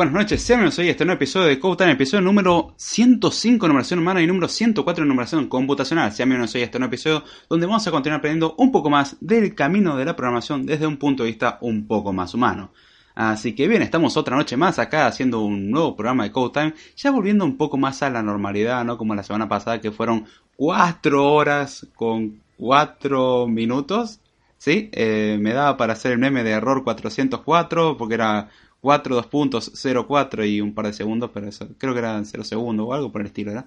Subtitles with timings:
[0.00, 3.68] Buenas noches, sean bienvenidos hoy a este nuevo episodio de Code Time, episodio número 105
[3.68, 6.10] numeración humana y número 104 numeración computacional.
[6.10, 9.18] Sean bienvenidos hoy a este nuevo episodio donde vamos a continuar aprendiendo un poco más
[9.20, 12.72] del camino de la programación desde un punto de vista un poco más humano.
[13.14, 16.74] Así que bien, estamos otra noche más acá haciendo un nuevo programa de Code Time,
[16.96, 18.96] ya volviendo un poco más a la normalidad, ¿no?
[18.96, 20.24] Como la semana pasada que fueron
[20.56, 24.18] 4 horas con 4 minutos.
[24.56, 28.48] Sí, eh, me daba para hacer el meme de error 404 porque era
[28.80, 32.24] 4, 2 puntos, 0, 4 y un par de segundos, pero eso, creo que eran
[32.24, 33.66] 0 segundos o algo por el estilo, ¿verdad?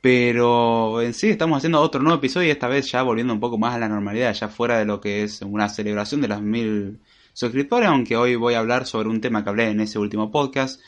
[0.00, 3.58] Pero en sí estamos haciendo otro nuevo episodio y esta vez ya volviendo un poco
[3.58, 7.00] más a la normalidad, ya fuera de lo que es una celebración de las mil
[7.34, 10.80] suscriptores, aunque hoy voy a hablar sobre un tema que hablé en ese último podcast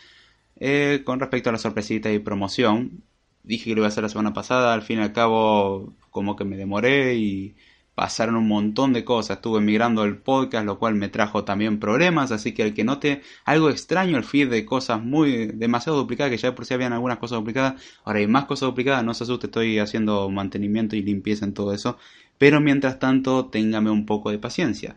[0.61, 3.03] eh, con respecto a la sorpresita y promoción.
[3.43, 6.37] Dije que lo iba a hacer la semana pasada, al fin y al cabo como
[6.37, 7.57] que me demoré y
[7.95, 9.37] pasaron un montón de cosas.
[9.39, 12.33] Estuve migrando el podcast, lo cual me trajo también problemas.
[12.33, 16.39] Así que el que note algo extraño, el feed de cosas muy demasiado duplicadas, que
[16.39, 19.05] ya por si habían algunas cosas duplicadas, ahora hay más cosas duplicadas.
[19.05, 21.99] No se asuste, estoy haciendo mantenimiento y limpieza en todo eso.
[22.39, 24.97] Pero mientras tanto, téngame un poco de paciencia.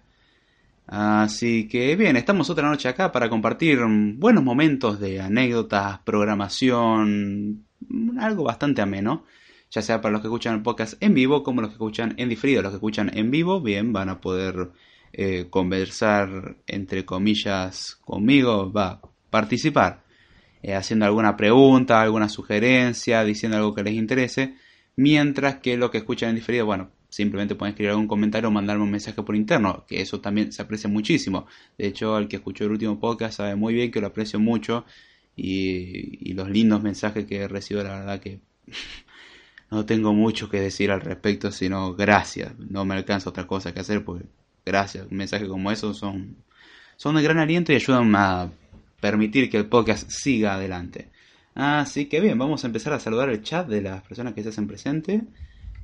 [0.87, 3.79] Así que bien, estamos otra noche acá para compartir
[4.17, 7.65] buenos momentos de anécdotas, programación,
[8.19, 9.25] algo bastante ameno
[9.75, 12.29] ya sea para los que escuchan el podcast en vivo como los que escuchan en
[12.29, 12.61] diferido.
[12.61, 14.71] Los que escuchan en vivo, bien, van a poder
[15.11, 20.05] eh, conversar, entre comillas, conmigo, va, participar,
[20.63, 24.55] eh, haciendo alguna pregunta, alguna sugerencia, diciendo algo que les interese,
[24.95, 28.83] mientras que los que escuchan en diferido, bueno, simplemente pueden escribir algún comentario o mandarme
[28.85, 31.47] un mensaje por interno, que eso también se aprecia muchísimo.
[31.77, 34.85] De hecho, el que escuchó el último podcast sabe muy bien que lo aprecio mucho
[35.35, 38.39] y, y los lindos mensajes que he recibido, la verdad que
[39.71, 42.57] no tengo mucho que decir al respecto, sino gracias.
[42.59, 44.23] No me alcanza otra cosa que hacer, pues
[44.65, 45.11] gracias.
[45.11, 46.37] Mensajes como esos son,
[46.97, 48.51] son de gran aliento y ayudan a
[48.99, 51.09] permitir que el podcast siga adelante.
[51.55, 54.49] Así que bien, vamos a empezar a saludar el chat de las personas que se
[54.49, 55.21] hacen presente.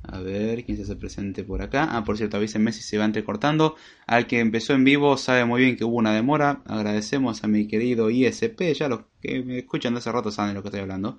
[0.04, 1.88] A ver, ¿quién se hace presente por acá?
[1.92, 3.76] Ah, por cierto, avísenme si se va entrecortando.
[4.06, 6.62] Al que empezó en vivo sabe muy bien que hubo una demora.
[6.66, 8.74] Agradecemos a mi querido ISP.
[8.74, 11.18] Ya los que me escuchan de hace rato saben de lo que estoy hablando.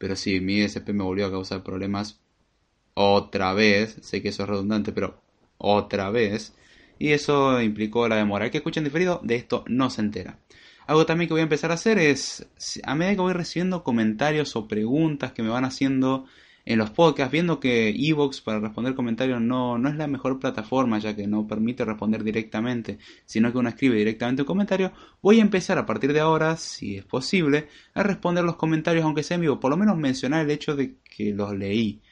[0.00, 2.20] Pero sí, mi ISP me volvió a causar problemas
[2.94, 3.98] otra vez.
[4.00, 5.20] Sé que eso es redundante, pero
[5.58, 6.54] otra vez.
[6.98, 8.46] Y eso implicó la demora.
[8.46, 10.38] El que escuchen diferido, de esto no se entera.
[10.86, 12.46] Algo también que voy a empezar a hacer es,
[12.82, 16.24] a medida que voy recibiendo comentarios o preguntas que me van haciendo
[16.72, 21.00] en los podcasts, viendo que Evox para responder comentarios no, no es la mejor plataforma,
[21.00, 25.42] ya que no permite responder directamente, sino que uno escribe directamente un comentario, voy a
[25.42, 29.40] empezar a partir de ahora, si es posible, a responder los comentarios, aunque sea en
[29.40, 32.02] vivo, por lo menos mencionar el hecho de que los leí.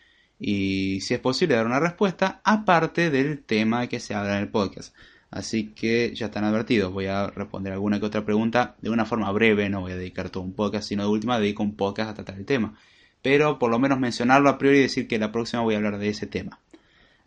[0.40, 4.48] Y si es posible dar una respuesta aparte del tema que se habla en el
[4.48, 4.92] podcast.
[5.30, 6.92] Así que ya están advertidos.
[6.92, 9.68] Voy a responder alguna que otra pregunta de una forma breve.
[9.68, 12.36] No voy a dedicar todo un podcast, sino de última dedico un podcast a tratar
[12.38, 12.76] el tema
[13.22, 15.98] pero por lo menos mencionarlo a priori y decir que la próxima voy a hablar
[15.98, 16.60] de ese tema.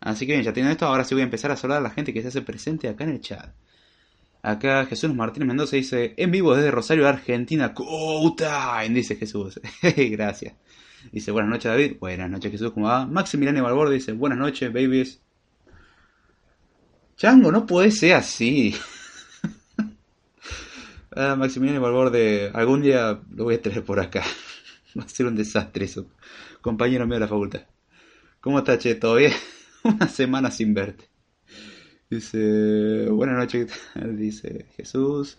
[0.00, 1.90] Así que bien, ya teniendo esto, ahora sí voy a empezar a saludar a la
[1.90, 3.54] gente que se hace presente acá en el chat.
[4.42, 9.60] Acá Jesús Martínez Mendoza dice, en vivo desde Rosario, Argentina, time, dice Jesús.
[9.96, 10.54] Gracias.
[11.12, 11.96] Dice, buenas noches David.
[12.00, 13.06] Buenas noches Jesús, ¿cómo va?
[13.06, 15.20] Maximiliano Valborde dice, buenas noches, babies.
[17.16, 18.74] Chango, no puede ser así.
[21.14, 24.24] ah, Maximiliano Valborde, algún día lo voy a traer por acá.
[24.98, 26.06] Va a ser un desastre eso.
[26.60, 27.62] Compañero mío de la facultad.
[28.40, 28.94] ¿Cómo estás, Che?
[28.94, 29.32] ¿Todo bien?
[29.84, 31.08] Una semana sin verte.
[32.10, 33.72] Dice, buenas noches.
[34.16, 35.38] Dice, Jesús.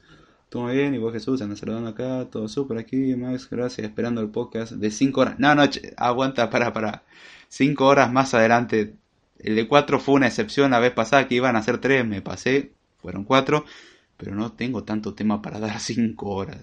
[0.49, 0.93] ¿Todo bien?
[0.93, 1.41] ¿Y vos, Jesús?
[1.41, 2.29] Andas saludando acá.
[2.29, 3.15] Todo súper aquí.
[3.15, 3.87] Max, gracias.
[3.87, 5.39] Esperando el podcast de 5 horas.
[5.39, 5.63] No, no,
[5.97, 7.03] aguanta, para, para.
[7.49, 8.95] 5 horas más adelante.
[9.39, 12.07] El de 4 fue una excepción la vez pasada que iban a ser 3.
[12.07, 12.73] Me pasé.
[12.97, 13.65] Fueron 4.
[14.17, 16.57] Pero no tengo tanto tema para dar 5 horas.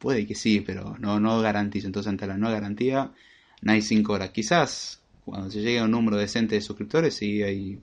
[0.00, 1.86] Puede que sí, pero no, no garantizo.
[1.86, 3.12] Entonces, ante la no garantía,
[3.62, 4.30] no hay 5 horas.
[4.30, 7.80] Quizás cuando se llegue a un número decente de suscriptores, sí, ahí,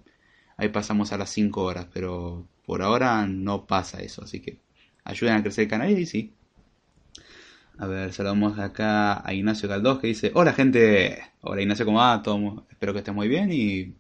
[0.57, 1.87] ahí pasamos a las 5 horas.
[1.93, 4.23] Pero por ahora no pasa eso.
[4.23, 4.59] Así que
[5.03, 6.33] ayuden a crecer el canal y sí.
[7.77, 12.23] A ver, saludamos acá a Ignacio Caldós que dice: Hola gente, hola Ignacio, ¿cómo va?
[12.23, 13.93] Todo, espero que estés muy bien y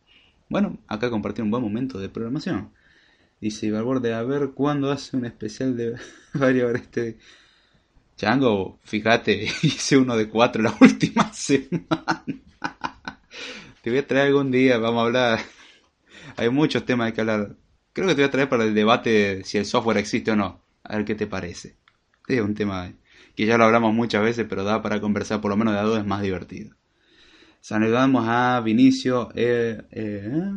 [0.49, 2.71] bueno, acá compartir un buen momento de programación.
[3.39, 5.95] Dice de a ver cuándo hace un especial de
[6.33, 7.17] varios este
[8.17, 13.21] Chango, fíjate, hice uno de cuatro la última semana.
[13.81, 15.39] Te voy a traer algún día, vamos a hablar.
[16.35, 17.55] Hay muchos temas que hablar.
[17.93, 20.61] Creo que te voy a traer para el debate si el software existe o no.
[20.83, 21.75] A ver qué te parece.
[22.27, 22.91] Es un tema
[23.35, 25.83] que ya lo hablamos muchas veces, pero da para conversar por lo menos de a
[25.83, 26.75] dos, es más divertido.
[27.61, 30.53] Saludamos a Vinicio eh, eh,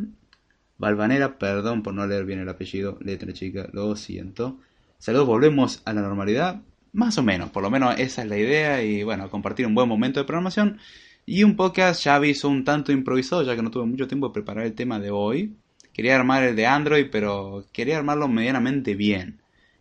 [0.78, 4.58] Valvanera, perdón por no leer bien el apellido, letra chica, lo siento.
[4.98, 6.62] Saludos, volvemos a la normalidad
[6.92, 9.88] más o menos, por lo menos esa es la idea y bueno, compartir un buen
[9.88, 10.78] momento de programación
[11.26, 14.34] y un podcast ya aviso un tanto improvisado ya que no tuve mucho tiempo de
[14.34, 15.56] preparar el tema de hoy.
[15.92, 19.40] Quería armar el de Android, pero quería armarlo medianamente bien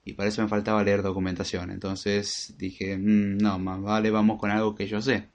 [0.10, 1.72] y para eso me faltaba leer documentación.
[1.72, 5.30] Entonces dije, mm, no, más vale vamos con algo que yo sé.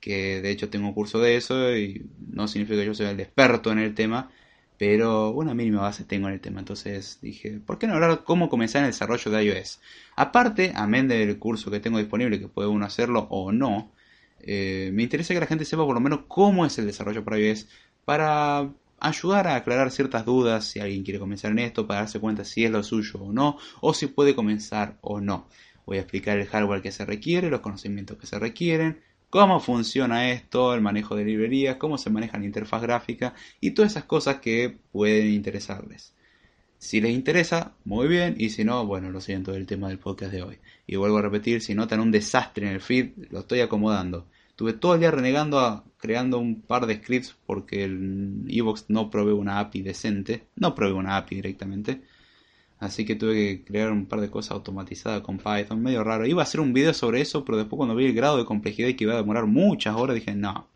[0.00, 3.20] Que de hecho tengo un curso de eso y no significa que yo sea el
[3.20, 4.30] experto en el tema,
[4.78, 6.60] pero una mínima base tengo en el tema.
[6.60, 9.80] Entonces dije, ¿por qué no hablar cómo comenzar el desarrollo de iOS?
[10.16, 13.92] Aparte, amén del curso que tengo disponible, que puede uno hacerlo o no,
[14.40, 17.38] eh, me interesa que la gente sepa por lo menos cómo es el desarrollo para
[17.38, 17.66] iOS
[18.04, 18.70] para
[19.00, 22.64] ayudar a aclarar ciertas dudas si alguien quiere comenzar en esto, para darse cuenta si
[22.64, 25.48] es lo suyo o no, o si puede comenzar o no.
[25.86, 29.00] Voy a explicar el hardware que se requiere, los conocimientos que se requieren,
[29.30, 33.92] cómo funciona esto, el manejo de librerías, cómo se maneja la interfaz gráfica y todas
[33.92, 36.14] esas cosas que pueden interesarles.
[36.78, 40.32] Si les interesa, muy bien, y si no, bueno, lo siento del tema del podcast
[40.32, 40.58] de hoy.
[40.86, 44.26] Y vuelvo a repetir, si notan un desastre en el feed, lo estoy acomodando.
[44.56, 49.32] Tuve todo el día renegando, creando un par de scripts porque el Evox no provee
[49.32, 50.48] una API decente.
[50.56, 52.02] No provee una API directamente.
[52.78, 55.82] Así que tuve que crear un par de cosas automatizadas con Python.
[55.82, 56.26] Medio raro.
[56.26, 58.88] Iba a hacer un video sobre eso, pero después cuando vi el grado de complejidad
[58.88, 60.68] y que iba a demorar muchas horas, dije no.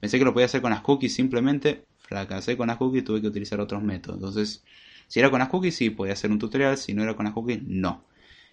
[0.00, 1.84] Pensé que lo podía hacer con las cookies simplemente.
[1.98, 4.16] Fracasé con las cookies y tuve que utilizar otros métodos.
[4.16, 4.64] Entonces,
[5.06, 6.76] si era con las cookies, sí, podía hacer un tutorial.
[6.78, 8.04] Si no era con las cookies, no.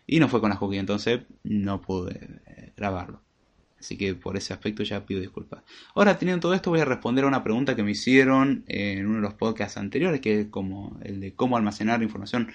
[0.05, 3.21] Y no fue con las cookies, entonces no pude eh, grabarlo.
[3.79, 5.63] Así que por ese aspecto ya pido disculpas.
[5.95, 9.15] Ahora, teniendo todo esto, voy a responder a una pregunta que me hicieron en uno
[9.15, 12.51] de los podcasts anteriores, que es como el de cómo almacenar información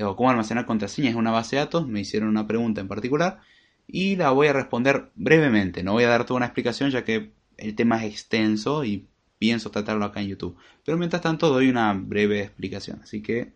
[0.00, 1.86] o cómo almacenar contraseñas en una base de datos.
[1.86, 3.40] Me hicieron una pregunta en particular
[3.86, 5.82] y la voy a responder brevemente.
[5.82, 9.70] No voy a dar toda una explicación ya que el tema es extenso y pienso
[9.70, 10.56] tratarlo acá en YouTube.
[10.84, 13.00] Pero mientras tanto doy una breve explicación.
[13.02, 13.52] Así que,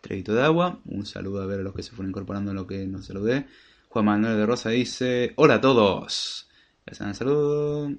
[0.00, 0.80] traguito de agua.
[0.84, 3.46] Un saludo a ver a los que se fueron incorporando en lo que no saludé.
[3.88, 6.48] Juan Manuel de Rosa dice, hola a todos.
[6.86, 7.92] Les andan saludo.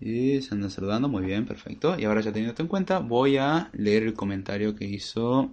[0.00, 1.98] Y se andan saludando, muy bien, perfecto.
[1.98, 5.50] Y ahora ya teniendo esto en cuenta, voy a leer el comentario que hizo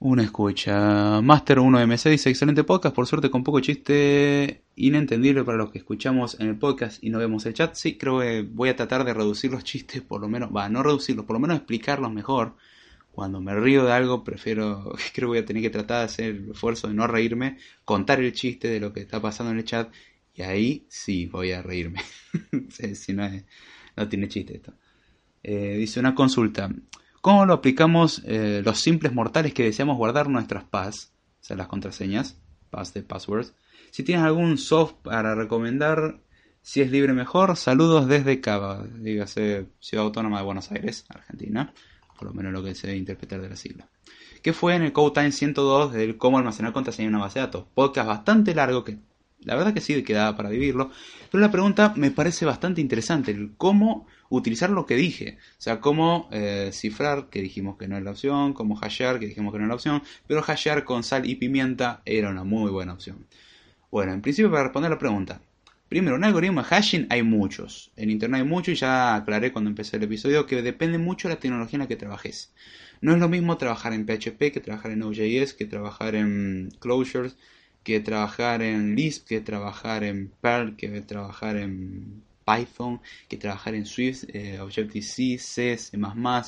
[0.00, 1.20] una escucha.
[1.22, 6.38] Master 1MC dice, excelente podcast, por suerte con poco chiste inentendible para los que escuchamos
[6.40, 7.74] en el podcast y no vemos el chat.
[7.74, 10.82] Sí, creo que voy a tratar de reducir los chistes, por lo menos, va, no
[10.82, 12.54] reducirlos, por lo menos explicarlos mejor
[13.14, 16.24] cuando me río de algo, prefiero, creo que voy a tener que tratar de hacer
[16.26, 19.64] el esfuerzo de no reírme, contar el chiste de lo que está pasando en el
[19.64, 19.92] chat,
[20.34, 22.02] y ahí sí voy a reírme.
[22.94, 23.30] si no,
[23.96, 24.72] no tiene chiste esto.
[25.42, 26.70] Eh, dice una consulta.
[27.20, 31.68] ¿Cómo lo aplicamos eh, los simples mortales que deseamos guardar nuestras PAS, o sea, las
[31.68, 32.38] contraseñas,
[32.70, 33.54] PAS de passwords?
[33.90, 36.20] Si tienes algún soft para recomendar,
[36.60, 41.72] si es libre mejor, saludos desde Cava, dígase Ciudad Autónoma de Buenos Aires, Argentina
[42.18, 43.88] por lo menos lo que se interpretar de la sigla.
[44.42, 47.46] Que fue en el Code Time 102 del cómo almacenar contraseña en una base de
[47.46, 47.66] datos.
[47.74, 48.98] Podcast bastante largo que
[49.44, 50.90] la verdad que sí quedaba para vivirlo,
[51.30, 55.80] pero la pregunta me parece bastante interesante, el cómo utilizar lo que dije, o sea,
[55.80, 59.58] cómo eh, cifrar, que dijimos que no es la opción, cómo hashear, que dijimos que
[59.58, 63.26] no es la opción, pero hashear con sal y pimienta era una muy buena opción.
[63.90, 65.40] Bueno, en principio para responder la pregunta,
[65.88, 67.92] Primero, un algoritmo de hashing hay muchos.
[67.94, 71.34] En internet hay muchos y ya aclaré cuando empecé el episodio que depende mucho de
[71.34, 72.52] la tecnología en la que trabajes.
[73.00, 77.36] No es lo mismo trabajar en PHP que trabajar en Node.js, que trabajar en Closures,
[77.84, 83.86] que trabajar en Lisp, que trabajar en Perl, que trabajar en Python, que trabajar en
[83.86, 85.98] Swift, eh, Objective-C, C, C++,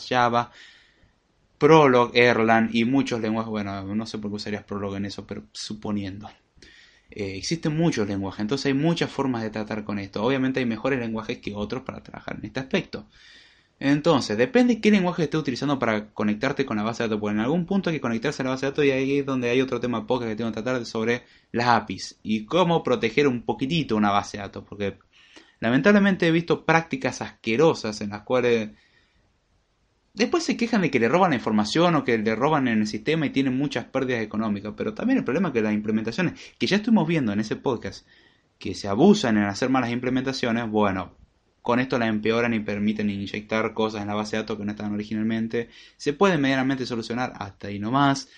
[0.08, 0.50] Java,
[1.58, 3.50] Prolog, Erlang y muchos lenguajes.
[3.50, 6.28] Bueno, no sé por qué usarías Prolog en eso, pero suponiendo.
[7.10, 10.22] Eh, existen muchos lenguajes, entonces hay muchas formas de tratar con esto.
[10.24, 13.06] Obviamente hay mejores lenguajes que otros para trabajar en este aspecto.
[13.78, 17.20] Entonces, depende de qué lenguaje estés utilizando para conectarte con la base de datos.
[17.20, 19.26] Porque en algún punto hay que conectarse a la base de datos y ahí es
[19.26, 23.28] donde hay otro tema poca que tengo que tratar sobre las APIs y cómo proteger
[23.28, 24.64] un poquitito una base de datos.
[24.66, 24.98] Porque
[25.60, 28.70] lamentablemente he visto prácticas asquerosas en las cuales
[30.16, 32.86] Después se quejan de que le roban la información o que le roban en el
[32.86, 34.72] sistema y tienen muchas pérdidas económicas.
[34.74, 38.06] Pero también el problema es que las implementaciones, que ya estuvimos viendo en ese podcast,
[38.58, 41.18] que se abusan en hacer malas implementaciones, bueno,
[41.66, 44.70] con esto la empeoran y permiten inyectar cosas en la base de datos que no
[44.70, 45.68] estaban originalmente.
[45.96, 48.28] Se puede medianamente solucionar hasta ahí nomás.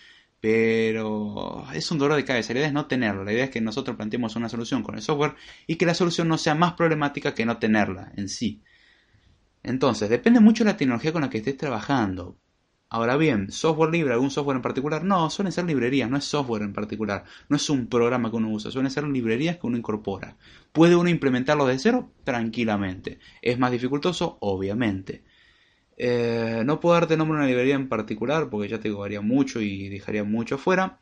[0.40, 2.54] Pero es un dolor de cabeza.
[2.54, 3.24] La idea es no tenerlo.
[3.24, 5.34] La idea es que nosotros planteemos una solución con el software
[5.66, 8.62] y que la solución no sea más problemática que no tenerla en sí.
[9.62, 12.38] Entonces, depende mucho de la tecnología con la que estés trabajando.
[12.90, 16.62] Ahora bien, software libre, algún software en particular, no, suelen ser librerías, no es software
[16.62, 20.38] en particular, no es un programa que uno usa, suelen ser librerías que uno incorpora.
[20.72, 22.10] ¿Puede uno implementarlo de cero?
[22.24, 23.18] Tranquilamente.
[23.42, 24.38] ¿Es más dificultoso?
[24.40, 25.22] Obviamente.
[25.98, 29.60] Eh, no puedo darte nombre de una librería en particular porque ya te digo, mucho
[29.60, 30.98] y dejaría mucho fuera.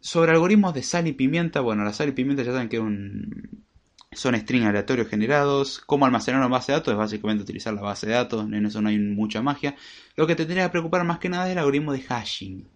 [0.00, 3.64] sobre algoritmos de sal y pimienta, bueno, la sal y pimienta ya saben que un,
[4.12, 5.80] son strings aleatorios generados.
[5.86, 8.80] Cómo almacenar una base de datos es básicamente utilizar la base de datos, en eso
[8.80, 9.76] no hay mucha magia.
[10.16, 12.68] Lo que te tendría que preocupar más que nada es el algoritmo de hashing.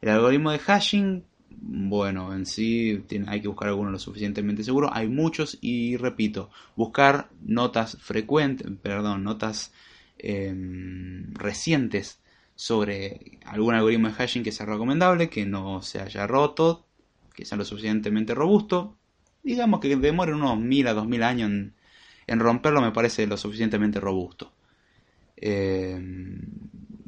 [0.00, 4.90] El algoritmo de hashing, bueno, en sí hay que buscar alguno lo suficientemente seguro.
[4.92, 9.72] Hay muchos y repito, buscar notas frecuentes, perdón, notas
[10.18, 12.20] em, recientes
[12.54, 16.86] sobre algún algoritmo de hashing que sea recomendable, que no se haya roto,
[17.34, 18.97] que sea lo suficientemente robusto.
[19.48, 21.50] Digamos que demore unos mil a dos mil años
[22.26, 24.52] en, romperlo, me parece lo suficientemente robusto.
[25.34, 26.38] Em,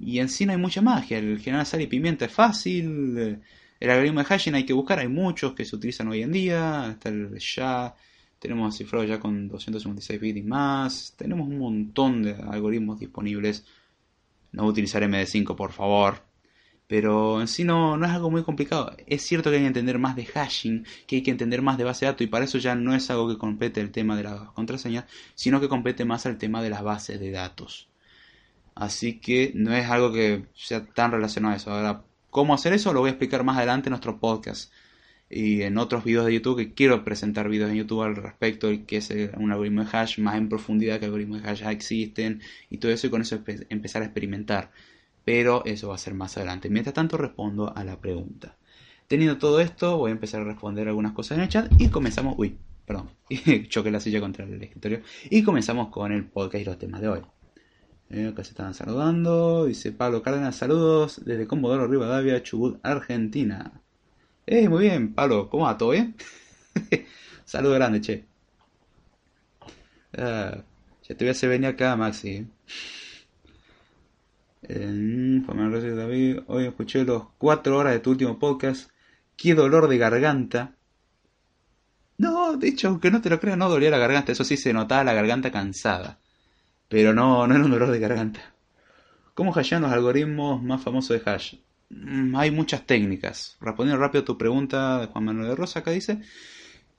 [0.00, 1.18] y en sí no hay mucha magia.
[1.18, 3.42] El generar sal y pimienta es fácil.
[3.78, 5.00] El algoritmo de hashing hay que buscar.
[5.00, 6.88] Hay muchos que se utilizan hoy en día.
[6.92, 7.94] Está el ya.
[8.38, 11.12] Tenemos cifrado ya con 256 bits y más.
[11.18, 13.66] Tenemos un montón de algoritmos disponibles.
[14.52, 16.30] No utilizar MD5, por favor.
[16.90, 18.97] Pero en sí no, no es algo muy complicado.
[19.06, 21.85] Es cierto que hay que entender más de hashing, que hay que entender más de
[21.85, 24.25] base de datos, y para eso ya no es algo que compete el tema de
[24.25, 25.04] las contraseñas,
[25.37, 27.88] sino que compete más al tema de las bases de datos.
[28.75, 31.70] Así que no es algo que sea tan relacionado a eso.
[31.70, 32.92] Ahora, ¿cómo hacer eso?
[32.92, 34.73] Lo voy a explicar más adelante en nuestro podcast
[35.30, 38.85] y en otros videos de YouTube que quiero presentar videos en YouTube al respecto de
[38.85, 42.42] que es un algoritmo de hash más en profundidad que algoritmos de hash ya existen
[42.68, 44.73] y todo eso y con eso empezar a experimentar.
[45.31, 46.69] Pero eso va a ser más adelante.
[46.69, 48.57] Mientras tanto respondo a la pregunta.
[49.07, 52.35] Teniendo todo esto, voy a empezar a responder algunas cosas en el chat y comenzamos.
[52.37, 53.11] Uy, perdón,
[53.69, 55.03] choqué la silla contra el escritorio.
[55.31, 57.21] Y comenzamos con el podcast y los temas de hoy.
[58.09, 59.67] Eh, acá se están saludando.
[59.67, 63.81] Dice Pablo Cárdenas, saludos desde Comodoro Rivadavia, Chubut, Argentina.
[64.47, 65.79] Eh, muy bien, Pablo, ¿cómo va?
[65.79, 66.17] ¿Todo bien?
[67.45, 68.25] Saludo grande, che.
[70.19, 70.65] Ah,
[71.05, 72.49] ya te voy a hacer venir acá, Maxi.
[74.73, 78.89] Eh, David, hoy escuché los cuatro horas de tu último podcast.
[79.37, 80.77] Qué dolor de garganta.
[82.19, 84.31] No, de hecho, aunque no te lo creas, no dolía la garganta.
[84.31, 86.21] Eso sí, se notaba la garganta cansada.
[86.89, 88.55] Pero no, no era un dolor de garganta.
[89.35, 91.55] ¿Cómo hashean los algoritmos más famosos de hash?
[91.89, 93.57] Mm, hay muchas técnicas.
[93.61, 96.21] Respondiendo rápido a tu pregunta de Juan Manuel de Rosa, acá dice.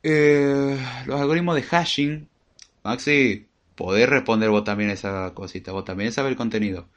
[0.03, 2.27] Eh, los algoritmos de hashing.
[2.83, 5.71] Maxi, podés responder vos también esa cosita.
[5.71, 6.89] Vos también sabés el contenido.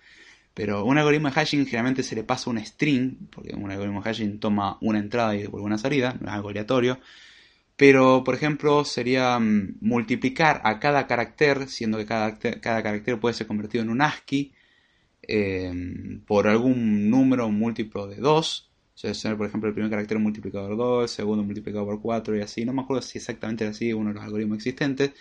[0.54, 4.04] Pero un algoritmo de hashing generalmente se le pasa un string, porque un algoritmo de
[4.04, 7.00] hashing toma una entrada y devuelve una salida, no es algo aleatorio.
[7.76, 13.46] Pero, por ejemplo, sería mm, multiplicar a cada carácter, siendo que cada, carácter puede ser
[13.48, 14.52] convertido en un ASCII,
[15.22, 18.70] em, por algún número múltiplo de 2.
[18.94, 22.00] O sea, ser, por ejemplo, el primer carácter multiplicado por 2, el segundo multiplicado por
[22.00, 22.64] 4 y así.
[22.64, 25.12] No me acuerdo si exactamente era así uno de los algoritmos existentes.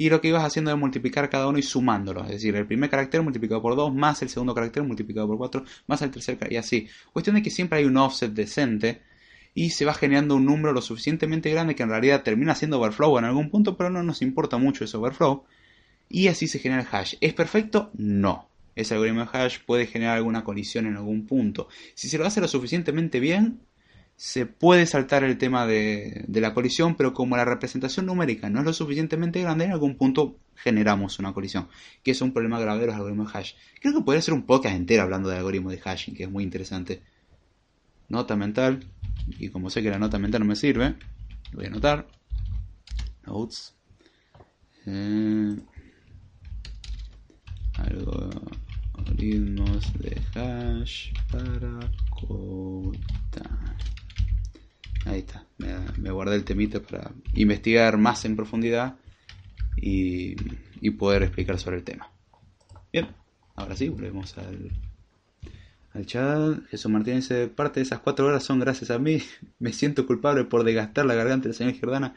[0.00, 2.26] Y lo que ibas haciendo era multiplicar cada uno y sumándolos.
[2.26, 5.64] Es decir, el primer carácter multiplicado por 2 más el segundo carácter multiplicado por 4
[5.88, 6.88] más el tercer carácter y así.
[7.12, 9.02] Cuestión de que siempre hay un offset decente
[9.54, 13.18] y se va generando un número lo suficientemente grande que en realidad termina siendo overflow
[13.18, 15.42] en algún punto, pero no nos importa mucho ese overflow.
[16.08, 17.16] Y así se genera el hash.
[17.20, 17.90] ¿Es perfecto?
[17.94, 18.48] No.
[18.76, 21.66] Ese algoritmo de hash puede generar alguna colisión en algún punto.
[21.94, 23.58] Si se lo hace lo suficientemente bien,
[24.18, 28.64] se puede saltar el tema de, la colisión, pero como la representación numérica no es
[28.64, 31.68] lo suficientemente grande, en algún punto generamos una colisión,
[32.02, 33.52] que es un problema grave de los algoritmos de hash.
[33.80, 36.42] Creo que podría ser un podcast entero hablando de algoritmos de hashing, que es muy
[36.42, 37.00] interesante.
[38.08, 38.84] Nota mental,
[39.38, 40.96] y como sé que la nota mental no me sirve,
[41.52, 42.08] voy a anotar.
[43.24, 43.76] Notes.
[44.84, 45.56] Eh,
[48.96, 53.76] algoritmos de hash para contar.
[55.06, 55.46] Ahí está.
[55.58, 58.96] Me, guardé el temita para investigar más en profundidad
[59.76, 60.36] y,
[60.92, 62.10] poder explicar sobre el tema.
[62.92, 63.08] Bien,
[63.54, 64.70] ahora sí, volvemos al
[65.94, 69.20] al chat, Jesús Martínez dice, parte de esas cuatro horas son gracias a mí.
[69.58, 72.14] Me siento culpable por desgastar la garganta del señor Giordana.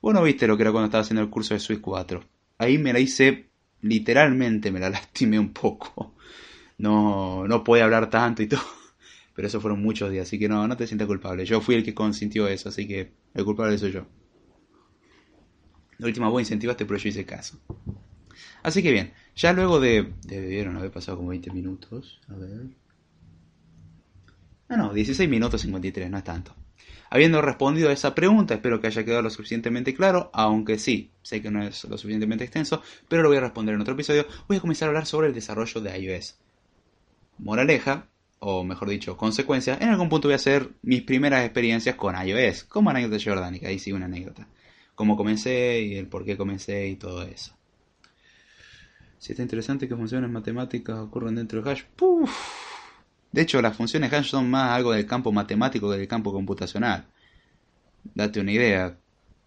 [0.00, 2.22] Bueno, viste lo que era cuando estaba haciendo el curso de Swiss 4.
[2.58, 3.48] Ahí me la hice,
[3.80, 6.14] literalmente me la lastimé un poco.
[6.78, 8.62] No, no puede hablar tanto y todo.
[9.34, 11.44] Pero eso fueron muchos días, así que no, no te sientas culpable.
[11.44, 14.06] Yo fui el que consintió eso, así que el culpable soy yo.
[15.98, 17.58] La última vos incentivaste, pero yo hice caso.
[18.62, 20.12] Así que bien, ya luego de...
[20.24, 22.20] Debieron haber pasado como 20 minutos.
[22.28, 22.66] A ver.
[24.68, 26.54] No, no, 16 minutos 53, no es tanto.
[27.10, 31.42] Habiendo respondido a esa pregunta, espero que haya quedado lo suficientemente claro, aunque sí, sé
[31.42, 34.26] que no es lo suficientemente extenso, pero lo voy a responder en otro episodio.
[34.48, 36.38] Voy a comenzar a hablar sobre el desarrollo de iOS.
[37.36, 38.08] Moraleja,
[38.44, 42.64] o mejor dicho, consecuencia, en algún punto voy a hacer mis primeras experiencias con iOS,
[42.64, 44.48] como anécdota jordánica, ahí sí una anécdota.
[44.96, 47.56] Cómo comencé y el por qué comencé y todo eso.
[49.18, 52.32] Si está interesante que funciones matemáticas ocurren dentro de Hash, ¡puf!
[53.30, 57.06] De hecho, las funciones hash son más algo del campo matemático que del campo computacional.
[58.14, 58.98] date una idea.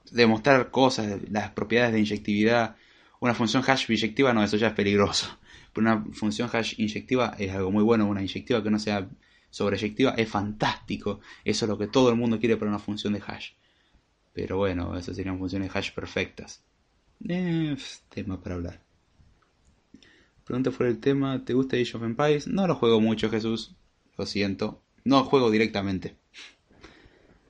[0.10, 2.78] Demostrar cosas, las propiedades de inyectividad.
[3.20, 5.38] Una función hash biyectiva, no, eso ya es peligroso.
[5.76, 8.08] Una función hash inyectiva es algo muy bueno.
[8.08, 9.10] Una inyectiva que no sea
[9.50, 11.20] sobreyectiva es fantástico.
[11.44, 13.52] Eso es lo que todo el mundo quiere para una función de hash.
[14.34, 16.64] Pero bueno, esas serían funciones hash perfectas.
[18.10, 18.82] Tema para hablar.
[20.44, 22.48] Pregunta fuera el tema, ¿te gusta Age of Empires?
[22.48, 23.76] No lo juego mucho, Jesús.
[24.18, 24.82] Lo siento.
[25.04, 26.18] No juego directamente.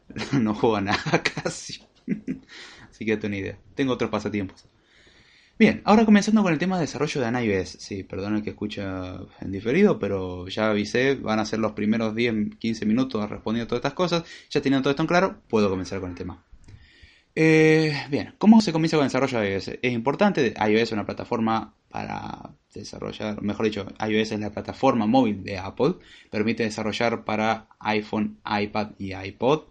[0.32, 1.82] no juego a nada casi.
[2.90, 3.60] Así que tengo una idea.
[3.76, 4.66] Tengo otros pasatiempos.
[5.58, 7.70] Bien, ahora comenzando con el tema de desarrollo de iOS.
[7.80, 12.14] Sí, perdón el que escucha en diferido, pero ya avisé, van a ser los primeros
[12.14, 14.24] 10, 15 minutos respondiendo a todas estas cosas.
[14.50, 16.44] Ya teniendo todo esto en claro, puedo comenzar con el tema.
[17.36, 19.68] Eh, bien, ¿cómo se comienza con el desarrollo de iOS?
[19.82, 25.42] Es importante, iOS es una plataforma para desarrollar, mejor dicho, iOS es la plataforma móvil
[25.42, 25.96] de Apple,
[26.30, 29.64] permite desarrollar para iPhone, iPad y iPod,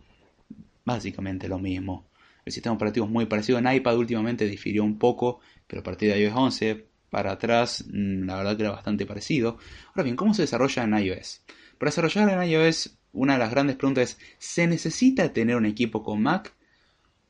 [0.87, 2.07] básicamente lo mismo.
[2.44, 6.12] El sistema operativo es muy parecido en iPad, últimamente difirió un poco, pero a partir
[6.12, 9.59] de iOS 11 para atrás, mm, la verdad que era bastante parecido.
[9.88, 11.42] Ahora bien, ¿cómo se desarrolla en iOS?
[11.79, 16.03] Para desarrollar en iOS, una de las grandes preguntas es, ¿se necesita tener un equipo
[16.03, 16.55] con Mac?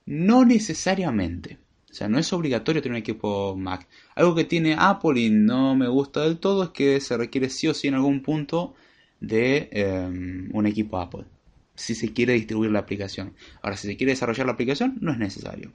[0.06, 1.58] No necesariamente.
[1.90, 3.86] O sea, no es obligatorio tener un equipo Mac.
[4.16, 7.68] Algo que tiene Apple y no me gusta del todo es que se requiere sí
[7.68, 8.74] o sí en algún punto
[9.20, 11.24] de em, un equipo Apple.
[11.76, 13.34] Si se quiere distribuir la aplicación.
[13.62, 15.72] Ahora, si se quiere desarrollar la aplicación, no es necesario.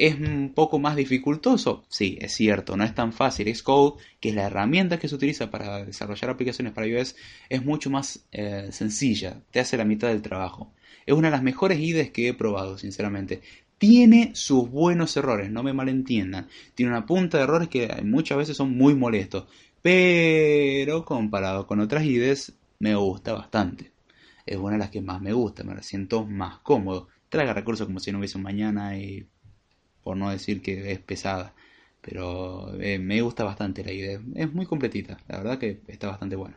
[0.00, 1.84] ¿Es un poco más dificultoso?
[1.90, 3.54] Sí, es cierto, no es tan fácil.
[3.54, 7.16] Xcode, que es la herramienta que se utiliza para desarrollar aplicaciones para iOS,
[7.50, 10.72] es mucho más eh, sencilla, te hace la mitad del trabajo.
[11.04, 13.42] Es una de las mejores IDEs que he probado, sinceramente.
[13.76, 16.48] Tiene sus buenos errores, no me malentiendan.
[16.74, 19.48] Tiene una punta de errores que muchas veces son muy molestos.
[19.82, 23.92] Pero comparado con otras IDEs, me gusta bastante.
[24.46, 27.08] Es una de las que más me gusta, me siento más cómodo.
[27.28, 29.26] Traga recursos como si no hubiese un mañana y
[30.02, 31.54] por no decir que es pesada.
[32.00, 34.20] Pero eh, me gusta bastante la idea.
[34.34, 36.56] Es muy completita, la verdad que está bastante buena.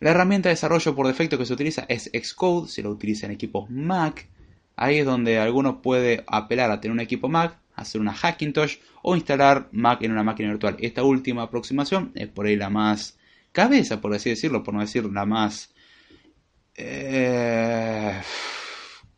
[0.00, 3.32] La herramienta de desarrollo por defecto que se utiliza es Xcode, se lo utiliza en
[3.32, 4.28] equipos Mac.
[4.76, 9.14] Ahí es donde alguno puede apelar a tener un equipo Mac, hacer una Hackintosh o
[9.14, 10.76] instalar Mac en una máquina virtual.
[10.80, 13.18] Esta última aproximación es por ahí la más
[13.52, 15.72] cabeza, por así decirlo, por no decir la más
[16.76, 18.20] eh,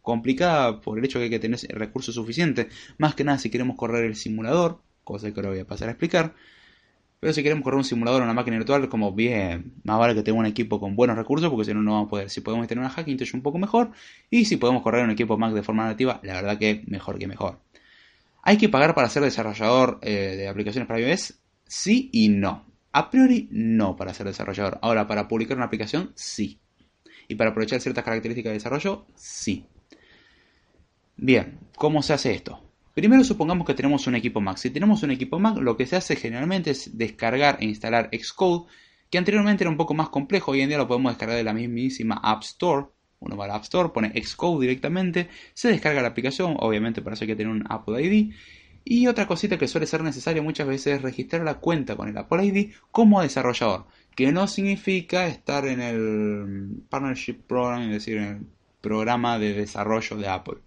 [0.07, 2.69] complicada por el hecho de que hay que tener recursos suficientes.
[2.97, 5.91] Más que nada si queremos correr el simulador, cosa que ahora voy a pasar a
[5.91, 6.33] explicar.
[7.19, 10.23] Pero si queremos correr un simulador en una máquina virtual, como bien, más vale que
[10.23, 12.31] tenga un equipo con buenos recursos, porque si no, no vamos a poder.
[12.31, 13.91] Si podemos tener una Hackintosh un poco mejor,
[14.31, 17.27] y si podemos correr un equipo Mac de forma nativa, la verdad que mejor que
[17.27, 17.59] mejor.
[18.43, 21.35] ¿Hay que pagar para ser desarrollador eh, de aplicaciones para iOS?
[21.67, 22.65] Sí y no.
[22.93, 24.79] A priori, no para ser desarrollador.
[24.83, 26.61] Ahora, para publicar una aplicación, sí.
[27.27, 29.67] Y para aprovechar ciertas características de desarrollo, sí.
[31.19, 32.63] Bien, ¿cómo se hace esto?
[32.93, 34.59] Primero supongamos que tenemos un equipo Mac.
[34.59, 38.67] Si tenemos un equipo Mac, lo que se hace generalmente es descargar e instalar Xcode,
[39.09, 41.55] que anteriormente era un poco más complejo, hoy en día lo podemos descargar de la
[41.55, 42.89] mismísima App Store.
[43.21, 47.15] Uno va a la App Store, pone Xcode directamente, se descarga la aplicación, obviamente para
[47.15, 48.35] eso hay que tener un Apple ID.
[48.85, 52.19] Y otra cosita que suele ser necesaria muchas veces es registrar la cuenta con el
[52.19, 58.25] Apple ID como desarrollador, que no significa estar en el Partnership Program, es decir, en
[58.25, 58.47] el
[58.83, 60.66] programa de desarrollo de Apple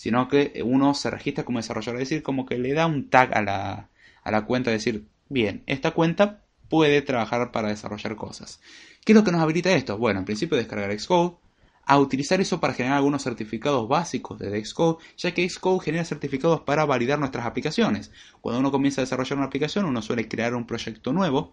[0.00, 3.36] sino que uno se registra como desarrollador, es decir, como que le da un tag
[3.36, 3.90] a la,
[4.22, 8.62] a la cuenta, decir, bien, esta cuenta puede trabajar para desarrollar cosas.
[9.04, 9.98] ¿Qué es lo que nos habilita esto?
[9.98, 11.36] Bueno, en principio descargar Xcode,
[11.84, 16.62] a utilizar eso para generar algunos certificados básicos de Xcode, ya que Xcode genera certificados
[16.62, 18.10] para validar nuestras aplicaciones.
[18.40, 21.52] Cuando uno comienza a desarrollar una aplicación, uno suele crear un proyecto nuevo.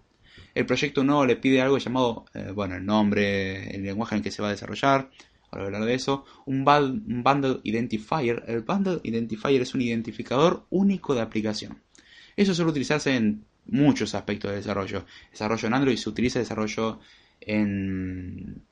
[0.55, 4.31] El proyecto nuevo le pide algo llamado, eh, bueno, el nombre, el lenguaje en que
[4.31, 5.09] se va a desarrollar,
[5.49, 8.43] para hablar de eso, un, Bundle Identifier.
[8.47, 11.81] El Bundle Identifier es un identificador único de aplicación.
[12.35, 15.05] Eso suele utilizarse en muchos aspectos de desarrollo.
[15.31, 16.99] Desarrollo en Android se utiliza, desarrollo
[17.41, 18.63] en...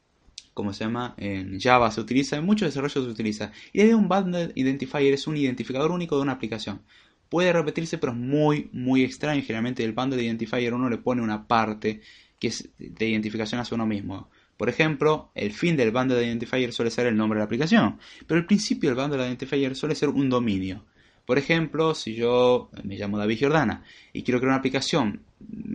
[0.53, 1.15] ¿Cómo se llama?
[1.17, 3.51] En Java se utiliza, en muchos desarrollos se utiliza.
[3.73, 6.81] Y de un Bundle Identifier es un identificador único de una aplicación.
[7.27, 9.41] Puede repetirse, pero es muy, muy extraño.
[9.41, 12.01] Generalmente el Bundle Identifier uno le pone una parte
[12.39, 14.29] que es de identificación hacia uno mismo.
[14.57, 18.39] Por ejemplo, el fin del bundle identifier suele ser el nombre de la aplicación, pero
[18.39, 20.85] el principio del bundle identifier suele ser un dominio.
[21.25, 25.23] Por ejemplo, si yo me llamo David Giordana y quiero crear una aplicación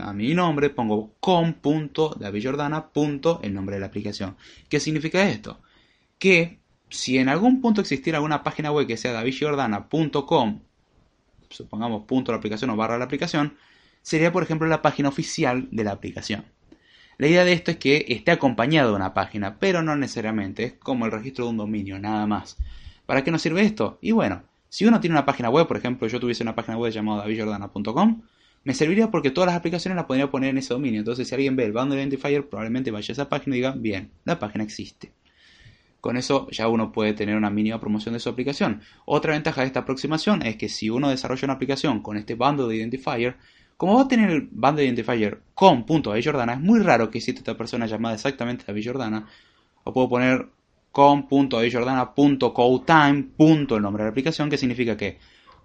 [0.01, 2.91] a mi nombre, pongo com.davidjordana.
[3.43, 4.37] el nombre de la aplicación.
[4.69, 5.61] ¿Qué significa esto?
[6.19, 10.61] Que si en algún punto existiera alguna página web que sea davidgiordana.com,
[11.51, 13.57] supongamos punto la aplicación o barra la aplicación,
[14.03, 16.45] sería por ejemplo la página oficial de la aplicación.
[17.21, 20.73] La idea de esto es que esté acompañado de una página, pero no necesariamente, es
[20.73, 22.57] como el registro de un dominio, nada más.
[23.05, 23.99] ¿Para qué nos sirve esto?
[24.01, 26.91] Y bueno, si uno tiene una página web, por ejemplo, yo tuviese una página web
[26.91, 28.23] llamada davidjordana.com,
[28.65, 31.01] me serviría porque todas las aplicaciones las podría poner en ese dominio.
[31.01, 34.13] Entonces, si alguien ve el bundle identifier, probablemente vaya a esa página y diga, bien,
[34.25, 35.13] la página existe.
[36.01, 38.81] Con eso ya uno puede tener una mínima promoción de su aplicación.
[39.05, 42.75] Otra ventaja de esta aproximación es que si uno desarrolla una aplicación con este bundle
[42.75, 43.37] identifier,
[43.81, 46.27] como va a tener el bundle identifier con punto es
[46.61, 49.27] muy raro que exista esta persona llamada exactamente David Jordana.
[49.85, 50.51] O puedo poner
[50.93, 53.29] con.jordana.codetime.
[53.39, 55.17] el nombre de la aplicación, que significa que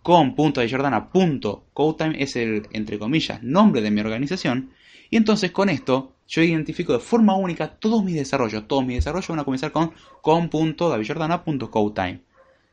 [0.02, 4.70] con.jordana.codetime es el, entre comillas, nombre de mi organización.
[5.10, 8.66] Y entonces con esto yo identifico de forma única todos mis desarrollos.
[8.66, 12.22] Todos mis desarrollos van a comenzar con con.davidjordana.codetime.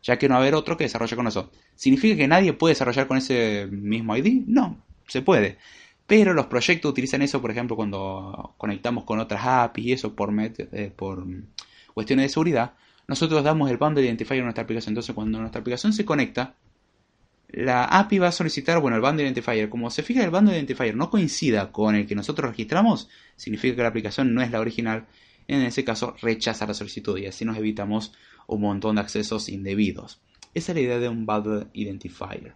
[0.04, 1.50] Ya que no va a haber otro que desarrolle con eso.
[1.74, 4.44] ¿Significa que nadie puede desarrollar con ese mismo ID?
[4.46, 4.80] No,
[5.12, 5.58] se puede.
[6.06, 10.32] Pero los proyectos utilizan eso, por ejemplo, cuando conectamos con otras APIs y eso por,
[10.38, 10.92] eh,
[11.94, 12.74] cuestiones de seguridad,
[13.06, 14.92] nosotros damos el bundle identifier a nuestra aplicación.
[14.92, 16.56] Entonces, cuando nuestra aplicación se conecta,
[17.48, 19.68] la API va a solicitar, bueno, el bundle identifier.
[19.68, 23.82] Como se fija el bundle identifier no coincida con el que nosotros registramos, significa que
[23.82, 25.06] la aplicación no es la original.
[25.48, 28.12] En ese caso, rechaza la solicitud y así nos evitamos
[28.46, 30.20] un montón de accesos indebidos.
[30.54, 32.54] Esa es la idea de un bundle identifier.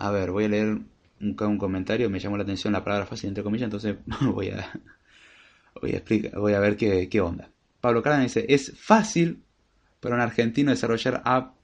[0.00, 0.78] A ver, voy a leer
[1.20, 2.08] un, comentario.
[2.08, 4.72] Me llamó la atención la palabra fácil entre comillas, entonces voy a,
[5.80, 7.50] Voy a, explicar, voy a ver qué, qué onda.
[7.80, 9.42] Pablo Carden dice, es fácil
[10.00, 11.54] para un argentino desarrollar app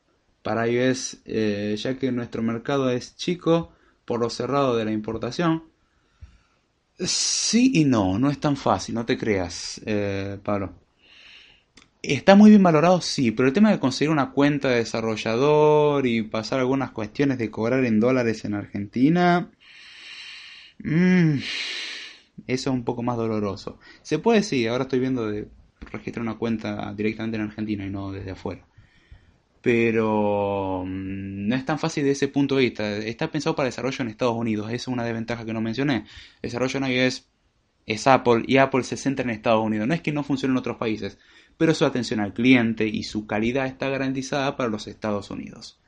[0.42, 3.72] para iOS, eh, ya que nuestro mercado es chico
[4.05, 5.64] por lo cerrado de la importación.
[6.99, 10.75] Sí y no, no es tan fácil, no te creas, eh, Pablo.
[12.09, 16.23] Está muy bien valorado, sí, pero el tema de conseguir una cuenta de desarrollador y
[16.23, 19.51] pasar algunas cuestiones de cobrar en dólares en Argentina...
[20.79, 21.38] Mmm,
[22.47, 23.81] eso es un poco más doloroso.
[24.03, 25.49] Se puede, sí, ahora estoy viendo de
[25.90, 28.64] registrar una cuenta directamente en Argentina y no desde afuera.
[29.62, 32.99] Pero mm, no es tan fácil de ese punto de vista.
[32.99, 34.69] Está pensado para desarrollo en Estados Unidos.
[34.69, 36.05] Esa es una desventaja que no mencioné.
[36.42, 37.27] desarrollo en iOS
[37.87, 39.88] es Apple y Apple se centra en Estados Unidos.
[39.88, 41.19] No es que no funcione en otros países,
[41.59, 45.79] pero su atención al cliente y su calidad está garantizada para los Estados Unidos.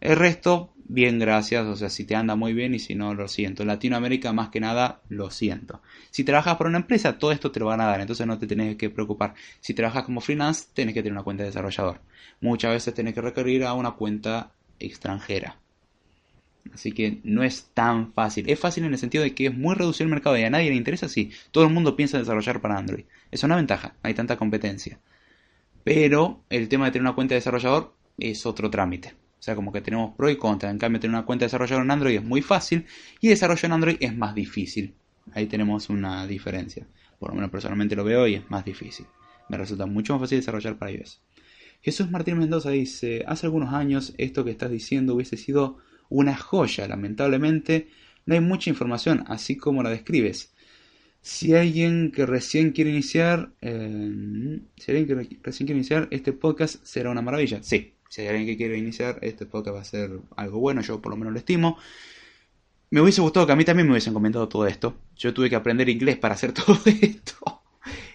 [0.00, 1.66] El resto, bien, gracias.
[1.66, 3.62] O sea, si te anda muy bien y si no, lo siento.
[3.62, 5.80] En Latinoamérica, más que nada, lo siento.
[6.10, 8.46] Si trabajas para una empresa, todo esto te lo van a dar, entonces no te
[8.46, 9.34] tienes que preocupar.
[9.60, 12.00] Si trabajas como freelance, tienes que tener una cuenta de desarrollador.
[12.40, 15.56] Muchas veces tienes que recurrir a una cuenta extranjera.
[16.74, 18.48] Así que no es tan fácil.
[18.48, 20.70] Es fácil en el sentido de que es muy reducido el mercado y a nadie
[20.70, 21.30] le interesa, sí.
[21.50, 23.04] Todo el mundo piensa en desarrollar para Android.
[23.30, 24.98] Es una ventaja, hay tanta competencia.
[25.84, 29.14] Pero el tema de tener una cuenta de desarrollador es otro trámite.
[29.38, 30.70] O sea, como que tenemos pro y contra.
[30.70, 32.86] En cambio, tener una cuenta de desarrollador en Android es muy fácil
[33.20, 34.94] y desarrollo en Android es más difícil.
[35.32, 36.86] Ahí tenemos una diferencia.
[37.18, 39.06] Por lo menos personalmente lo veo y es más difícil.
[39.48, 41.20] Me resulta mucho más fácil desarrollar para iOS.
[41.82, 46.88] Jesús Martín Mendoza dice, hace algunos años esto que estás diciendo hubiese sido una joya.
[46.88, 47.88] Lamentablemente
[48.26, 50.52] no hay mucha información así como la describes.
[51.22, 56.84] Si alguien que recién quiere iniciar, eh, si alguien que recién quiere iniciar, este podcast
[56.84, 57.62] será una maravilla.
[57.62, 61.02] Sí, si hay alguien que quiere iniciar, este podcast va a ser algo bueno, yo
[61.02, 61.78] por lo menos lo estimo.
[62.90, 64.96] Me hubiese gustado que a mí también me hubiesen comentado todo esto.
[65.16, 67.62] Yo tuve que aprender inglés para hacer todo esto.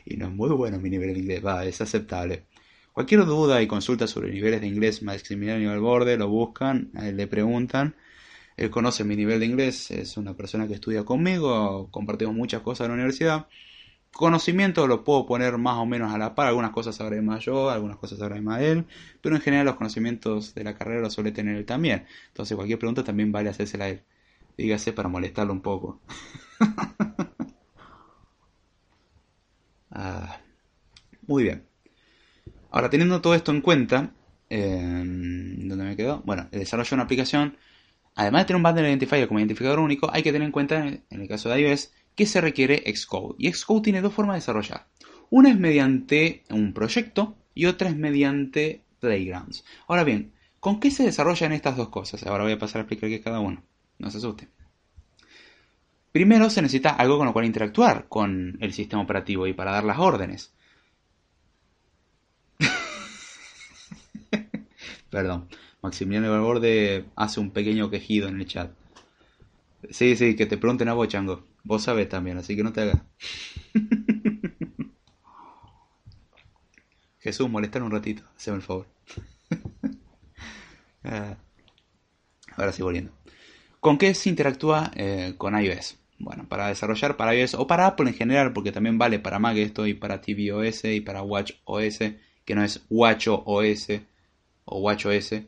[0.06, 2.46] Y no es muy bueno mi nivel de inglés, va, es aceptable.
[2.94, 7.96] Cualquier duda y consulta sobre niveles de inglés Maximiliano borde lo buscan, le preguntan.
[8.58, 12.86] Él conoce mi nivel de inglés, es una persona que estudia conmigo, compartimos muchas cosas
[12.86, 13.48] en la universidad
[14.14, 17.70] conocimiento lo puedo poner más o menos a la par, algunas cosas sabré más yo,
[17.70, 18.86] algunas cosas sabré más él,
[19.22, 22.06] pero en general los conocimientos de la carrera los suele tener él también.
[22.30, 24.04] Entonces cualquier pregunta también vale hacérsela a él.
[24.58, 26.02] Dígase para molestarlo un poco.
[29.92, 30.42] Ah,
[31.28, 31.68] muy bien.
[32.72, 34.12] Ahora, teniendo todo esto en cuenta,
[34.50, 36.22] ¿dónde me quedo?
[36.26, 37.58] Bueno, el desarrollo de una aplicación,
[38.16, 41.04] además de tener un bundle identifier como identificador único, hay que tener en cuenta, en
[41.10, 43.36] el caso de iOS, que se requiere Xcode.
[43.38, 44.88] Y Xcode tiene dos formas de desarrollar.
[45.30, 49.64] Una es mediante un proyecto y otra es mediante Playgrounds.
[49.88, 52.26] Ahora bien, ¿con qué se desarrollan estas dos cosas?
[52.26, 53.64] Ahora voy a pasar a explicar qué es cada uno.
[54.00, 54.50] No se asusten.
[56.12, 59.86] Primero se necesita algo con lo cual interactuar con el sistema operativo y para dar
[59.86, 60.54] las órdenes.
[65.12, 65.50] Perdón,
[65.82, 68.72] Maximiliano Valverde hace un pequeño quejido en el chat.
[69.90, 71.44] Sí, sí, que te pregunten a vos, Chango.
[71.64, 73.02] Vos sabés también, así que no te hagas.
[77.20, 78.88] Jesús, molestar un ratito, hazme el favor.
[81.04, 81.36] Ah,
[82.58, 83.12] ahora sí, volviendo.
[83.80, 85.98] ¿Con qué se interactúa eh, con iOS?
[86.20, 89.58] Bueno, para desarrollar para iOS o para Apple en general, porque también vale para Mac
[89.58, 91.98] esto y para tvOS y para WatchOS
[92.46, 93.88] que no es WatchOS
[94.66, 95.44] o WatchOS,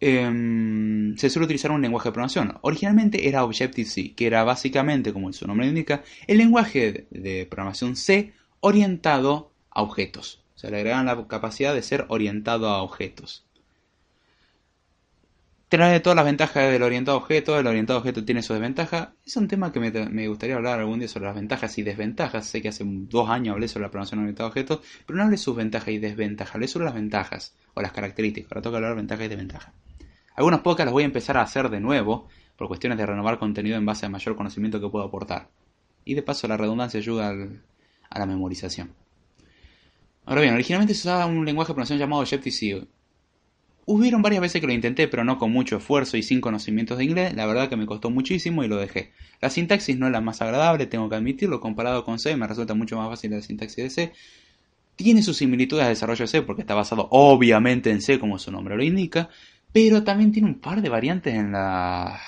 [0.00, 2.58] em, se suele utilizar un lenguaje de programación.
[2.62, 8.32] Originalmente era Objective-C, que era básicamente, como su nombre indica, el lenguaje de programación C
[8.60, 10.42] orientado a objetos.
[10.54, 13.47] O sea, le agregan la capacidad de ser orientado a objetos
[15.68, 19.10] trae todas las ventajas del orientado objeto, el orientado objeto tiene sus desventajas.
[19.24, 22.46] Es un tema que me, gustaría hablar algún día sobre las ventajas y desventajas.
[22.46, 25.36] Sé que hace dos años hablé sobre la programación orientada a objetos, pero no hablé
[25.36, 28.50] sus ventajas y desventajas, hablé sobre las ventajas o las características.
[28.50, 29.74] Ahora toca hablar de ventajas y desventajas.
[30.34, 33.76] Algunas pocas las voy a empezar a hacer de nuevo por cuestiones de renovar contenido
[33.76, 35.50] en base a mayor conocimiento que puedo aportar.
[36.04, 37.34] Y de paso la redundancia ayuda
[38.08, 38.94] a la memorización.
[40.24, 42.86] Ahora bien, originalmente se usaba un lenguaje de programación llamado Objective-C
[43.90, 47.04] Hubieron varias veces que lo intenté, pero no con mucho esfuerzo y sin conocimientos de
[47.04, 47.32] inglés.
[47.34, 49.12] La verdad que me costó muchísimo y lo dejé.
[49.40, 51.58] La sintaxis no es la más agradable, tengo que admitirlo.
[51.58, 54.12] Comparado con C, me resulta mucho más fácil la sintaxis de C.
[54.94, 58.52] Tiene sus similitudes al desarrollo de C porque está basado obviamente en C, como su
[58.52, 59.30] nombre lo indica.
[59.72, 62.20] Pero también tiene un par de variantes en la,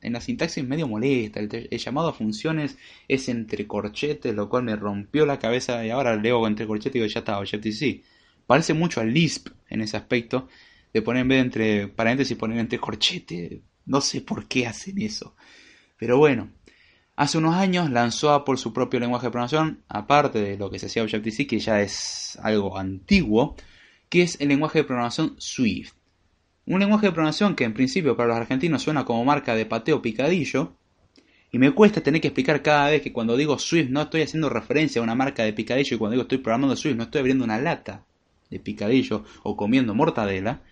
[0.00, 1.40] en la sintaxis medio molesta.
[1.40, 2.78] El, llamado a funciones
[3.08, 6.98] es entre corchetes, lo cual me rompió la cabeza y ahora leo entre corchetes y
[7.00, 8.00] digo ya está, Objective-C.
[8.46, 10.46] Parece mucho al Lisp en ese aspecto
[10.94, 13.62] de poner en vez de entre paréntesis poner entre corchete.
[13.84, 15.34] No sé por qué hacen eso.
[15.98, 16.50] Pero bueno,
[17.16, 20.86] hace unos años lanzó Apple su propio lenguaje de programación, aparte de lo que se
[20.86, 23.56] hacía Objective-C, que ya es algo antiguo,
[24.08, 25.94] que es el lenguaje de programación Swift.
[26.66, 30.00] Un lenguaje de programación que en principio para los argentinos suena como marca de pateo
[30.00, 30.76] picadillo,
[31.50, 34.48] y me cuesta tener que explicar cada vez que cuando digo Swift no estoy haciendo
[34.48, 37.44] referencia a una marca de picadillo y cuando digo estoy programando Swift no estoy abriendo
[37.44, 38.04] una lata
[38.50, 40.62] de picadillo o comiendo mortadela,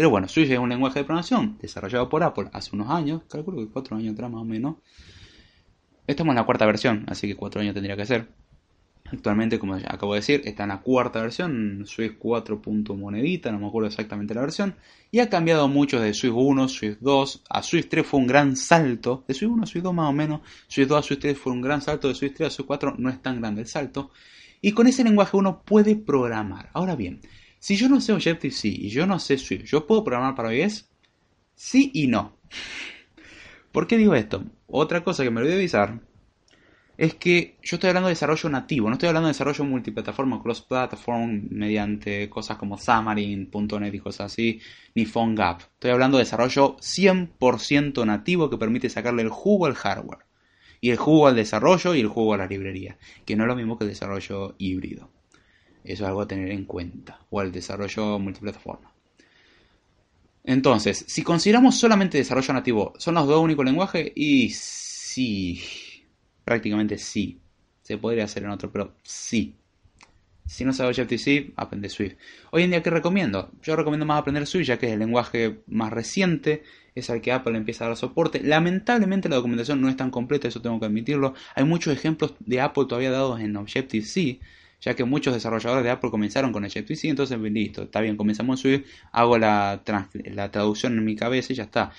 [0.00, 3.58] pero bueno, Swift es un lenguaje de programación desarrollado por Apple hace unos años, calculo
[3.58, 4.76] que cuatro años atrás más o menos.
[6.06, 8.28] Estamos en la cuarta versión, así que cuatro años tendría que ser.
[9.12, 12.62] Actualmente, como acabo de decir, está en la cuarta versión, Swift 4.
[12.96, 14.74] monedita, no me acuerdo exactamente la versión,
[15.10, 18.56] y ha cambiado mucho de Swift 1, Swift 2, a Swift 3 fue un gran
[18.56, 21.36] salto, de Swift 1 a Swift 2 más o menos, Swift 2 a Swift 3
[21.38, 23.66] fue un gran salto, de Swift 3 a Swift 4 no es tan grande el
[23.66, 24.12] salto,
[24.62, 26.70] y con ese lenguaje uno puede programar.
[26.72, 27.20] Ahora bien,
[27.60, 30.88] si yo no sé Objective-C y yo no sé Swift, ¿yo puedo programar para iOS?
[31.54, 32.36] Sí y no.
[33.70, 34.42] ¿Por qué digo esto?
[34.66, 36.00] Otra cosa que me olvidé avisar
[36.96, 41.48] es que yo estoy hablando de desarrollo nativo, no estoy hablando de desarrollo multiplataforma, cross-platform,
[41.50, 44.60] mediante cosas como Xamarin.net y cosas así,
[44.94, 45.60] ni PhoneGap.
[45.60, 50.26] Estoy hablando de desarrollo 100% nativo que permite sacarle el jugo al hardware,
[50.80, 53.56] y el jugo al desarrollo y el jugo a la librería, que no es lo
[53.56, 55.10] mismo que el desarrollo híbrido.
[55.84, 57.20] Eso es algo a tener en cuenta.
[57.30, 58.92] O el desarrollo multiplataforma.
[60.44, 64.10] Entonces, si consideramos solamente desarrollo nativo, ¿son los dos únicos lenguajes?
[64.14, 65.60] Y sí,
[66.44, 67.38] prácticamente sí.
[67.82, 69.54] Se podría hacer en otro, pero sí.
[70.46, 72.14] Si no sabes Objective-C, aprende Swift.
[72.50, 73.52] Hoy en día, ¿qué recomiendo?
[73.62, 76.64] Yo recomiendo más aprender Swift, ya que es el lenguaje más reciente,
[76.94, 78.42] es al que Apple empieza a dar soporte.
[78.42, 81.34] Lamentablemente la documentación no es tan completa, eso tengo que admitirlo.
[81.54, 84.40] Hay muchos ejemplos de Apple todavía dados en Objective-C,
[84.80, 88.78] ya que muchos desarrolladores de Apple comenzaron con Objective-C, entonces listo, está bien, comenzamos en
[88.78, 89.82] Swift, hago la,
[90.50, 91.92] traducción en mi cabeza y ya está.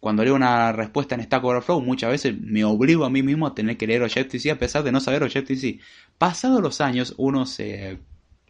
[0.00, 3.54] Cuando leo una respuesta en Stack Overflow, muchas veces me obligo a mí mismo a
[3.54, 5.78] tener que leer Objective-C a pesar de no saber Objective-C.
[6.18, 7.98] Pasados los años, uno se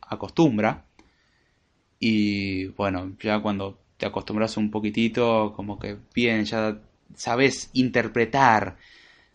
[0.01, 0.87] acostumbra
[1.99, 6.79] y bueno, ya cuando te acostumbras un poquitito, como que bien, ya
[7.15, 8.77] sabes interpretar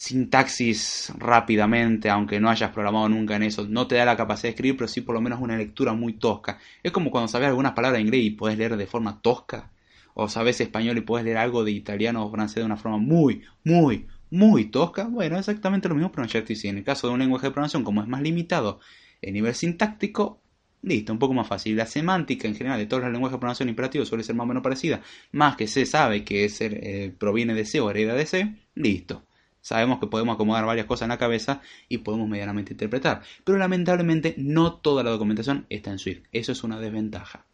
[0.02, 4.50] sintaxis rápidamente, aunque no hayas programado nunca en eso, no te da la capacidad de
[4.50, 6.58] escribir, pero sí por lo menos una lectura muy tosca.
[6.82, 9.70] Es como cuando sabes algunas palabras de inglés y puedes leer de forma tosca,
[10.16, 13.44] o sabes español y puedes leer algo de italiano o francés de una forma muy,
[13.64, 15.04] muy, muy tosca.
[15.04, 18.02] Bueno, exactamente lo mismo, pero en En el caso de un lenguaje de programación, como
[18.02, 18.80] es más limitado
[19.22, 20.42] en nivel sintáctico,
[20.82, 21.76] listo, un poco más fácil.
[21.76, 24.48] La semántica en general de todos los lenguajes de programación imperativos suele ser más o
[24.48, 28.26] menos parecida, más que se sabe que es, eh, proviene de C o hereda de
[28.26, 29.28] C, listo
[29.62, 33.22] Sabemos que podemos acomodar varias cosas en la cabeza y podemos medianamente interpretar.
[33.44, 36.24] Pero lamentablemente no toda la documentación está en Swift.
[36.32, 37.46] Eso es una desventaja.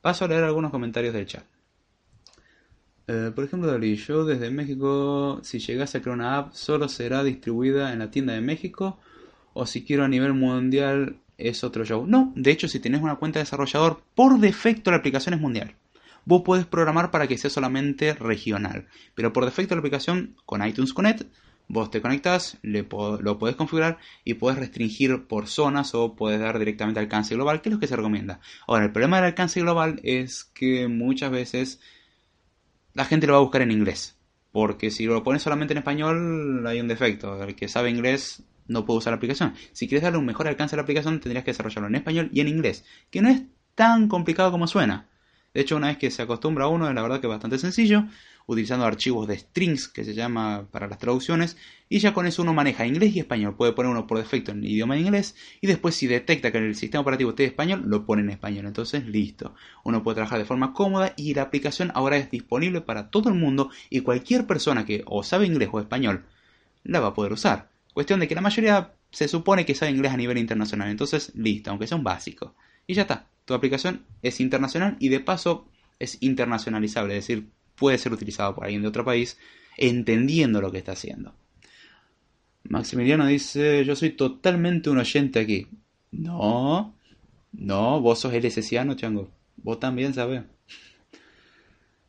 [0.00, 1.44] Paso a leer algunos comentarios del chat.
[3.06, 7.24] Eh, por ejemplo, Dalí, yo desde México, si llegase a crear una app, solo será
[7.24, 8.98] distribuida en la tienda de México
[9.54, 12.06] o si quiero a nivel mundial es otro show.
[12.06, 15.74] No, de hecho, si tenés una cuenta de desarrollador, por defecto la aplicación es mundial
[16.28, 18.86] vos podés programar para que sea solamente regional.
[19.14, 21.22] Pero por defecto la aplicación con iTunes Connect,
[21.68, 27.00] vos te conectas, lo podés configurar y podés restringir por zonas o podés dar directamente
[27.00, 28.40] alcance global, que es lo que se recomienda.
[28.66, 31.80] Ahora, el problema del alcance global es que muchas veces
[32.92, 34.18] la gente lo va a buscar en inglés.
[34.52, 37.42] Porque si lo pones solamente en español hay un defecto.
[37.42, 39.54] El que sabe inglés no puedo usar la aplicación.
[39.72, 42.40] Si quieres darle un mejor alcance a la aplicación, tendrías que desarrollarlo en español y
[42.40, 43.42] en inglés, que no es
[43.74, 45.07] tan complicado como suena.
[45.54, 48.04] De hecho, una vez que se acostumbra a uno, la verdad que es bastante sencillo,
[48.46, 51.56] utilizando archivos de strings, que se llama para las traducciones,
[51.88, 53.56] y ya con eso uno maneja inglés y español.
[53.56, 56.64] Puede poner uno por defecto en idioma de inglés, y después si detecta que en
[56.64, 58.66] el sistema operativo esté español, lo pone en español.
[58.66, 59.54] Entonces, listo.
[59.84, 63.34] Uno puede trabajar de forma cómoda y la aplicación ahora es disponible para todo el
[63.34, 66.24] mundo y cualquier persona que o sabe inglés o español
[66.84, 67.68] la va a poder usar.
[67.92, 70.88] Cuestión de que la mayoría se supone que sabe inglés a nivel internacional.
[70.90, 72.54] Entonces, listo, aunque sea un básico.
[72.88, 75.66] Y ya está tu aplicación es internacional y de paso
[75.98, 79.38] es internacionalizable, es decir, puede ser utilizado por alguien de otro país
[79.78, 81.34] entendiendo lo que está haciendo.
[82.64, 85.66] Maximiliano dice, yo soy totalmente un oyente aquí.
[86.10, 86.94] No,
[87.52, 89.30] no, vos sos el esesiano, chango.
[89.56, 90.42] Vos también sabes.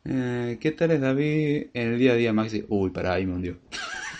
[0.04, 2.66] Eh, ¿Qué tal es David en el día a día, Maxi?
[2.68, 3.58] Uy, para ahí me hundió.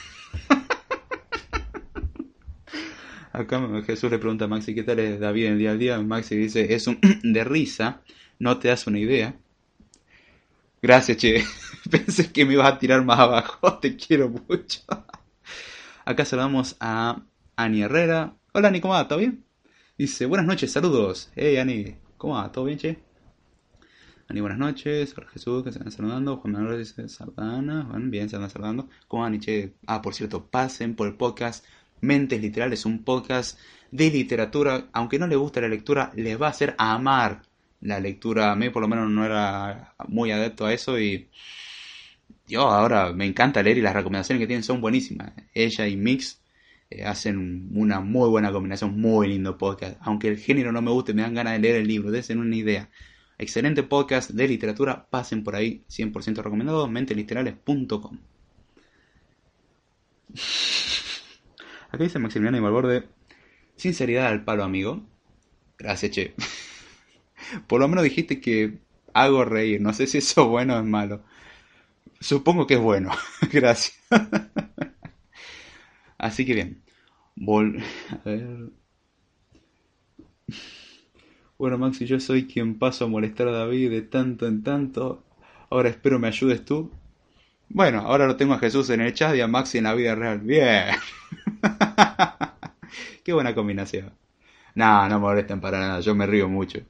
[3.32, 6.00] Acá Jesús le pregunta a Maxi qué tal es David en el día a día.
[6.00, 8.02] Maxi dice, es un de risa,
[8.38, 9.36] no te das una idea.
[10.82, 11.44] Gracias, che.
[11.90, 13.78] Pensé que me ibas a tirar más abajo.
[13.80, 14.80] Te quiero mucho.
[16.04, 17.22] Acá saludamos a
[17.54, 18.34] Ani Herrera.
[18.52, 19.06] Hola Ani, ¿cómo va?
[19.06, 19.44] ¿Todo bien?
[19.98, 21.30] Dice, buenas noches, saludos.
[21.36, 22.50] Hey Ani, ¿cómo va?
[22.50, 22.98] ¿Todo bien, che?
[24.28, 25.14] Ani, buenas noches.
[25.16, 26.38] Hola Jesús, que se están saludando.
[26.38, 27.86] Juan Manuel dice, Sardana.
[27.90, 28.88] Bueno, bien, se andan saludando.
[29.06, 29.74] ¿Cómo van, che?
[29.86, 31.64] Ah, por cierto, pasen por el podcast
[32.00, 33.58] Mentes Literales, un podcast
[33.90, 34.88] de literatura.
[34.92, 37.42] Aunque no le guste la lectura, les va a hacer amar
[37.80, 38.52] la lectura.
[38.52, 41.28] A mí por lo menos no era muy adepto a eso y
[42.46, 45.32] yo ahora me encanta leer y las recomendaciones que tienen son buenísimas.
[45.54, 46.40] Ella y Mix
[46.90, 49.96] eh, hacen una muy buena combinación, muy lindo podcast.
[50.00, 52.56] Aunque el género no me guste, me dan ganas de leer el libro, desen una
[52.56, 52.90] idea.
[53.38, 58.18] Excelente podcast de literatura, pasen por ahí, 100% recomendado, menteliterales.com.
[61.90, 63.08] Acá dice Maximiliano y Malborde,
[63.76, 65.02] sinceridad al palo, amigo.
[65.78, 66.34] Gracias, che.
[67.66, 68.78] Por lo menos dijiste que
[69.12, 69.80] hago reír.
[69.80, 71.22] No sé si eso es bueno o es malo.
[72.20, 73.10] Supongo que es bueno.
[73.52, 73.98] Gracias.
[76.18, 76.82] Así que bien.
[78.10, 78.70] A ver.
[81.58, 85.22] Bueno, Maxi, yo soy quien paso a molestar a David de tanto en tanto.
[85.70, 86.90] Ahora espero me ayudes tú.
[87.68, 90.14] Bueno, ahora lo tengo a Jesús en el chat y a Maxi en la vida
[90.14, 90.40] real.
[90.40, 90.86] Bien.
[93.24, 94.12] Qué buena combinación.
[94.74, 96.80] No, no molesten para nada, yo me río mucho.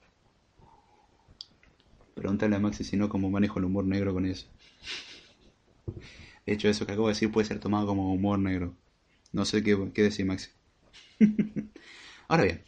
[2.14, 4.46] Pregúntale a Maxi si no cómo manejo el humor negro con eso.
[6.44, 8.74] De hecho, eso que acabo de decir puede ser tomado como humor negro.
[9.32, 10.50] No sé qué, decir, Maxi.
[12.28, 12.64] Ahora bien,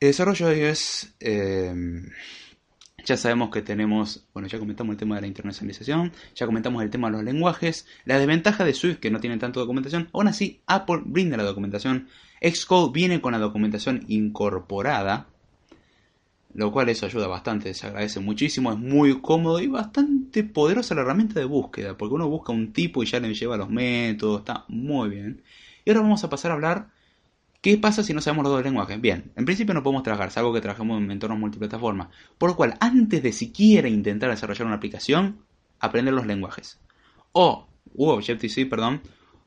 [0.00, 1.14] el desarrollo es...
[1.20, 1.74] Eh,
[3.04, 6.90] ya sabemos que tenemos, bueno, ya comentamos el tema de la internacionalización, ya comentamos el
[6.90, 10.60] tema de los lenguajes, la desventaja de Swift que no tiene tanto documentación, aún así
[10.66, 12.08] Apple brinda la documentación,
[12.40, 15.26] Xcode viene con la documentación incorporada,
[16.54, 21.02] lo cual eso ayuda bastante, se agradece muchísimo, es muy cómodo y bastante poderosa la
[21.02, 24.64] herramienta de búsqueda, porque uno busca un tipo y ya le lleva los métodos, está
[24.68, 25.42] muy bien.
[25.84, 26.88] Y ahora vamos a pasar a hablar
[27.62, 29.00] qué pasa si no sabemos los dos lenguajes.
[29.00, 32.74] Bien, en principio no podemos trabajar, salvo que trabajemos en entornos multiplataforma, por lo cual
[32.80, 35.46] antes de siquiera intentar desarrollar una aplicación,
[35.78, 36.80] aprender los lenguajes.
[37.30, 39.00] O, u Objective-C, perdón,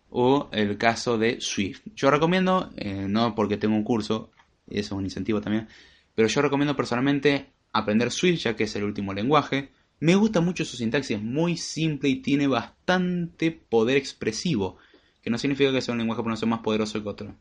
[0.10, 1.82] o el caso de Swift.
[1.94, 4.32] Yo recomiendo, eh, no porque tengo un curso,
[4.68, 5.68] eso es un incentivo también,
[6.16, 9.72] pero yo recomiendo personalmente aprender Swift, ya que es el último lenguaje.
[10.00, 14.78] Me gusta mucho su sintaxis, es muy simple y tiene bastante poder expresivo,
[15.22, 17.36] que no significa que sea un lenguaje por más poderoso que otro.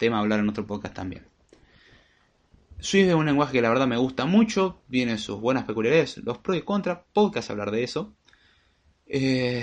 [0.00, 1.26] Tema hablar en otro podcast también.
[2.78, 6.38] Swift es un lenguaje que la verdad me gusta mucho, tiene sus buenas peculiaridades, los
[6.38, 8.14] pros y contras, podcast hablar de eso.
[9.04, 9.62] Eh,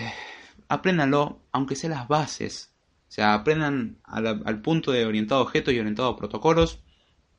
[0.67, 2.71] apréndanlo, aunque sea las bases.
[3.09, 6.83] O sea, aprendan al, punto de orientado a objetos y orientado a protocolos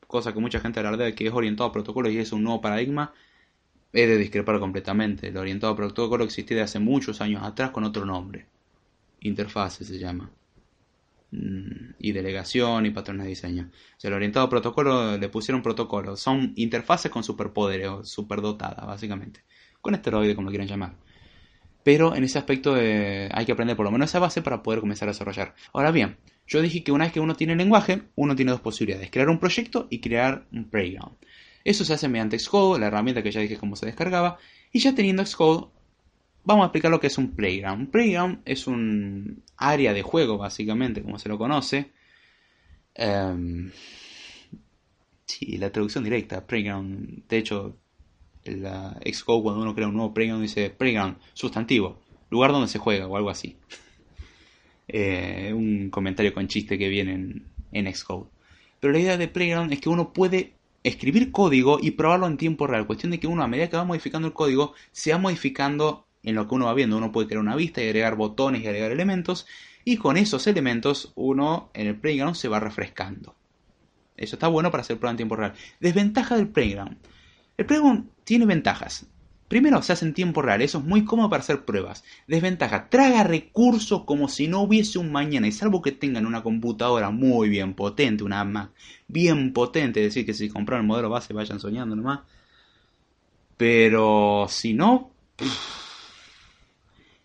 [0.05, 3.13] cosa que mucha gente alardea que es orientado a protocolos y es un nuevo paradigma,
[3.93, 5.29] he de discrepar completamente.
[5.29, 8.47] El orientado a protocolo existía de hace muchos años atrás con otro nombre.
[9.21, 10.31] Interfase se llama.
[11.31, 13.69] Mm, y delegación y patrones de diseño.
[13.97, 16.17] O sea, el orientado protocolo le pusieron protocolo.
[16.17, 19.41] Son interfaces con superpoderes o superdotadas, básicamente.
[19.81, 20.95] Con esteroide, como lo quieran llamar.
[21.83, 24.79] Pero en ese aspecto eh, hay que aprender por lo menos esa base para poder
[24.79, 25.55] comenzar a desarrollar.
[25.71, 26.17] Ahora bien,
[26.47, 29.39] yo dije que una vez que uno tiene lenguaje, uno tiene dos posibilidades, crear un
[29.39, 31.15] proyecto y crear un playground.
[31.63, 34.37] Eso se hace mediante Xcode, la herramienta que ya dije cómo se descargaba,
[34.71, 35.67] y ya teniendo Xcode,
[36.43, 37.81] vamos a explicar lo que es un playground.
[37.81, 41.91] Un playground es un área de juego, básicamente, como se lo conoce.
[42.97, 43.69] Um,
[45.25, 47.27] sí, la traducción directa, playground.
[47.27, 47.77] De hecho,
[48.45, 53.07] la Xcode cuando uno crea un nuevo playground dice playground, sustantivo, lugar donde se juega
[53.07, 53.57] o algo así.
[54.91, 58.25] Eh, un comentario con chiste que viene en Xcode.
[58.79, 62.67] Pero la idea de Playground es que uno puede escribir código y probarlo en tiempo
[62.67, 62.87] real.
[62.87, 66.35] Cuestión de que uno a medida que va modificando el código se va modificando en
[66.35, 66.97] lo que uno va viendo.
[66.97, 69.47] Uno puede crear una vista y agregar botones y agregar elementos.
[69.85, 73.35] Y con esos elementos uno en el Playground se va refrescando.
[74.17, 75.53] Eso está bueno para hacer prueba en tiempo real.
[75.79, 76.97] Desventaja del Playground.
[77.57, 79.07] El Playground tiene ventajas.
[79.49, 82.03] Primero, se hace en tiempo real, eso es muy cómodo para hacer pruebas.
[82.27, 87.09] Desventaja, traga recursos como si no hubiese un mañana, y salvo que tengan una computadora
[87.09, 88.69] muy bien potente, una Mac
[89.07, 92.19] bien potente, es decir, que si compran el modelo base vayan soñando nomás.
[93.57, 95.09] Pero si no,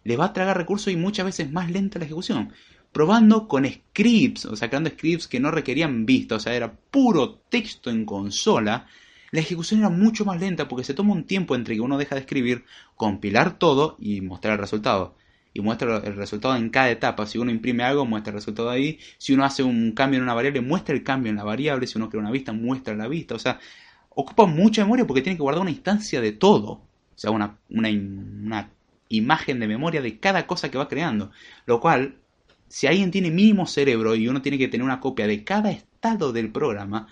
[0.04, 2.52] le va a tragar recursos y muchas veces más lenta la ejecución.
[2.92, 7.40] Probando con scripts, o sea, creando scripts que no requerían vista, o sea, era puro
[7.50, 8.86] texto en consola
[9.34, 12.14] la ejecución era mucho más lenta porque se toma un tiempo entre que uno deja
[12.14, 15.16] de escribir, compilar todo y mostrar el resultado.
[15.52, 17.26] Y muestra el resultado en cada etapa.
[17.26, 19.00] Si uno imprime algo, muestra el resultado ahí.
[19.18, 21.88] Si uno hace un cambio en una variable, muestra el cambio en la variable.
[21.88, 23.34] Si uno crea una vista, muestra la vista.
[23.34, 23.58] O sea,
[24.10, 26.70] ocupa mucha memoria porque tiene que guardar una instancia de todo.
[26.70, 28.70] O sea, una, una, una
[29.16, 31.30] imagen de memoria de cada cosa que va creando.
[31.66, 32.16] Lo cual,
[32.68, 36.32] si alguien tiene mínimo cerebro y uno tiene que tener una copia de cada estado
[36.32, 37.08] del programa,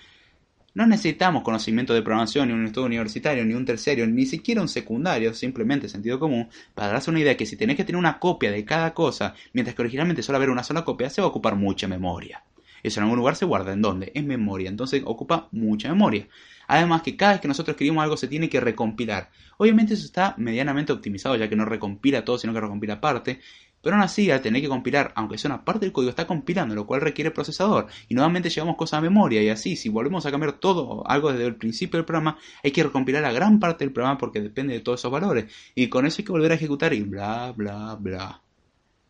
[0.75, 4.69] no necesitamos conocimiento de programación, ni un estudio universitario, ni un terciario, ni siquiera un
[4.69, 8.51] secundario, simplemente sentido común, para darse una idea que si tenés que tener una copia
[8.51, 11.57] de cada cosa, mientras que originalmente solo haber una sola copia, se va a ocupar
[11.57, 12.43] mucha memoria.
[12.83, 13.73] Eso en algún lugar se guarda.
[13.73, 14.13] ¿En dónde?
[14.15, 14.69] En memoria.
[14.69, 16.27] Entonces ocupa mucha memoria.
[16.73, 19.29] Además que cada vez que nosotros escribimos algo se tiene que recompilar.
[19.59, 23.41] Obviamente eso está medianamente optimizado ya que no recompila todo sino que recompila parte.
[23.83, 26.75] Pero aún así, al tener que compilar, aunque sea una parte del código, está compilando,
[26.75, 27.89] lo cual requiere procesador.
[28.09, 29.43] Y nuevamente llevamos cosas a memoria.
[29.43, 32.85] Y así, si volvemos a cambiar todo, algo desde el principio del programa, hay que
[32.85, 35.53] recompilar la gran parte del programa porque depende de todos esos valores.
[35.75, 38.41] Y con eso hay que volver a ejecutar y bla, bla, bla.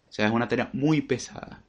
[0.09, 1.63] O sea, es una tarea muy pesada.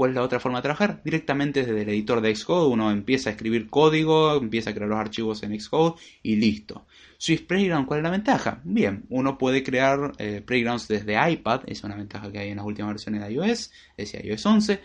[0.00, 1.02] ¿Cuál es la otra forma de trabajar?
[1.04, 4.98] Directamente desde el editor de Xcode, uno empieza a escribir código, empieza a crear los
[4.98, 6.86] archivos en Xcode y listo.
[7.18, 8.62] Swift Playground, ¿cuál es la ventaja?
[8.64, 12.64] Bien, uno puede crear eh, playgrounds desde iPad, es una ventaja que hay en las
[12.64, 14.80] últimas versiones de iOS, es iOS 11.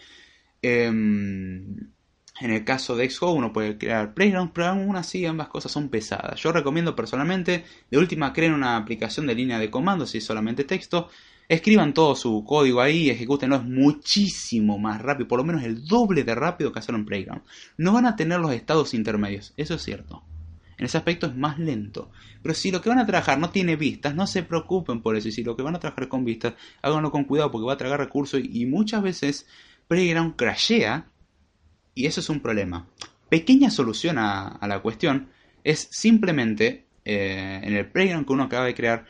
[0.61, 1.77] Em,
[2.41, 5.87] en el caso de Xcode uno puede crear playgrounds, pero aún así ambas cosas son
[5.87, 6.41] pesadas.
[6.41, 10.65] Yo recomiendo personalmente, de última creen una aplicación de línea de comandos si es solamente
[10.65, 11.09] texto.
[11.47, 16.23] Escriban todo su código ahí ejecútenlo, es muchísimo más rápido, por lo menos el doble
[16.23, 17.43] de rápido que hacerlo en Playground.
[17.77, 20.23] No van a tener los estados intermedios, eso es cierto.
[20.77, 22.11] En ese aspecto es más lento.
[22.41, 25.29] Pero si lo que van a trabajar no tiene vistas, no se preocupen por eso.
[25.29, 27.77] Y si lo que van a trabajar con vistas, háganlo con cuidado porque va a
[27.77, 28.41] tragar recursos.
[28.43, 29.47] Y muchas veces
[29.87, 31.07] Playground crashea
[31.93, 32.87] y eso es un problema.
[33.29, 35.29] Pequeña solución a, la cuestión
[35.63, 39.05] es simplemente eh, en el Playground que uno acaba de crear,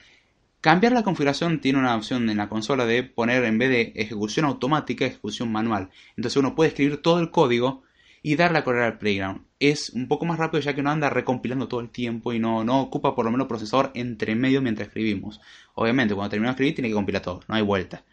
[0.66, 1.62] cambiar la configuración.
[1.62, 5.92] Tiene una opción en la consola de poner en vez de ejecución automática, ejecución manual.
[6.18, 7.84] Entonces uno puede escribir todo el código
[8.24, 9.44] y darle a correr al Playground.
[9.60, 12.64] Es un poco más rápido ya que no anda recompilando todo el tiempo y no,
[12.64, 15.40] no ocupa por lo menos procesador entre medio mientras escribimos.
[15.76, 18.04] Obviamente, cuando terminamos de escribir tiene que compilar todo, no hay vuelta.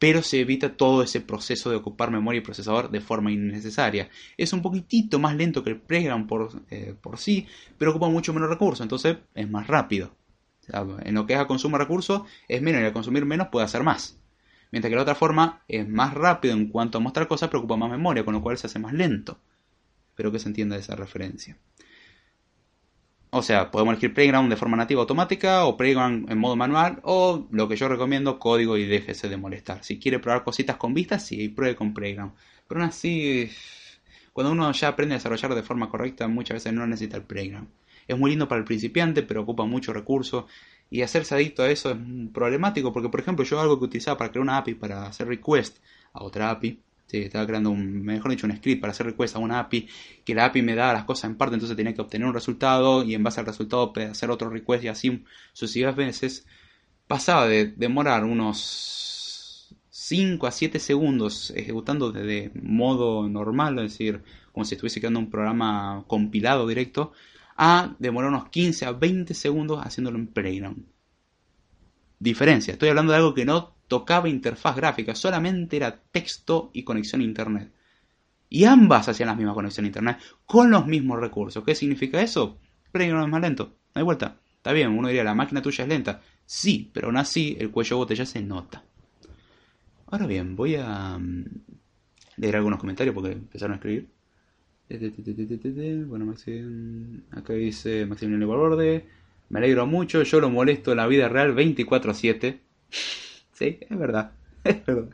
[0.00, 4.08] Pero se evita todo ese proceso de ocupar memoria y procesador de forma innecesaria.
[4.36, 7.46] Es un poquitito más lento que el Playground por, eh, por sí,
[7.78, 10.10] pero ocupa mucho menos recursos, entonces es más rápido.
[10.72, 13.64] En lo que es a consumo de recursos es menos y al consumir menos puede
[13.64, 14.18] hacer más.
[14.70, 17.76] Mientras que la otra forma es más rápido en cuanto a mostrar cosas, pero ocupa
[17.76, 19.38] más memoria, con lo cual se hace más lento.
[20.10, 21.56] Espero que se entienda esa referencia.
[23.32, 27.46] O sea, podemos elegir Playground de forma nativa automática o Playground en modo manual o
[27.52, 29.84] lo que yo recomiendo, código y déjese de molestar.
[29.84, 32.32] Si quiere probar cositas con vistas, sí, pruebe con Playground.
[32.66, 33.48] Pero aún así,
[34.32, 37.68] cuando uno ya aprende a desarrollar de forma correcta, muchas veces no necesita el Playground.
[38.10, 40.48] Es muy lindo para el principiante, pero ocupa mucho recurso
[40.90, 41.96] y hacerse adicto a eso es
[42.34, 45.78] problemático porque, por ejemplo, yo algo que utilizaba para crear una API para hacer request
[46.12, 46.80] a otra API,
[47.12, 49.88] estaba creando un, mejor dicho, un script para hacer request a una API,
[50.24, 53.04] que la API me da las cosas en parte, entonces tenía que obtener un resultado
[53.04, 56.46] y en base al resultado hacer otro request y así sucesivas veces.
[57.06, 64.64] Pasaba de demorar unos 5 a 7 segundos ejecutando desde modo normal, es decir, como
[64.64, 67.12] si estuviese creando un programa compilado directo,
[67.62, 70.86] a demorar unos 15 a 20 segundos haciéndolo en Playground.
[72.18, 77.20] Diferencia, estoy hablando de algo que no tocaba interfaz gráfica, solamente era texto y conexión
[77.20, 77.70] a internet.
[78.48, 81.62] Y ambas hacían la misma conexión a internet con los mismos recursos.
[81.62, 82.58] ¿Qué significa eso?
[82.92, 84.40] Playground es más lento, no hay vuelta.
[84.56, 86.22] Está bien, uno diría, la máquina tuya es lenta.
[86.46, 88.82] Sí, pero aún así el cuello botella se nota.
[90.06, 91.44] Ahora bien, voy a mm,
[92.38, 94.08] leer algunos comentarios porque empezaron a escribir.
[96.08, 99.06] Bueno, Maxim, acá dice Maximiliano Borde.
[99.48, 102.60] Me alegro mucho, yo lo molesto en la vida real 24 a 7.
[103.52, 104.32] Sí, es verdad.
[104.64, 105.10] Es verdad.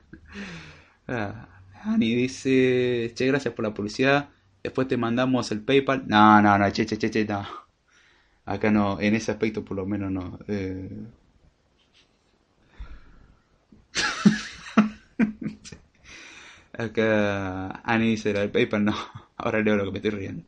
[1.09, 1.49] Ah,
[1.85, 4.31] Ani dice, che, gracias por la publicidad.
[4.63, 6.05] Después te mandamos el PayPal.
[6.09, 7.47] No, no, no, che, che, che, che, no.
[8.47, 10.39] Acá no, en ese aspecto por lo menos no.
[10.49, 10.89] Eh...
[16.73, 18.95] Acá Ani dice el PayPal, no.
[19.37, 20.45] Ahora leo lo que me estoy riendo.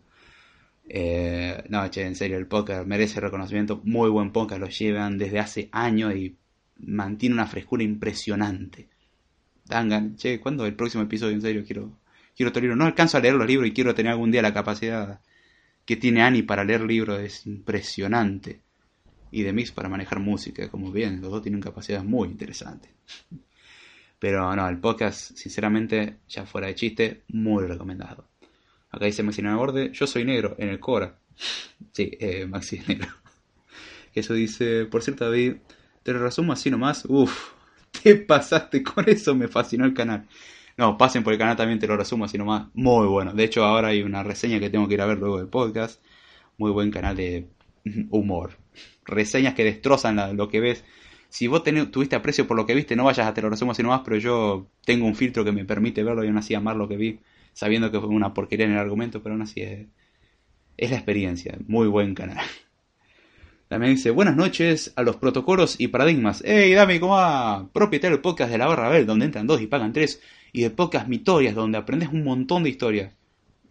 [0.89, 3.81] Eh, no, che, en serio, el podcast merece reconocimiento.
[3.85, 6.37] Muy buen podcast, lo llevan desde hace años y
[6.79, 8.89] mantiene una frescura impresionante.
[9.67, 11.35] Dangan, che, ¿cuándo el próximo episodio?
[11.35, 11.99] En serio, quiero,
[12.35, 12.77] quiero libro.
[12.77, 15.21] No alcanzo a leer los libros y quiero tener algún día la capacidad
[15.85, 17.21] que tiene Ani para leer libros.
[17.21, 18.63] Es impresionante.
[19.31, 22.91] Y de Mix para manejar música, como bien, los dos tienen capacidades muy interesantes.
[24.19, 28.27] Pero no, el podcast, sinceramente, ya fuera de chiste, muy recomendado.
[28.91, 31.19] Acá dice Maxi Borde, yo soy negro en el Cora.
[31.93, 33.09] Sí, eh, Maxi es negro.
[34.15, 35.57] Eso dice, por cierto David,
[36.03, 37.05] te lo resumo así nomás.
[37.07, 37.53] Uf,
[38.03, 40.27] te pasaste con eso, me fascinó el canal.
[40.77, 42.69] No, pasen por el canal también, te lo resumo así nomás.
[42.75, 43.33] Muy bueno.
[43.33, 46.03] De hecho, ahora hay una reseña que tengo que ir a ver luego del podcast.
[46.57, 47.49] Muy buen canal de
[48.11, 48.59] humor.
[49.05, 50.85] Reseñas que destrozan lo que ves.
[51.29, 53.83] Si vos tuviste aprecio por lo que viste, no vayas a te lo resumo así
[53.83, 56.89] nomás, pero yo tengo un filtro que me permite verlo y aún así amar lo
[56.89, 57.21] que vi
[57.53, 59.87] sabiendo que fue una porquería en el argumento, pero aún así es,
[60.77, 61.59] es la experiencia.
[61.67, 62.45] Muy buen canal.
[63.69, 66.43] También dice, buenas noches a los protocolos y paradigmas.
[66.47, 67.69] Hey, dame como va?
[67.71, 70.23] Propietario del podcast de la barra Bell, donde entran dos y pagan tres.
[70.55, 73.13] Y de podcast Mitorias, donde aprendes un montón de historias.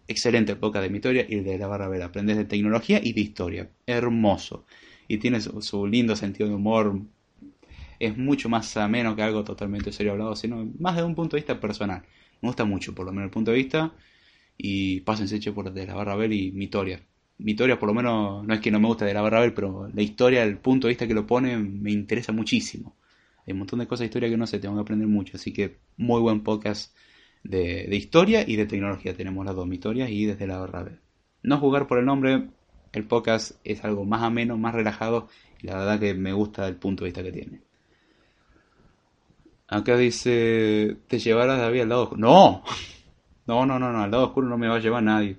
[0.08, 2.04] Excelente el podcast de Mitoria y el de la barra Bell.
[2.04, 3.70] Aprendes de tecnología y de historia.
[3.88, 4.66] Hermoso.
[5.08, 7.00] Y tiene su, lindo sentido de humor.
[8.00, 11.42] Es mucho más ameno que algo totalmente serio hablado, sino más de un punto de
[11.42, 12.04] vista personal.
[12.42, 13.94] Me gusta mucho, por lo menos el punto de vista.
[14.58, 17.00] Y pásense che por de la barra Bell y Mitoria.
[17.40, 19.90] Mitoria por lo menos no es que no me gusta de la barra Bell, pero
[19.94, 22.96] la historia, el punto de vista que lo pone me interesa muchísimo.
[23.46, 25.38] Hay un montón de cosas de historia que no sé, tengo que aprender mucho.
[25.38, 26.96] Así que muy buen podcast
[27.44, 29.16] de, historia y de tecnología.
[29.16, 31.00] Tenemos las dos Mitorias y desde la barra Bell.
[31.44, 32.50] No jugar por el nombre,
[32.94, 35.30] el podcast es algo más ameno, más relajado.
[35.62, 37.67] Y la verdad que me gusta el punto de vista que tiene.
[39.70, 42.22] Acá dice, ¿te llevarás David al lado oscuro?
[42.22, 42.64] No,
[43.48, 45.38] no, no, no, no, al lado oscuro no me va a llevar nadie.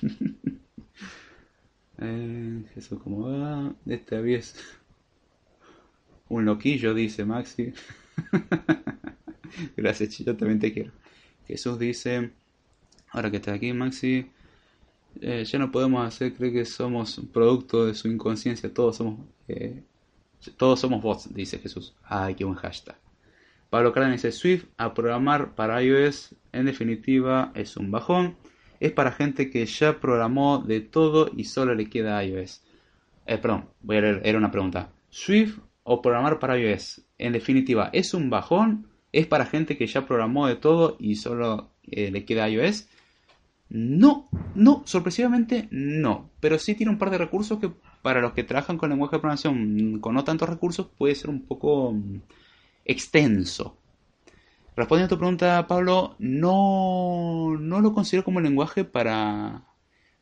[1.98, 3.74] eh, Jesús, ¿cómo va?
[3.86, 4.56] Este David es
[6.28, 7.72] un loquillo, dice Maxi.
[9.76, 10.92] Gracias, yo también te quiero.
[11.48, 12.30] Jesús dice,
[13.10, 14.30] ahora que está aquí Maxi,
[15.20, 19.82] eh, ya no podemos hacer, cree que somos producto de su inconsciencia, todos somos, eh,
[20.56, 21.94] todos somos bots, dice Jesús.
[22.04, 22.96] Ay, qué buen hashtag.
[23.70, 28.36] Pablo Cárdenas dice Swift a programar para iOS en definitiva es un bajón.
[28.80, 32.62] Es para gente que ya programó de todo y solo le queda iOS.
[33.26, 34.90] Eh, perdón, voy a leer, era una pregunta.
[35.10, 38.86] Swift o programar para iOS en definitiva es un bajón.
[39.12, 42.88] Es para gente que ya programó de todo y solo eh, le queda iOS.
[43.68, 46.30] No, no, sorpresivamente no.
[46.40, 49.20] Pero sí tiene un par de recursos que para los que trabajan con lenguaje de
[49.20, 52.20] programación con no tantos recursos puede ser un poco mm,
[52.88, 53.76] extenso.
[54.74, 59.64] Respondiendo a tu pregunta, Pablo, no, no lo considero como lenguaje para,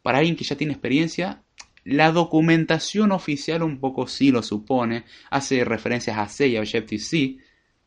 [0.03, 1.43] para alguien que ya tiene experiencia.
[1.85, 7.37] La documentación oficial un poco sí lo supone, hace referencias a C y a Objective-C,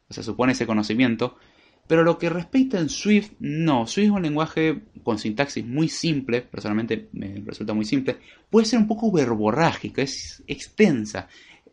[0.09, 1.37] o sea, supone ese conocimiento,
[1.89, 3.87] pero lo que respecta en Swift, no.
[3.87, 8.17] Swift es un lenguaje con sintaxis muy simple, personalmente me resulta muy simple,
[8.49, 11.27] puede ser un poco verborrágica, es extensa,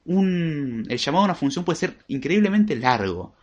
[0.08, 3.34] el llamado a una función puede ser increíblemente largo,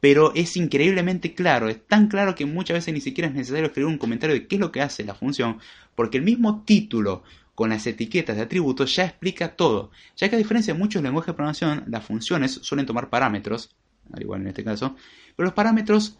[0.00, 1.68] pero es increíblemente claro.
[1.68, 4.56] Es tan claro que muchas veces ni siquiera es necesario escribir un comentario de qué
[4.56, 5.58] es lo que hace la función,
[5.94, 7.22] porque el mismo título
[7.54, 11.28] con las etiquetas de atributos ya explica todo, ya que a diferencia de muchos lenguajes
[11.28, 13.74] de programación, las funciones suelen tomar parámetros,
[14.12, 14.94] al igual en este caso,
[15.34, 16.16] pero los parámetros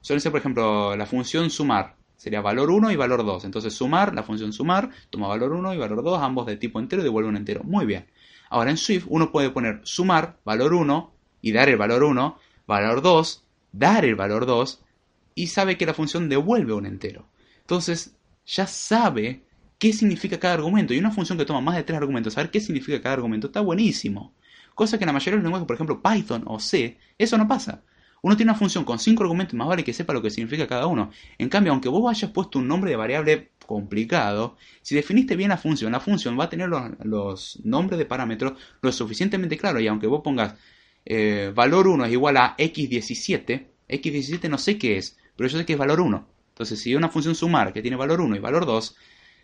[0.00, 3.44] suelen ser, por ejemplo, la función sumar, sería valor 1 y valor 2.
[3.44, 7.00] Entonces sumar, la función sumar, toma valor 1 y valor 2, ambos de tipo entero
[7.00, 7.62] y devuelve un entero.
[7.64, 8.06] Muy bien.
[8.50, 13.00] Ahora en Swift uno puede poner sumar valor 1 y dar el valor 1, valor
[13.00, 14.82] 2, dar el valor 2
[15.34, 17.26] y sabe que la función devuelve un entero.
[17.60, 19.42] Entonces ya sabe
[19.78, 20.92] qué significa cada argumento.
[20.92, 23.60] Y una función que toma más de tres argumentos, saber qué significa cada argumento, está
[23.60, 24.34] buenísimo.
[24.74, 27.46] Cosa que en la mayoría de los lenguajes, por ejemplo Python o C, eso no
[27.46, 27.82] pasa.
[28.22, 30.86] Uno tiene una función con cinco argumentos, más vale que sepa lo que significa cada
[30.86, 31.10] uno.
[31.38, 35.56] En cambio, aunque vos hayas puesto un nombre de variable complicado, si definiste bien la
[35.56, 39.82] función, la función va a tener los, nombres de parámetros lo suficientemente claros.
[39.82, 40.54] Y aunque vos pongas
[41.04, 45.64] eh, valor 1 es igual a x17, x17 no sé qué es, pero yo sé
[45.64, 46.28] que es valor 1.
[46.48, 48.96] Entonces, si una función sumar que tiene valor 1 y valor 2,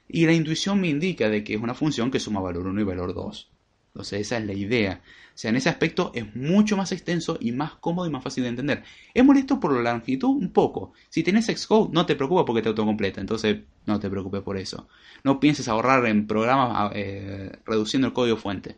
[0.09, 2.85] y la intuición me indica de que es una función que suma valor 1 y
[2.85, 3.51] valor 2.
[3.97, 5.01] Entonces esa es la idea.
[5.03, 8.43] O sea, en ese aspecto es mucho más extenso y más cómodo y más fácil
[8.43, 8.83] de entender.
[9.15, 10.29] ¿Es molesto por la longitud?
[10.29, 10.93] Un poco.
[11.09, 13.23] Si tenés Xcode, no te preocupa porque te autocompleta.
[13.23, 14.87] Entonces, no te preocupes por eso.
[15.25, 18.77] No pienses ahorrar en programas eh, reduciendo el código fuente.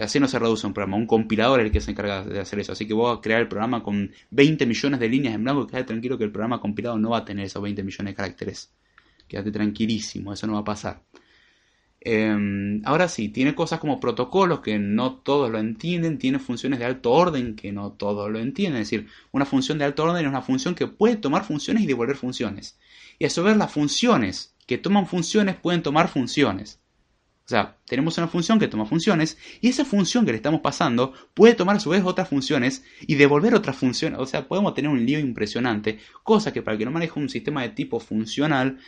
[0.00, 0.96] Así no se reduce un programa.
[0.96, 2.72] Un compilador es el que se encarga de hacer eso.
[2.72, 5.84] Así que voy a crear el programa con 20 millones de líneas en blanco quédate
[5.84, 8.72] tranquilo que el programa compilado no va a tener esos 20 millones de caracteres.
[9.28, 11.02] Quédate tranquilísimo, eso no va a pasar.
[12.06, 16.84] Em, ahora sí, tiene cosas como protocolos que no todos lo entienden, tiene funciones de
[16.84, 18.82] alto orden que no todos lo entienden.
[18.82, 21.86] Es decir, una función de alto orden es una función que puede tomar funciones y
[21.86, 22.78] devolver funciones.
[23.18, 26.78] Y a su vez las funciones que toman funciones pueden tomar funciones.
[27.46, 31.14] O sea, tenemos una función que toma funciones y esa función que le estamos pasando
[31.32, 34.18] puede tomar a su vez otras funciones y devolver otras funciones.
[34.18, 37.62] O sea, podemos tener un lío impresionante, cosa que para que no maneje un sistema
[37.62, 38.78] de tipo funcional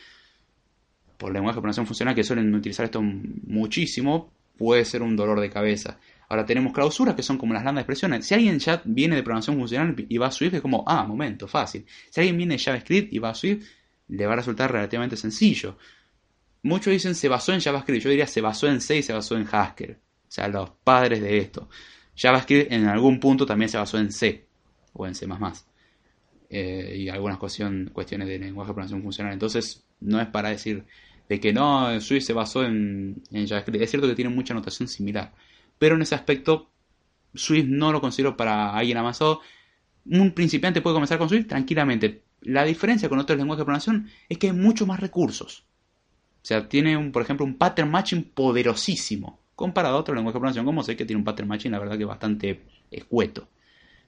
[1.17, 5.51] por lenguaje de programación funcional que suelen utilizar esto muchísimo, puede ser un dolor de
[5.51, 5.99] cabeza.
[6.29, 8.27] Ahora tenemos clausuras que son como las lambda expresiones.
[8.27, 11.47] Si alguien ya viene de programación funcional y va a Swift, es como, ah, momento,
[11.47, 11.87] fácil.
[12.11, 13.65] Si alguien viene de JavaScript y va a Swift,
[14.09, 15.77] le va a resultar relativamente sencillo.
[16.63, 19.37] Muchos dicen se basó en JavaScript, yo diría se basó en C y se basó
[19.37, 19.93] en Haskell.
[19.93, 21.69] O sea, los padres de esto.
[22.17, 24.47] JavaScript en algún punto también se basó en C
[24.93, 25.27] o en C++.
[26.49, 29.33] Eh, y algunas cuestiones de lenguaje de programación funcional.
[29.33, 30.85] Entonces, no es para decir
[31.29, 33.83] de que no, Swift se basó en, JavaScript.
[33.83, 35.33] Es cierto que tiene mucha notación similar,
[35.79, 36.71] pero en ese aspecto
[37.35, 39.41] Swift no lo considero para alguien avanzado.
[40.05, 42.23] Un principiante puede comenzar con Swift tranquilamente.
[42.43, 45.65] La diferencia con otros lenguajes de programación es que hay muchos más recursos.
[46.43, 50.41] O sea, tiene, un, por ejemplo, un pattern matching poderosísimo comparado a otro lenguaje de
[50.41, 53.49] programación como sé que tiene un pattern matching, la verdad que bastante escueto.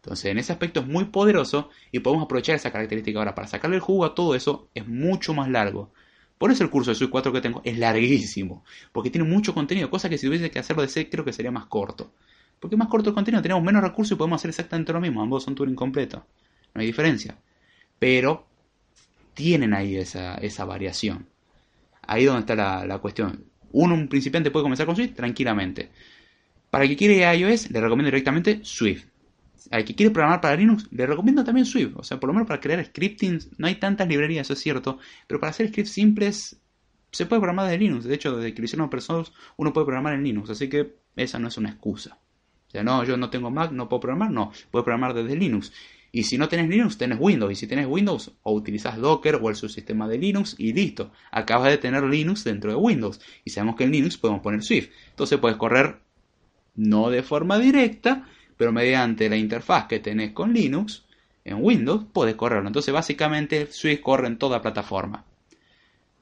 [0.02, 3.18] Entonces, en ese aspecto es muy poderoso y podemos aprovechar esa característica.
[3.18, 5.92] Ahora, para sacarle el jugo a todo eso es mucho más largo.
[6.38, 9.90] Por eso el curso de Swift 4 que tengo es larguísimo, porque tiene mucho contenido,
[9.90, 12.12] cosa que si tuviese que hacerlo de C creo que sería más corto.
[12.60, 15.42] Porque más corto el contenido, tenemos menos recursos y podemos hacer exactamente lo mismo, ambos
[15.42, 16.24] son Turing completo.
[16.74, 17.36] No hay diferencia.
[17.98, 18.46] Pero
[19.34, 21.26] tienen ahí esa, esa variación.
[22.02, 23.44] Ahí donde está la, la cuestión.
[23.72, 25.90] Uno, un principiante puede comenzar con Swift tranquilamente.
[26.70, 29.06] Para el que quiere iOS, le recomiendo directamente Swift
[29.70, 31.94] al que quiere programar para Linux, le recomiendo también Swift.
[31.96, 34.98] O sea, por lo menos para crear scripting, no hay tantas librerías, eso es cierto.
[35.26, 36.60] Pero para hacer scripts simples,
[37.10, 38.04] se puede programar desde Linux.
[38.04, 40.50] De hecho, desde que lo hicieron personas, uno puede programar en Linux.
[40.50, 42.18] Así que esa no es una excusa.
[42.68, 44.30] O sea, no, yo no tengo Mac, no puedo programar.
[44.30, 45.72] No, puedo programar desde Linux.
[46.10, 47.52] Y si no tenés Linux, tenés Windows.
[47.52, 51.12] Y si tenés Windows, o utilizás Docker o el subsistema de Linux y listo.
[51.30, 53.20] Acabas de tener Linux dentro de Windows.
[53.44, 54.90] Y sabemos que en Linux podemos poner Swift.
[55.10, 56.00] Entonces puedes correr
[56.78, 58.28] no de forma directa,
[58.58, 61.04] pero mediante la interfaz que tenés con Linux,
[61.44, 62.66] en Windows, podés correrlo.
[62.66, 65.24] Entonces, básicamente, Swift corre en toda plataforma.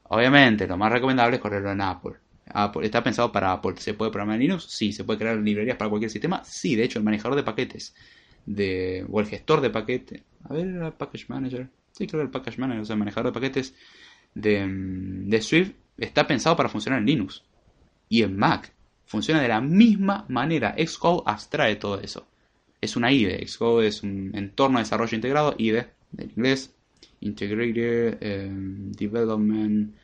[0.05, 2.13] Obviamente, lo más recomendable es correrlo en Apple.
[2.47, 2.87] Apple.
[2.87, 3.75] ¿Está pensado para Apple?
[3.79, 4.67] ¿Se puede programar en Linux?
[4.69, 4.93] Sí.
[4.93, 6.45] ¿Se puede crear librerías para cualquier sistema?
[6.45, 6.77] Sí.
[6.77, 7.95] De hecho, el manejador de paquetes
[8.45, 10.23] de, o el gestor de paquetes.
[10.45, 11.69] A ver, el Package Manager.
[11.91, 13.75] Sí, creo que el Package Manager, o sea, el manejador de paquetes
[14.35, 17.43] de, de Swift está pensado para funcionar en Linux
[18.09, 18.73] y en Mac
[19.07, 20.75] funciona de la misma manera.
[20.79, 22.27] Xcode abstrae todo eso.
[22.81, 23.47] Es una IDE.
[23.47, 26.75] Xcode es un entorno de desarrollo integrado, IDE, del inglés.
[27.21, 29.95] Integrated em, Development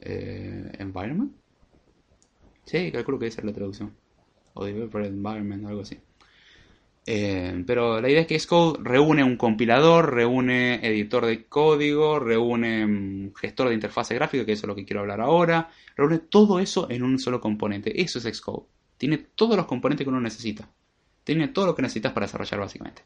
[0.00, 1.32] eh, Environment.
[2.64, 3.94] Sí, calculo que esa es la traducción.
[4.54, 5.98] O Developer Environment, algo así.
[7.10, 12.86] Eh, pero la idea es que Xcode reúne un compilador, reúne editor de código, reúne
[12.86, 16.60] mm, gestor de interfase gráfica, que eso es lo que quiero hablar ahora, reúne todo
[16.60, 17.98] eso en un solo componente.
[17.98, 18.66] Eso es Xcode.
[18.98, 20.68] Tiene todos los componentes que uno necesita.
[21.24, 23.04] Tiene todo lo que necesitas para desarrollar básicamente.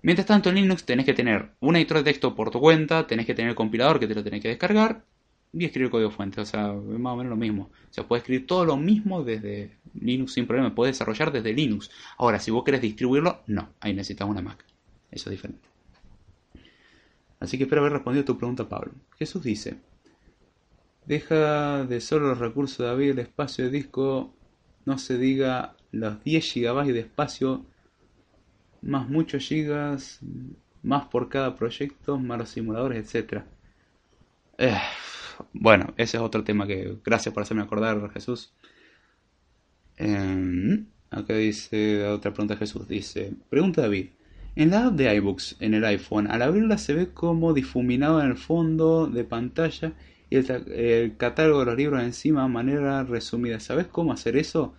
[0.00, 3.26] Mientras tanto en Linux tenés que tener un editor de texto por tu cuenta, tenés
[3.26, 5.04] que tener el compilador que te lo tenés que descargar
[5.52, 6.40] y escribir código fuente.
[6.40, 7.70] O sea, más o menos lo mismo.
[7.90, 10.74] O sea, puedes escribir todo lo mismo desde Linux sin problema.
[10.74, 11.90] Puedes desarrollar desde Linux.
[12.16, 13.70] Ahora, si vos querés distribuirlo, no.
[13.80, 14.64] Ahí necesitas una Mac.
[15.10, 15.68] Eso es diferente.
[17.40, 18.92] Así que espero haber respondido a tu pregunta, Pablo.
[19.18, 19.78] Jesús dice:
[21.06, 24.34] Deja de solo los recursos de abrir el espacio de disco.
[24.84, 27.66] No se diga los 10 GB de espacio
[28.80, 30.20] más muchos gigas
[30.82, 33.42] más por cada proyecto, más los simuladores, etc.
[34.56, 34.76] Eh,
[35.52, 38.52] bueno, ese es otro tema que gracias por hacerme acordar, Jesús.
[39.96, 42.88] Eh, acá dice otra pregunta Jesús.
[42.88, 44.08] Dice, pregunta David.
[44.56, 48.28] En la app de iBooks en el iPhone, al abrirla se ve como difuminado en
[48.28, 49.92] el fondo de pantalla
[50.30, 53.60] y el, catálogo de los libros encima de manera resumida.
[53.60, 54.74] ¿Sabes cómo hacer eso?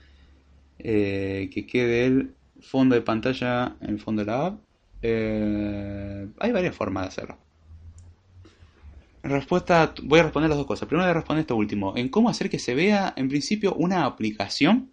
[0.79, 4.59] Eh, que quede el fondo de pantalla en el fondo de la app.
[5.01, 7.48] Eh, hay varias formas de hacerlo
[9.23, 10.87] respuesta, voy a responder las dos cosas.
[10.87, 11.93] Primero voy a responder esto último.
[11.97, 14.91] En cómo hacer que se vea, en principio, una aplicación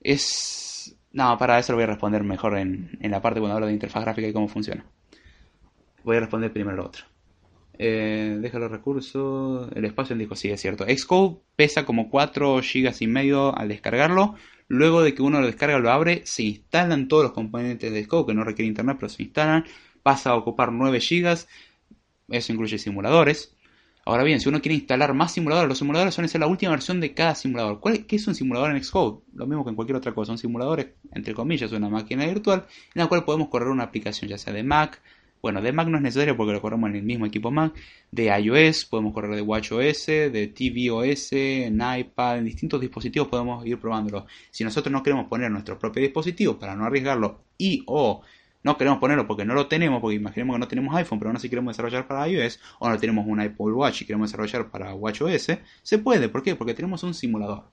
[0.00, 0.96] Es...
[1.12, 3.72] No, para eso lo voy a responder mejor en, en la parte cuando hablo de
[3.72, 4.84] interfaz gráfica y cómo funciona.
[6.04, 7.04] Voy a responder primero lo otro.
[7.78, 9.70] Eh, deja los recursos.
[9.74, 10.84] El espacio en disco, sí, es cierto.
[10.84, 14.34] Xcode pesa como 4 GB y medio al descargarlo.
[14.68, 18.26] Luego de que uno lo descarga, lo abre, se instalan todos los componentes de Xcode
[18.26, 19.64] que no requieren internet, pero se instalan.
[20.02, 21.46] Pasa a ocupar 9 GB.
[22.28, 23.54] Eso incluye simuladores.
[24.04, 27.00] Ahora bien, si uno quiere instalar más simuladores, los simuladores suelen ser la última versión
[27.00, 27.80] de cada simulador.
[27.80, 29.20] ¿Cuál, ¿Qué es un simulador en Xcode?
[29.34, 30.32] Lo mismo que en cualquier otra cosa.
[30.32, 34.38] Un simulador, entre comillas, una máquina virtual en la cual podemos correr una aplicación, ya
[34.38, 35.02] sea de Mac,
[35.40, 37.72] bueno, de Mac no es necesario porque lo corremos en el mismo equipo Mac.
[38.10, 43.78] De iOS, podemos correr de WatchOS, de tvOS, en iPad, en distintos dispositivos podemos ir
[43.78, 44.26] probándolo.
[44.50, 48.22] Si nosotros no queremos poner nuestro propio dispositivo para no arriesgarlo y o
[48.62, 51.36] no queremos ponerlo porque no lo tenemos, porque imaginemos que no tenemos iPhone, pero aún
[51.36, 54.94] así queremos desarrollar para iOS, o no tenemos un Apple Watch y queremos desarrollar para
[54.94, 56.28] WatchOS, se puede.
[56.28, 56.56] ¿Por qué?
[56.56, 57.64] Porque tenemos un simulador.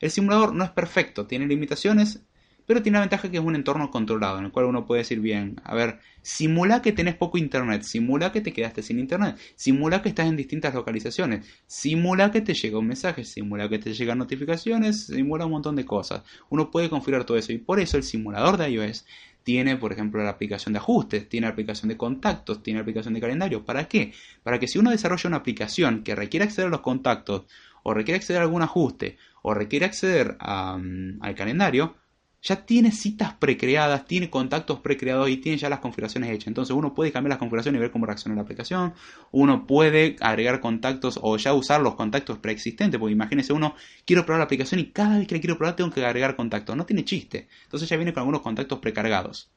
[0.00, 2.22] El simulador no es perfecto, tiene limitaciones,
[2.70, 5.18] pero tiene la ventaja que es un entorno controlado, en el cual uno puede decir
[5.18, 10.02] bien, a ver, simula que tenés poco internet, simula que te quedaste sin internet, simula
[10.02, 14.18] que estás en distintas localizaciones, simula que te llega un mensaje, simula que te llegan
[14.18, 16.22] notificaciones, simula un montón de cosas.
[16.48, 19.04] Uno puede configurar todo eso y por eso el simulador de iOS
[19.50, 23.14] tiene, por ejemplo, la aplicación de ajustes, tiene la aplicación de contactos, tiene la aplicación
[23.14, 23.64] de calendario.
[23.64, 24.12] ¿Para qué?
[24.44, 27.46] Para que si uno desarrolla una aplicación que requiere acceder a los contactos,
[27.82, 31.96] o requiere acceder a algún ajuste, o requiere acceder mm, al calendario,
[32.42, 36.48] ya tiene citas precreadas, tiene contactos precreados y tiene ya las configuraciones hechas.
[36.48, 38.94] Entonces uno puede cambiar las configuraciones y ver cómo reacciona la aplicación.
[39.30, 42.98] Uno puede agregar contactos o ya usar los contactos preexistentes.
[42.98, 43.74] Porque imagínese uno,
[44.06, 46.76] quiero probar la aplicación y cada vez que le quiero probar tengo que agregar contactos.
[46.76, 47.48] No tiene chiste.
[47.64, 49.50] Entonces ya viene con algunos contactos precargados.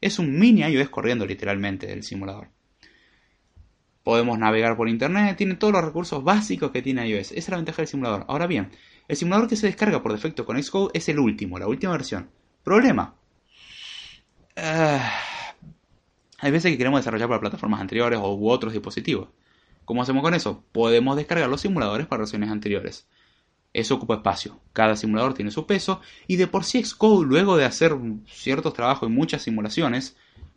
[0.00, 2.53] Es un mini iOS corriendo literalmente el simulador.
[4.04, 7.32] Podemos navegar por internet, tiene todos los recursos básicos que tiene iOS.
[7.32, 8.26] Esa es la ventaja del simulador.
[8.28, 8.70] Ahora bien,
[9.08, 12.28] el simulador que se descarga por defecto con Xcode es el último, la última versión.
[12.62, 13.14] Problema.
[14.56, 15.10] Ah,
[16.38, 19.30] hay veces que queremos desarrollar para plataformas anteriores u otros dispositivos.
[19.86, 20.62] ¿Cómo hacemos con eso?
[20.72, 23.08] Podemos descargar los simuladores para versiones anteriores.
[23.72, 24.60] Eso ocupa espacio.
[24.74, 27.96] Cada simulador tiene su peso y de por sí Xcode, luego de hacer
[28.26, 30.16] ciertos trabajos y muchas simulaciones,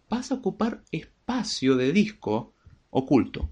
[0.09, 2.53] pasa a ocupar espacio de disco
[2.97, 3.49] oculto.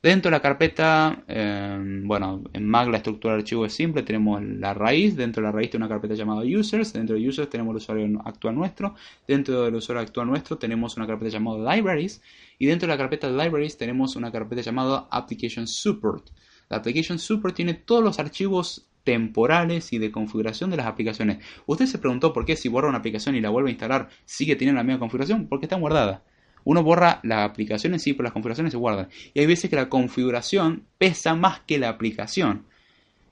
[0.00, 4.40] Dentro de la carpeta, em, bueno, en Mac la estructura de archivo es simple, tenemos
[4.40, 7.72] la raíz, dentro de la raíz tiene una carpeta llamada users, dentro de users tenemos
[7.72, 8.94] el usuario actual nuestro,
[9.26, 12.22] dentro del usuario actual nuestro tenemos una carpeta llamada libraries
[12.60, 16.30] y dentro de la carpeta libraries tenemos una carpeta llamada application support.
[16.68, 21.38] La application support tiene todos los archivos temporales y de configuración de las aplicaciones.
[21.66, 24.54] Usted se preguntó por qué si borra una aplicación y la vuelve a instalar sigue
[24.54, 26.22] teniendo la misma configuración, porque está guardada.
[26.68, 29.08] Uno borra la aplicación en sí, pero las configuraciones se guardan.
[29.32, 32.66] Y hay veces que la configuración pesa más que la aplicación.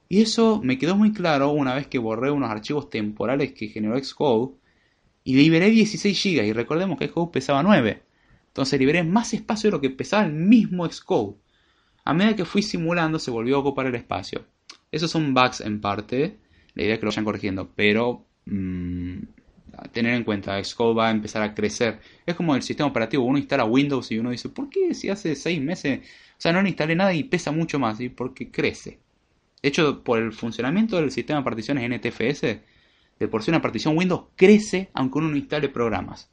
[0.09, 4.03] Y eso me quedó muy claro una vez que borré unos archivos temporales que generó
[4.03, 4.55] Xcode
[5.23, 6.47] y liberé 16 GB.
[6.47, 8.03] Y recordemos que Xcode pesaba 9.
[8.47, 11.37] Entonces liberé más espacio de lo que pesaba el mismo Xcode.
[12.07, 14.47] A medida que fui simulando se volvió a ocupar el espacio.
[14.91, 16.39] Esos son bugs en parte.
[16.73, 17.71] La idea es que lo vayan corrigiendo.
[17.77, 19.19] Pero mmm,
[19.93, 22.01] tener en cuenta, Xcode va a empezar a crecer.
[22.25, 25.35] Es como el sistema operativo, uno instala Windows y uno dice, ¿por qué si hace
[25.35, 28.01] seis meses, o sea, no le instalé nada y pesa mucho más?
[28.01, 28.99] ¿Y porque crece?
[29.63, 32.43] De hecho, por el funcionamiento del sistema de particiones NTFS,
[33.19, 36.31] de por sí una partición Windows crece aunque uno no instale programas.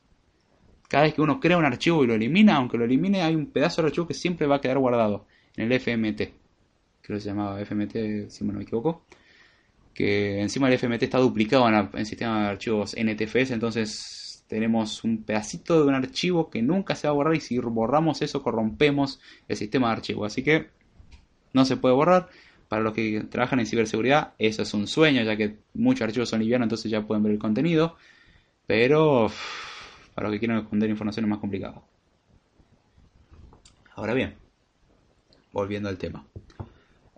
[0.87, 3.47] Cada vez que uno crea un archivo y lo elimina, aunque lo elimine, hay un
[3.47, 5.25] pedazo de archivo que siempre va a quedar guardado
[5.55, 6.21] en el FMT.
[7.01, 9.05] Creo que se llamaba FMT, si no me equivoco
[9.93, 15.23] que encima el FMT está duplicado en, el sistema de archivos NTFS, entonces tenemos un
[15.23, 19.19] pedacito de un archivo que nunca se va a borrar y si borramos eso corrompemos
[19.47, 20.31] el sistema de archivos.
[20.31, 20.69] Así que
[21.53, 22.29] no se puede borrar.
[22.67, 26.39] Para los que trabajan en ciberseguridad, eso es un sueño, ya que muchos archivos son
[26.39, 27.97] livianos, entonces ya pueden ver el contenido.
[28.65, 29.29] Pero
[30.15, 31.83] para los que quieren esconder información es más complicado.
[33.95, 34.33] Ahora bien,
[35.51, 36.25] volviendo al tema.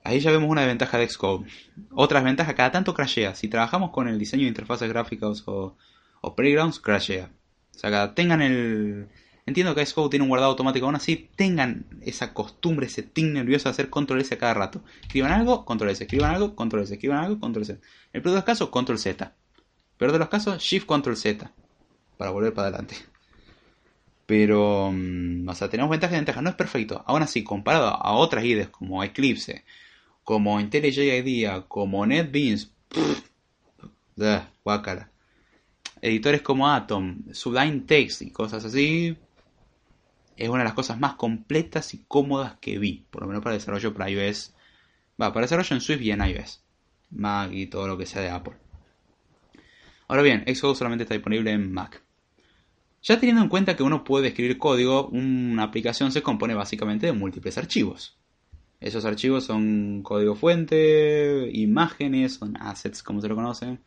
[0.06, 1.48] Ahí ya vemos una desventaja de Xcode.
[1.90, 3.34] Otra desventaja, cada tanto crashea.
[3.34, 5.76] Si trabajamos con el diseño de interfaces gráficas o,
[6.36, 7.32] playgrounds, crashea.
[7.76, 9.08] O sea, tengan el...
[9.48, 13.68] Entiendo que Xcode tiene un guardado automático, aún así tengan esa costumbre, ese ting nervioso
[13.68, 14.84] de hacer control S cada rato.
[15.02, 17.72] Escriban algo, control S, escriban algo, control S, escriban algo, control S.
[17.72, 17.80] En
[18.14, 19.34] el peor de los casos, control Z.
[19.98, 21.52] Peor de los casos, shift control Z.
[22.18, 22.96] Para volver para adelante.
[24.28, 26.44] Pero, mm, o sea, tenemos ventajas y ventajas.
[26.44, 27.04] No es perfecto.
[27.08, 29.64] Aún así, comparado a otras IDEs como Eclipse,
[30.26, 32.74] como IntelliJ IDEA, como NetBeans,
[34.64, 35.12] guácala.
[36.02, 39.16] Editores como Atom, Sublime Text y cosas así,
[40.36, 43.56] es una de las cosas más completas y cómodas que vi, por lo menos para
[43.56, 44.54] desarrollo para iOS.
[45.22, 46.62] Va, para desarrollo en Swift y en iOS,
[47.12, 48.56] Mac y todo lo que sea de Apple.
[50.08, 52.02] Ahora bien, Xcode solamente está disponible en Mac.
[53.04, 57.14] Ya teniendo en cuenta que uno puede escribir código, una aplicación se compone básicamente de
[57.14, 58.18] múltiples archivos.
[58.80, 63.80] Esos archivos son código fuente, imágenes, son assets como se lo conocen,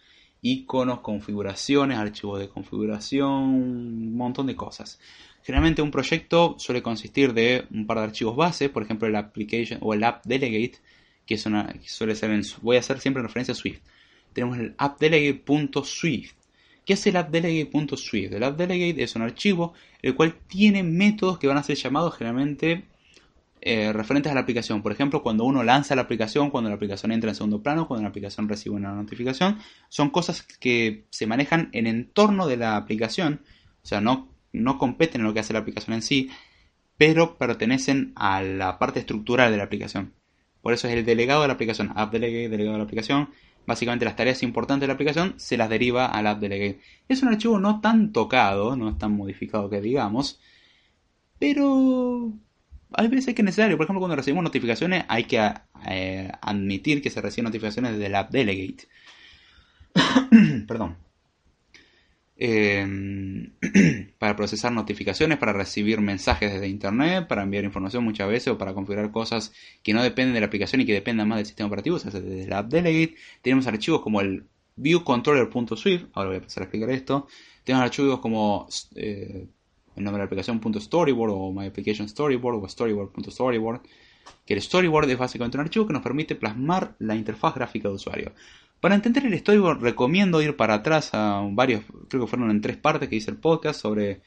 [0.43, 4.99] iconos, configuraciones, archivos de configuración, un montón de cosas.
[5.43, 9.79] Generalmente un proyecto suele consistir de un par de archivos base, por ejemplo el application
[9.83, 10.79] o el app delegate,
[11.27, 13.81] que, es una, suele ser en, voy a hacer siempre referencia a Swift.
[14.33, 16.33] Tenemos el appdelegate.swift.
[16.85, 18.33] ¿Qué es el appdelegate.swift?
[18.33, 22.85] El appdelegate es un archivo el cual tiene métodos que van a ser llamados generalmente
[23.61, 24.83] eh, referentes a la aplicación.
[24.83, 28.03] Por ejemplo, cuando uno lanza la aplicación, cuando la aplicación entra en segundo plano, cuando
[28.03, 33.43] la aplicación recibe una notificación, son cosas que se manejan en entorno de la aplicación,
[33.83, 36.31] o sea, no, no competen en lo que hace la aplicación en sí,
[36.97, 40.15] pero pertenecen a la parte estructural de la aplicación.
[40.61, 43.31] Por eso es el delegado de la aplicación, app delegate, delegado de la aplicación.
[43.67, 46.81] Básicamente las tareas importantes de la aplicación se las deriva al app delegate.
[47.09, 50.41] Es un archivo no tan tocado, no tan modificado que digamos,
[51.39, 52.33] pero
[52.93, 53.77] hay veces que es necesario.
[53.77, 55.53] Por ejemplo, cuando recibimos notificaciones hay que
[55.89, 58.89] eh, admitir que se reciben notificaciones desde el app delegate.
[60.67, 60.97] Perdón.
[62.41, 63.53] Em,
[64.19, 68.75] para procesar notificaciones, para recibir mensajes desde internet, para enviar información muchas veces o para
[68.75, 71.97] configurar cosas que no dependen de la aplicación y que dependan más del sistema operativo,
[71.97, 73.17] o sea, desde el app delegate.
[73.43, 77.27] Tenemos archivos como el viewcontroller.swift, ahora voy a empezar a explicar esto.
[77.65, 79.49] Tenemos archivos como eh,
[79.99, 83.83] el nombre de la aplicación .storyboard o my application storyboard o storyboard.storyboard,
[84.47, 87.95] que el storyboard es básicamente un archivo que nos permite plasmar la interfaz gráfica de
[87.95, 88.33] usuario.
[88.81, 92.77] Para entender el storyboard recomiendo ir para atrás a varios, creo que fueron en tres
[92.77, 94.21] partes que hice el podcast sobre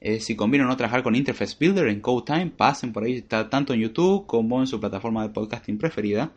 [0.00, 3.50] eh, si conviene o no trabajar con Interface Builder en CodeTime, pasen por ahí, está
[3.50, 6.32] tanto en YouTube como en su plataforma de podcasting preferida.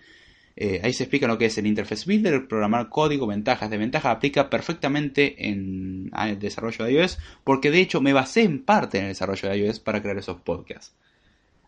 [0.64, 4.48] Eh, ahí se explica lo que es el Interface Builder, programar código, ventajas, desventajas, aplica
[4.48, 9.10] perfectamente en el desarrollo de iOS, porque de hecho me basé en parte en el
[9.10, 10.94] desarrollo de iOS para crear esos podcasts.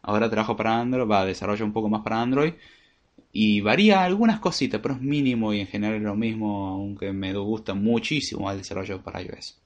[0.03, 2.53] Ahora trabajo para Android, va, a desarrollo un poco más para Android,
[3.31, 7.33] y varía algunas cositas, pero es mínimo y en general es lo mismo, aunque me
[7.33, 9.59] gusta muchísimo el desarrollo para iOS.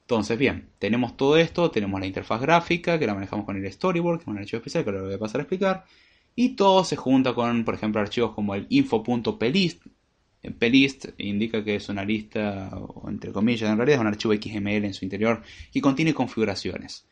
[0.00, 4.18] Entonces, bien, tenemos todo esto, tenemos la interfaz gráfica que la manejamos con el storyboard,
[4.18, 5.84] que es un archivo especial que lo voy a pasar a explicar,
[6.42, 9.84] y todo se junta con, por ejemplo, archivos como el info.plist.
[10.58, 12.70] Plist indica que es una lista,
[13.06, 17.06] entre comillas, en realidad es un archivo XML en su interior que contiene configuraciones.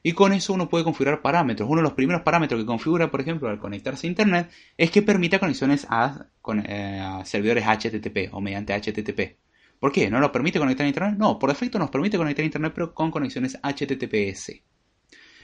[0.00, 1.68] Y con eso uno puede configurar parámetros.
[1.68, 5.02] Uno de los primeros parámetros que configura, por ejemplo, al conectarse a Internet, es que
[5.02, 6.28] permita conexiones a,
[6.68, 9.38] eh, servidores HTTP o mediante HTTP.
[9.80, 10.08] ¿Por qué?
[10.08, 11.16] ¿No lo permite conectar a Internet?
[11.18, 14.52] No, por defecto nos permite conectar a Internet, pero con conexiones HTTPS.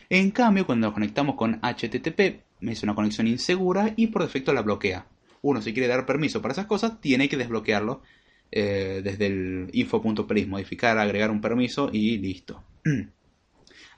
[0.09, 4.63] En cambio, cuando nos conectamos con HTTP, es una conexión insegura y por defecto la
[4.63, 5.07] bloquea.
[5.43, 8.03] Uno, si quiere dar permiso para esas cosas, tiene que desbloquearlo
[8.51, 12.63] eh, desde el info.pris, modificar, agregar un permiso y listo.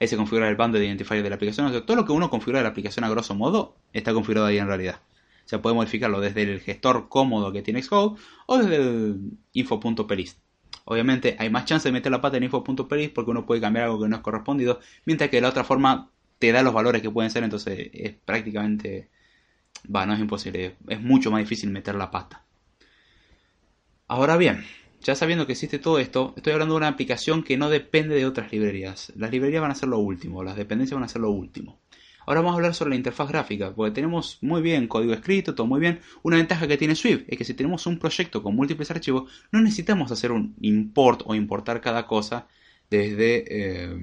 [0.01, 1.67] ahí se configura el bundle de identifier de la aplicación.
[1.67, 4.47] O sea, todo lo que uno configura de la aplicación a grosso modo está configurado
[4.47, 5.01] ahí en realidad.
[5.45, 10.39] O sea, puede modificarlo desde el gestor cómodo que tiene Xcode o desde el info.peris.
[10.89, 14.01] Obviamente hay más chance de meter la pata en info.peris porque uno puede cambiar algo
[14.01, 17.11] que no es correspondido, mientras que de la otra forma te da los valores que
[17.11, 19.11] pueden ser, entonces es prácticamente...
[19.95, 22.45] Va, no es imposible, es mucho más difícil meter la pata.
[24.07, 24.65] Ahora bien,
[25.03, 28.27] ya sabiendo que existe todo esto, estoy hablando de una aplicación que no depende de
[28.27, 29.13] otras librerías.
[29.17, 31.81] Las librerías van a ser lo último, las dependencias van a ser lo último.
[32.27, 35.67] Ahora vamos a hablar sobre la interfaz gráfica, porque tenemos muy bien código escrito, todo
[35.67, 36.01] muy bien.
[36.25, 39.61] Una ventaja que tiene Swift es que si tenemos un proyecto con múltiples archivos, no
[39.61, 42.49] necesitamos hacer un import o importar cada cosa
[42.91, 43.97] desde eh,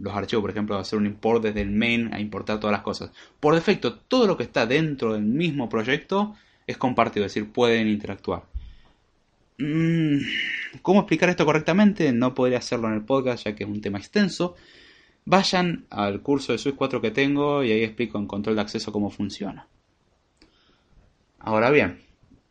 [0.00, 3.10] los archivos, por ejemplo, hacer un import desde el main a importar todas las cosas.
[3.38, 6.34] Por defecto, todo lo que está dentro del mismo proyecto
[6.66, 8.42] es compartido, es decir, pueden interactuar.
[9.58, 10.18] Mm,
[10.82, 12.12] ¿Cómo explicar esto correctamente?
[12.12, 14.56] No podría hacerlo en el podcast ya que es un tema extenso.
[15.24, 18.92] Vayan al curso de Swift 4 que tengo y ahí explico en control de acceso
[18.92, 19.68] cómo funciona.
[21.38, 22.00] Ahora bien,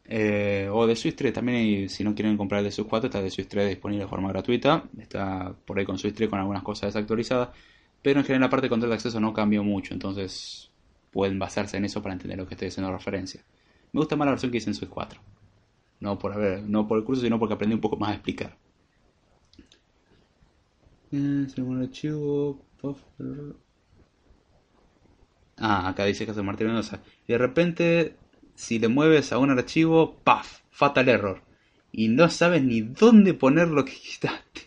[0.05, 3.07] eh, o de Swift 3 también, y si no quieren comprar el de Swift 4,
[3.07, 4.84] está de Swift 3 disponible de forma gratuita.
[4.99, 7.49] Está por ahí con Swift 3 con algunas cosas desactualizadas.
[8.01, 10.69] Pero en general la parte de control de acceso no cambió mucho, entonces
[11.11, 13.41] pueden basarse en eso para entender lo que estoy haciendo referencia.
[13.93, 15.22] Me gusta más la versión que hice en Swift 4.
[15.99, 18.57] No por, haber, no por el curso, sino porque aprendí un poco más a explicar.
[21.12, 21.45] Eh,
[21.82, 22.66] archivo.
[25.57, 27.01] Ah, acá dice que hace Martín Mendoza.
[27.28, 28.16] Y de repente,
[28.55, 30.62] si le mueves a un archivo, ¡paf!
[30.72, 31.41] Fatal error.
[31.91, 34.62] Y no sabes ni dónde poner lo que quitaste.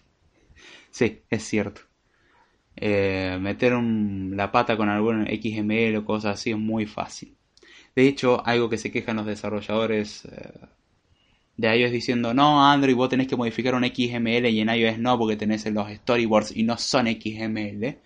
[0.91, 1.83] Sí, es cierto.
[2.77, 7.37] Eh, meter la pata con algún XML o cosas así es muy fácil.
[7.97, 10.53] De hecho, algo que se quejan los desarrolladores eh,
[11.57, 15.19] de iOS diciendo, no, Android, vos tenés que modificar un XML y en iOS no,
[15.19, 17.99] porque tenés los storyboards y no son XML.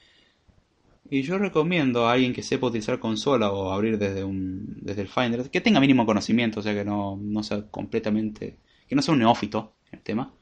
[1.10, 5.08] Y yo recomiendo a alguien que sepa utilizar consola o abrir desde un desde el
[5.08, 9.14] Finder, que tenga mínimo conocimiento, o sea que no, no sea completamente, que no sea
[9.14, 10.34] un neófito en el tema,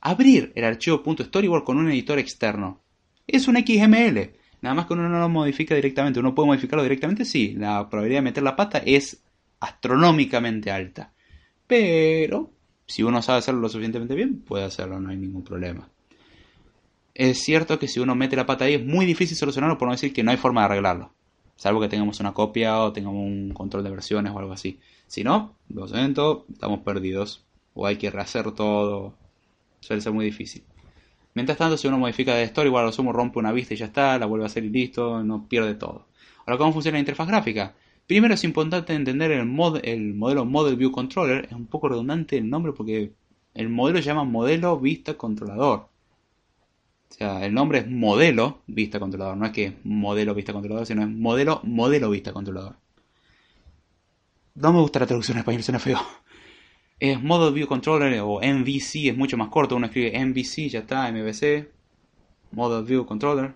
[0.00, 2.80] abrir el archivo .storyboard con un editor externo.
[3.28, 4.32] Es un XML,
[4.62, 8.18] nada más que uno no lo modifica directamente, uno puede modificarlo directamente, sí, la probabilidad
[8.18, 9.22] de meter la pata es
[9.60, 11.12] astronómicamente alta.
[11.68, 12.50] Pero,
[12.86, 15.88] si uno sabe hacerlo lo suficientemente bien, puede hacerlo, no hay ningún problema.
[17.14, 19.92] Es cierto que si uno mete la pata ahí es muy difícil solucionarlo por no
[19.92, 21.12] decir que no hay forma de arreglarlo.
[21.56, 24.78] Salvo que tengamos una copia o tengamos un control de versiones o algo así.
[25.08, 27.44] Si no, lo siento, estamos perdidos.
[27.74, 29.14] O hay que rehacer todo.
[29.80, 30.62] Suele ser muy difícil.
[31.34, 34.18] Mientras tanto, si uno modifica de storyboard, lo sumo rompe una vista y ya está,
[34.18, 36.06] la vuelve a hacer y listo, no pierde todo.
[36.46, 37.74] Ahora, ¿cómo funciona la interfaz gráfica?
[38.08, 41.44] Primero es importante entender el, mod, el modelo Model View Controller.
[41.44, 43.12] Es un poco redundante el nombre porque
[43.52, 45.90] el modelo se llama modelo vista controlador.
[47.10, 49.36] O sea, el nombre es modelo vista controlador.
[49.36, 52.76] No es que modelo vista controlador, sino es modelo modelo vista controlador.
[54.54, 56.00] No me gusta la traducción en español, suena feo.
[56.98, 59.76] Es Model View Controller o MVC, es mucho más corto.
[59.76, 61.70] Uno escribe MVC, ya está, MVC.
[62.52, 63.54] Model View Controller.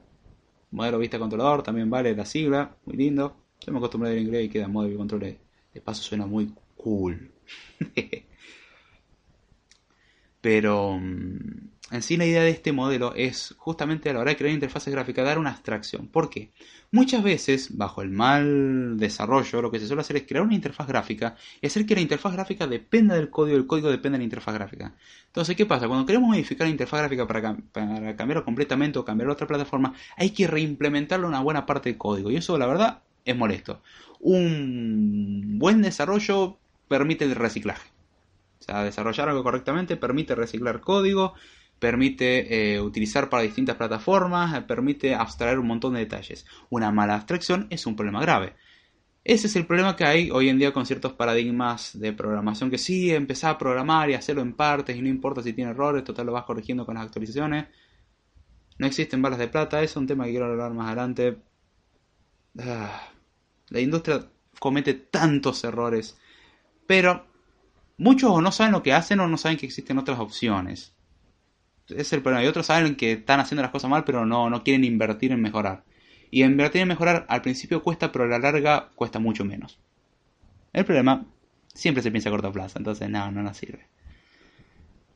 [0.70, 3.41] Modelo vista controlador, también vale la sigla, muy lindo.
[3.64, 5.38] Yo me acostumbré a leer inglés y queda Model Controller.
[5.72, 7.30] De paso suena muy cool.
[10.40, 14.36] Pero mm, en sí la idea de este modelo es justamente a la hora de
[14.36, 16.08] crear interfaces gráficas dar una abstracción.
[16.08, 16.50] ¿Por qué?
[16.90, 20.88] Muchas veces, bajo el mal desarrollo, lo que se suele hacer es crear una interfaz
[20.88, 24.24] gráfica y hacer que la interfaz gráfica dependa del código el código dependa de la
[24.24, 24.94] interfaz gráfica.
[25.26, 25.86] Entonces, ¿qué pasa?
[25.86, 29.94] Cuando queremos modificar la interfaz gráfica para, para cambiarlo completamente o cambiar a otra plataforma,
[30.16, 32.30] hay que reimplementarlo una buena parte del código.
[32.30, 33.83] Y eso, la verdad, es molesto.
[34.20, 36.59] Un buen desarrollo
[36.89, 37.89] permite el reciclaje.
[38.61, 41.35] O sea, desarrollar algo correctamente permite reciclar código,
[41.79, 46.47] permite eh, utilizar para distintas plataformas, eh, permite abstraer un montón de detalles.
[46.70, 48.55] Una mala abstracción es un problema grave.
[49.25, 52.79] Ese es el problema que hay hoy en día con ciertos paradigmas de programación que
[52.79, 56.27] sí, empezar a programar y hacerlo en partes y no importa si tiene errores, total
[56.27, 57.66] lo vas corrigiendo con las actualizaciones.
[58.79, 61.39] No existen balas de plata, es un tema que quiero hablar más adelante.
[62.59, 63.11] Ah,
[63.73, 64.27] la industria
[64.59, 66.18] comete tantos errores,
[66.87, 67.27] pero
[67.97, 70.93] muchos o no saben lo que hacen o no saben que existen otras opciones.
[71.89, 72.45] Es el problema.
[72.45, 75.41] Y otros saben que están haciendo las cosas mal, pero no, no quieren invertir en
[75.41, 75.85] mejorar.
[76.31, 79.79] Y invertir en mejorar al principio cuesta, pero a la larga cuesta mucho menos.
[80.73, 81.27] El problema
[81.75, 83.87] siempre se piensa a corto plazo, entonces no, no nos sirve.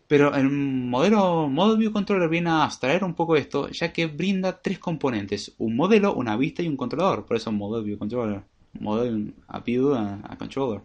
[0.08, 4.60] Pero el modelo Model View Controller viene a abstraer un poco esto, ya que brinda
[4.62, 7.26] tres componentes: un modelo, una vista y un controlador.
[7.26, 8.42] Por eso Model View Controller.
[8.78, 10.82] Model a View a, Controller.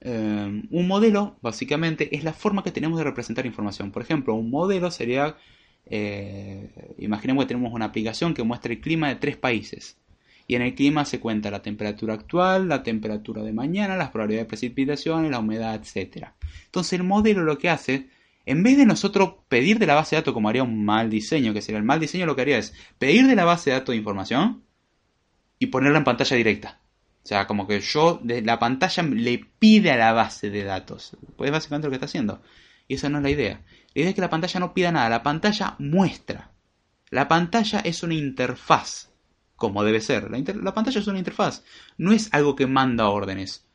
[0.00, 3.90] Eh, un modelo, básicamente, es la forma que tenemos de representar información.
[3.92, 5.36] Por ejemplo, un modelo sería.
[5.84, 9.98] Eh, imaginemos que tenemos una aplicación que muestra el clima de tres países.
[10.46, 14.46] Y en el clima se cuenta la temperatura actual, la temperatura de mañana, las probabilidades
[14.46, 16.28] de precipitaciones, la humedad, etc.
[16.66, 18.08] Entonces el modelo lo que hace
[18.44, 21.52] en vez de nosotros pedir de la base de datos como haría un mal diseño,
[21.52, 23.94] que sería el mal diseño, lo que haría es pedir de la base de datos
[23.94, 24.64] información
[25.58, 26.80] y ponerla en pantalla directa.
[27.24, 31.16] O sea, como que yo de la pantalla le pide a la base de datos.
[31.36, 32.42] Pues es básicamente lo que está haciendo.
[32.88, 33.62] Y esa no es la idea.
[33.94, 36.50] La idea es que la pantalla no pida nada, la pantalla muestra.
[37.10, 39.10] La pantalla es una interfaz,
[39.54, 40.30] como debe ser.
[40.30, 41.62] La pantalla es una interfaz,
[41.96, 43.66] no es algo que manda órdenes.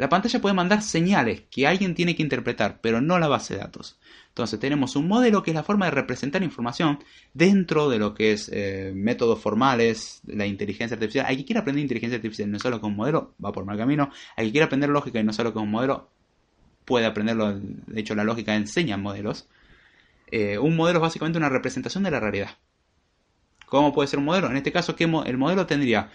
[0.00, 3.60] La pantalla puede mandar señales que alguien tiene que interpretar, pero no la base de
[3.60, 3.98] datos.
[4.28, 7.00] Entonces tenemos un modelo que es la forma de representar información
[7.34, 11.26] dentro de lo que es eh, métodos formales, la inteligencia artificial.
[11.28, 14.10] Hay que aprender inteligencia artificial no solo con un modelo, va por mal camino.
[14.36, 16.08] Hay que aprender lógica y no solo con un modelo,
[16.86, 17.60] puede aprenderlo.
[17.60, 19.50] De hecho, la lógica enseña modelos.
[20.30, 22.56] Eh, un modelo es básicamente una representación de la realidad.
[23.66, 24.48] ¿Cómo puede ser un modelo?
[24.50, 26.10] En este caso, el modelo tendría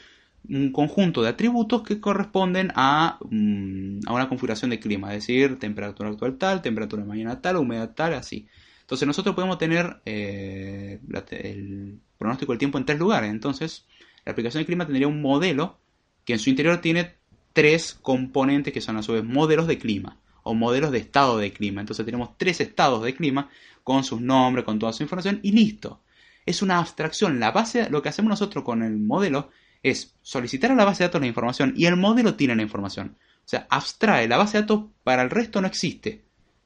[0.50, 5.60] un conjunto de atributos que corresponden a, mm, a, una configuración de clima, es decir,
[5.60, 8.48] temperatura actual tal, temperatura de mañana tal, humedad tal, así.
[8.82, 11.00] Entonces nosotros podemos tener eh,
[11.32, 13.32] el pronóstico del tiempo en tres lugares.
[13.32, 13.86] Entonces
[14.26, 15.80] la aplicación de clima tendría un modelo
[16.24, 17.16] que en su interior tiene
[17.54, 21.52] tres componentes que son a su vez modelos de clima o modelos de estado de
[21.52, 21.82] clima.
[21.82, 23.50] Entonces tenemos tres estados de clima
[23.84, 26.02] con sus nombres, con toda su información y listo.
[26.46, 27.40] Es una abstracción.
[27.40, 29.50] La base, lo que hacemos nosotros con el modelo
[29.86, 33.18] es solicitar a la base de datos la información y el modelo tiene la información.
[33.20, 36.24] O sea, abstrae la base de datos, para el resto no existe.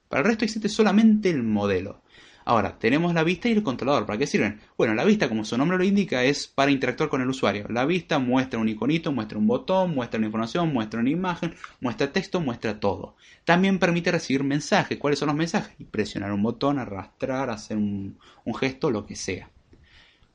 [0.08, 2.02] Para el resto existe solamente el modelo.
[2.46, 4.06] Ahora, tenemos la vista y el controlador.
[4.06, 4.62] ¿Para qué sirven?
[4.78, 7.68] Bueno, la vista, como su nombre lo indica, es para interactuar con el usuario.
[7.70, 12.14] La vista muestra un iconito, muestra un botón, muestra una información, muestra una imagen, muestra
[12.14, 13.18] texto, muestra todo.
[13.44, 14.98] También permite recibir mensajes.
[14.98, 15.76] ¿Cuáles son los mensajes?
[15.92, 19.50] Presionar un botón, arrastrar, hacer un, un gesto, lo que sea.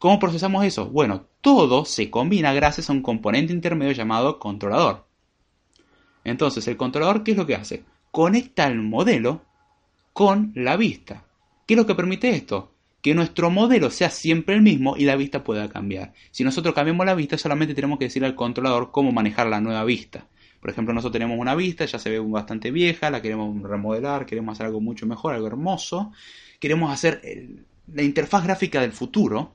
[0.05, 0.91] ¿Cómo procesamos eso?
[0.91, 5.07] Bueno, todo se combina gracias a un componente intermedio llamado controlador.
[6.25, 7.85] Entonces, el controlador, ¿qué es lo que hace?
[8.11, 9.47] Conecta el modelo
[10.13, 11.25] con la vista.
[11.67, 12.75] ¿Qué es lo que permite esto?
[13.01, 16.13] Que nuestro modelo sea siempre el mismo y la vista pueda cambiar.
[16.33, 19.85] Si nosotros cambiamos la vista, solamente tenemos que decirle al controlador cómo manejar la nueva
[19.85, 20.27] vista.
[20.61, 24.53] Por ejemplo, nosotros tenemos una vista, ya se ve bastante vieja, la queremos remodelar, queremos
[24.53, 26.13] hacer algo mucho mejor, algo hermoso.
[26.61, 27.23] Queremos hacer
[27.91, 29.54] la interfaz gráfica del futuro.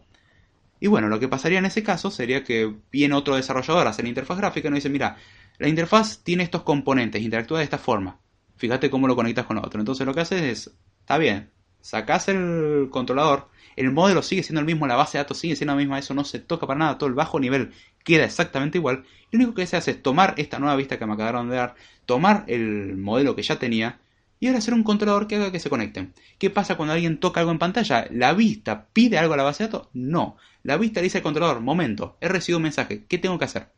[0.79, 4.05] Y bueno, lo que pasaría en ese caso sería que viene otro desarrollador a hacer
[4.05, 5.17] la interfaz gráfica y nos dice, mira,
[5.57, 8.19] la interfaz tiene estos componentes, interactúa de esta forma.
[8.55, 9.79] Fíjate cómo lo conectas con otro.
[9.79, 11.49] Entonces lo que haces es, está bien,
[11.81, 15.73] sacás el controlador, el modelo sigue siendo el mismo, la base de datos sigue siendo
[15.73, 17.71] la misma, eso no se toca para nada, todo el bajo nivel
[18.03, 19.03] queda exactamente igual.
[19.31, 21.75] Lo único que se hace es tomar esta nueva vista que me acabaron de dar,
[22.05, 23.99] tomar el modelo que ya tenía
[24.39, 26.13] y ahora hacer un controlador que haga que se conecten.
[26.37, 28.07] ¿Qué pasa cuando alguien toca algo en pantalla?
[28.11, 29.89] ¿La vista pide algo a la base de datos?
[29.93, 30.37] No.
[30.63, 33.69] La vista le dice al controlador, momento, he recibido un mensaje, ¿qué tengo que hacer?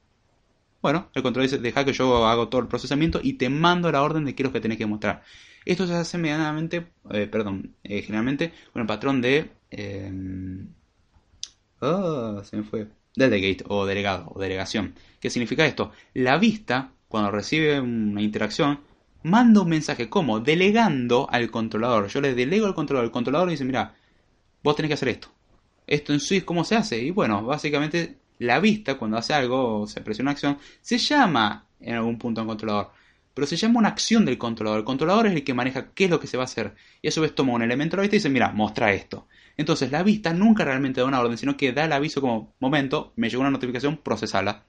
[0.81, 4.01] Bueno, el controlador dice, deja que yo hago todo el procesamiento y te mando la
[4.01, 5.23] orden de qué es lo que tenés que mostrar.
[5.63, 9.51] Esto se hace medianamente, eh, perdón, eh, generalmente con el patrón de...
[9.69, 10.11] Eh,
[12.43, 12.87] se me fue.
[13.15, 14.95] Delegate o delegado o delegación.
[15.19, 15.91] ¿Qué significa esto?
[16.13, 18.79] La vista, cuando recibe una interacción,
[19.23, 22.07] manda un mensaje como delegando al controlador.
[22.07, 23.05] Yo le delego al controlador.
[23.05, 23.95] El controlador dice, mira,
[24.63, 25.29] vos tenés que hacer esto.
[25.91, 26.99] Esto en Swift, ¿cómo se hace?
[27.01, 31.67] Y bueno, básicamente la vista, cuando hace algo o se presiona una acción, se llama
[31.79, 32.91] en algún punto un controlador
[33.33, 34.79] pero se llama una acción del controlador.
[34.79, 36.75] El controlador es el que maneja qué es lo que se va a hacer.
[37.01, 39.27] Y a su vez toma un elemento de la vista y dice, mira, muestra esto.
[39.57, 43.13] Entonces la vista nunca realmente da una orden, sino que da el aviso como, momento,
[43.15, 44.65] me llegó una notificación, procesala.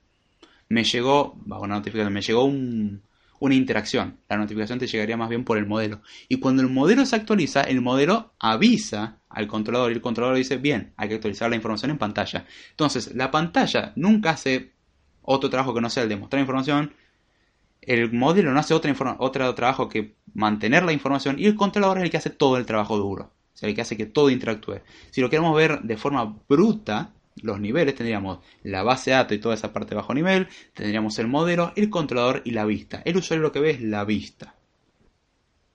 [0.69, 4.19] Me llegó, una notificación, me llegó una interacción.
[4.29, 6.01] La notificación te llegaría más bien por el modelo.
[6.29, 10.57] Y cuando el modelo se actualiza, el modelo avisa al controlador y el controlador dice,
[10.57, 12.47] bien, hay que actualizar la información en pantalla.
[12.71, 14.73] Entonces, la pantalla nunca hace
[15.23, 16.95] otro trabajo que no sea el de mostrar información,
[17.81, 22.05] el modelo no hace otra otro trabajo que mantener la información y el controlador es
[22.05, 23.33] el que hace todo el trabajo duro.
[23.55, 24.81] O sea, el que hace que todo interactúe.
[25.11, 27.11] Si lo queremos ver de forma bruta,
[27.43, 31.19] los niveles, tendríamos la base de datos y toda esa parte de bajo nivel, tendríamos
[31.19, 33.03] el modelo, el controlador y la vista.
[33.05, 34.55] El usuario lo que ve es la vista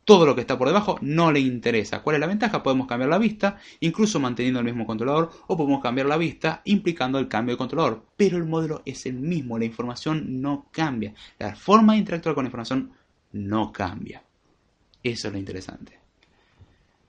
[0.07, 2.01] todo lo que está por debajo no le interesa.
[2.01, 2.63] ¿Cuál es la ventaja?
[2.63, 7.19] Podemos cambiar la vista, incluso manteniendo el mismo controlador, o podemos cambiar la vista implicando
[7.19, 8.05] el cambio de controlador.
[8.15, 11.13] Pero el modelo es el mismo, la información no cambia.
[11.37, 12.93] La forma de interactuar con la información
[13.33, 14.23] no cambia.
[15.03, 15.99] Eso es lo interesante.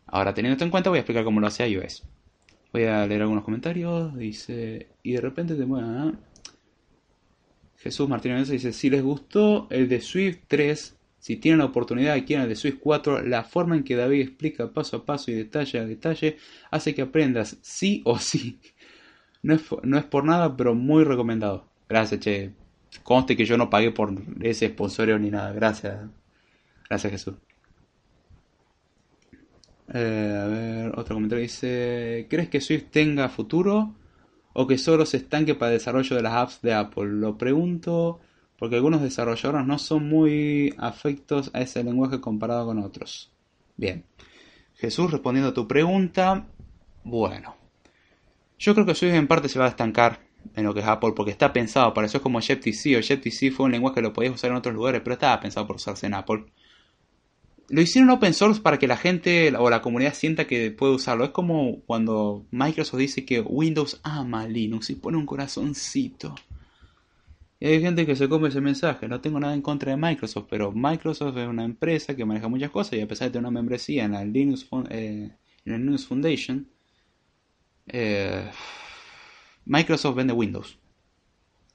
[0.08, 2.02] Ahora, teniendo esto en cuenta, voy a explicar cómo lo hace iOS.
[2.72, 4.16] Voy a leer algunos comentarios.
[4.16, 6.14] Dice, y de repente te mueva.
[7.76, 12.22] Jesús Martínez dice, si les gustó el de Swift 3, si tienen la oportunidad y
[12.22, 15.34] quieren el de Swift 4, la forma en que David explica paso a paso y
[15.34, 16.36] detalle a detalle
[16.70, 18.60] hace que aprendas sí o sí.
[19.42, 21.68] No es, no es por nada, pero muy recomendado.
[21.88, 22.52] Gracias, che.
[23.02, 25.52] Conste que yo no pagué por ese sponsorio ni nada.
[25.52, 26.08] Gracias.
[26.88, 27.34] Gracias, Jesús.
[29.92, 33.94] Eh, a ver, otro comentario dice: ¿Crees que Swift tenga futuro
[34.54, 37.06] o que solo se estanque para el desarrollo de las apps de Apple?
[37.06, 38.20] Lo pregunto
[38.58, 43.30] porque algunos desarrolladores no son muy afectos a ese lenguaje comparado con otros.
[43.76, 44.04] Bien,
[44.74, 46.48] Jesús respondiendo a tu pregunta,
[47.04, 47.56] bueno,
[48.58, 50.20] yo creo que Swift en parte se va a estancar
[50.56, 52.96] en lo que es Apple porque está pensado para eso es como Objective-C.
[52.96, 55.76] Objective-C fue un lenguaje que lo podías usar en otros lugares, pero estaba pensado por
[55.76, 56.46] usarse en Apple.
[57.68, 61.24] Lo hicieron open source para que la gente o la comunidad sienta que puede usarlo.
[61.24, 66.34] Es como cuando Microsoft dice que Windows ama Linux y pone un corazoncito.
[67.60, 69.08] Y hay gente que se come ese mensaje.
[69.08, 72.70] No tengo nada en contra de Microsoft, pero Microsoft es una empresa que maneja muchas
[72.70, 75.30] cosas y a pesar de tener una membresía en la Linux, eh,
[76.06, 76.68] Foundation,
[77.88, 78.50] eh,
[79.64, 80.78] Microsoft vende Windows.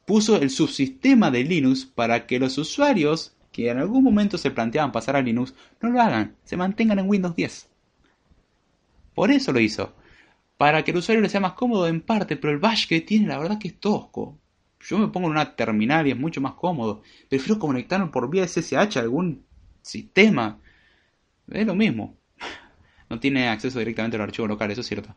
[0.05, 4.91] Puso el subsistema de Linux para que los usuarios que en algún momento se planteaban
[4.91, 7.69] pasar a Linux no lo hagan, se mantengan en Windows 10.
[9.14, 9.93] Por eso lo hizo.
[10.57, 13.27] Para que el usuario le sea más cómodo en parte, pero el bash que tiene
[13.27, 14.39] la verdad que es tosco.
[14.84, 17.03] Yo me pongo en una terminal y es mucho más cómodo.
[17.30, 19.45] Prefiero conectarme por vía SSH a algún
[19.81, 20.60] sistema.
[21.49, 22.18] Es lo mismo.
[23.10, 25.15] No tiene acceso directamente al archivo local, eso es cierto.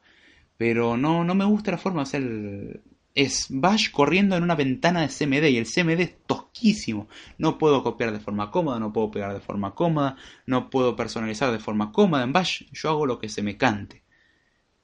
[0.59, 2.83] Pero no, no me gusta la forma de hacer...
[3.15, 7.09] Es Bash corriendo en una ventana de CMD y el CMD es tosquísimo.
[7.39, 11.51] No puedo copiar de forma cómoda, no puedo pegar de forma cómoda, no puedo personalizar
[11.51, 12.25] de forma cómoda.
[12.25, 14.03] En Bash yo hago lo que se me cante.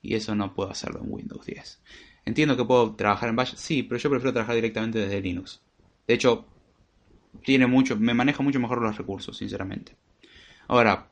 [0.01, 1.83] Y eso no puedo hacerlo en Windows 10.
[2.25, 5.61] Entiendo que puedo trabajar en Bash, sí, pero yo prefiero trabajar directamente desde Linux.
[6.07, 6.47] De hecho,
[7.45, 9.97] tiene mucho, me maneja mucho mejor los recursos, sinceramente.
[10.69, 11.09] Ahora,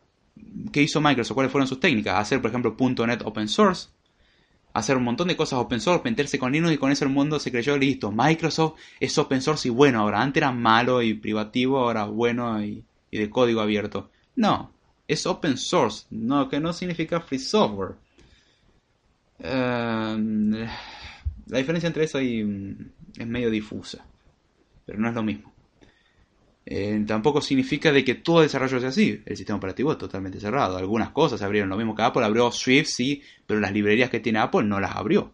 [0.72, 1.34] ¿qué hizo Microsoft?
[1.34, 2.18] ¿Cuáles fueron sus técnicas?
[2.18, 2.76] Hacer, por ejemplo,
[3.06, 3.88] .NET Open Source,
[4.72, 7.38] hacer un montón de cosas open source, meterse con Linux y con eso el mundo
[7.38, 8.12] se creyó listo.
[8.12, 12.84] Microsoft es open source y bueno, ahora antes era malo y privativo, ahora bueno y,
[13.10, 14.10] de código abierto.
[14.36, 14.72] No,
[15.08, 17.96] es open source, no, que no significa free software.
[19.38, 20.66] Em,
[21.50, 24.04] la diferencia entre eso y, mm, es medio difusa,
[24.86, 25.52] pero no es lo mismo.
[26.66, 29.22] Eh, tampoco significa de que todo desarrollo sea así.
[29.26, 30.76] El sistema operativo es totalmente cerrado.
[30.76, 31.68] Algunas cosas abrieron.
[31.68, 34.94] Lo mismo que Apple abrió Swift, sí, pero las librerías que tiene Apple no las
[34.94, 35.32] abrió.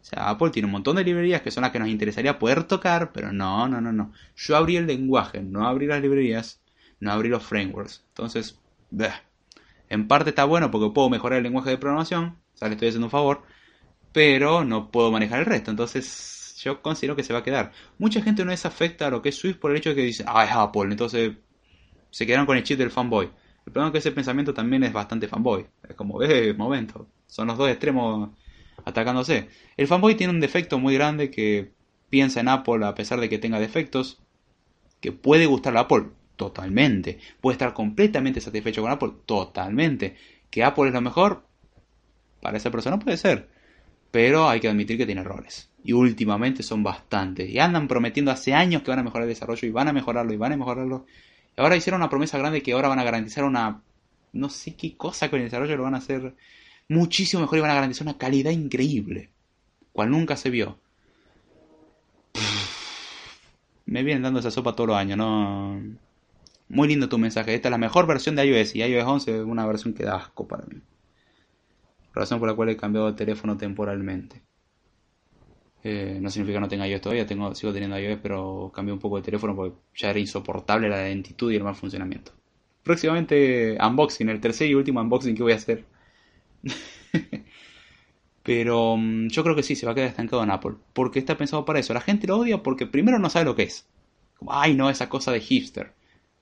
[0.00, 2.64] O sea, Apple tiene un montón de librerías que son las que nos interesaría poder
[2.64, 4.12] tocar, pero no, no, no, no.
[4.36, 6.60] Yo abrí el lenguaje, no abrí las librerías,
[7.00, 8.04] no abrí los frameworks.
[8.08, 8.58] Entonces,
[9.88, 12.88] en parte está bueno porque puedo mejorar el lenguaje de programación, o sea, le estoy
[12.88, 13.42] haciendo un favor,
[14.18, 15.70] pero no puedo manejar el resto.
[15.70, 17.70] Entonces, yo considero que se va a quedar.
[17.98, 20.02] Mucha gente no es afecta a lo que es Swift por el hecho de que
[20.02, 21.36] dice, ah, es Apple, entonces
[22.10, 23.30] se quedaron con el chip del fanboy.
[23.64, 25.66] El problema es que ese pensamiento también es bastante fanboy.
[25.88, 28.30] Es como, eh, momento, son los dos extremos
[28.84, 29.50] atacándose.
[29.76, 31.70] El fanboy tiene un defecto muy grande que
[32.10, 34.20] piensa en Apple a pesar de que tenga defectos,
[35.00, 40.16] que puede gustarle a Apple totalmente, puede estar completamente satisfecho con Apple totalmente,
[40.50, 41.46] que Apple es lo mejor,
[42.42, 43.56] para esa persona puede ser,
[44.10, 47.48] pero hay que admitir que tiene errores y últimamente son bastantes.
[47.48, 50.32] Y andan prometiendo hace años que van a mejorar el desarrollo y van a mejorarlo
[50.32, 51.06] y van a mejorarlo.
[51.56, 53.82] Y ahora hicieron una promesa grande que ahora van a garantizar una...
[54.32, 56.34] No sé qué cosa con el desarrollo lo van a hacer
[56.88, 59.30] muchísimo mejor y van a garantizar una calidad increíble.
[59.92, 60.78] Cual nunca se vio.
[63.86, 65.80] Me vienen dando esa sopa todos los años, ¿no?
[66.68, 67.54] Muy lindo tu mensaje.
[67.54, 70.16] Esta es la mejor versión de iOS y iOS 11 es una versión que da
[70.16, 70.82] asco para mí.
[72.14, 74.42] Razón por la cual he cambiado de teléfono temporalmente.
[75.84, 78.98] Eh, no significa que no tenga iOS todavía, tengo, sigo teniendo iOS, pero cambié un
[78.98, 82.32] poco de teléfono porque ya era insoportable la lentitud y el mal funcionamiento.
[82.82, 85.84] Próximamente unboxing, el tercer y último unboxing que voy a hacer.
[88.42, 91.36] pero mm, yo creo que sí, se va a quedar estancado en Apple, porque está
[91.36, 91.94] pensado para eso.
[91.94, 93.86] La gente lo odia porque primero no sabe lo que es.
[94.36, 95.94] Como, ay, no, esa cosa de hipster.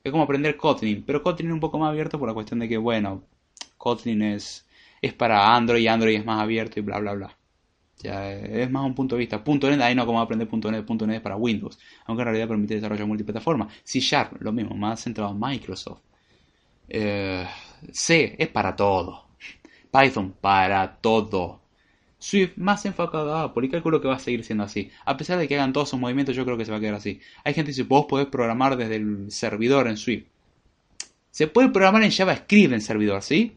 [0.05, 2.69] Es como aprender Kotlin, pero Kotlin es un poco más abierto por la cuestión de
[2.69, 3.25] que, bueno,
[3.77, 4.66] Kotlin es,
[5.07, 7.37] es para Android Android es más abierto y bla, bla, bla.
[7.99, 9.43] Ya es más un punto de vista.
[9.45, 13.69] .NET, ahí no como aprender .NET, .NET para Windows, aunque en realidad permite desarrollo multiplataforma.
[13.83, 16.01] C Sharp, lo mismo, más centrado en Microsoft.
[16.89, 17.47] Eh,
[17.91, 19.27] C es para todo.
[19.91, 21.63] Python para todo.
[22.19, 24.91] Swift más enfocado a Apple y calculo que va a seguir siendo así.
[25.05, 26.95] A pesar de que hagan todos sus movimientos, yo creo que se va a quedar
[26.95, 27.21] así.
[27.45, 30.27] Hay gente que dice, vos podés programar desde el servidor en Swift.
[31.31, 33.57] Se puede programar en JavaScript en servidor, ¿sí?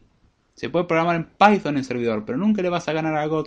[0.59, 3.45] Se puede programar en Python en servidor, pero nunca le vas a ganar algo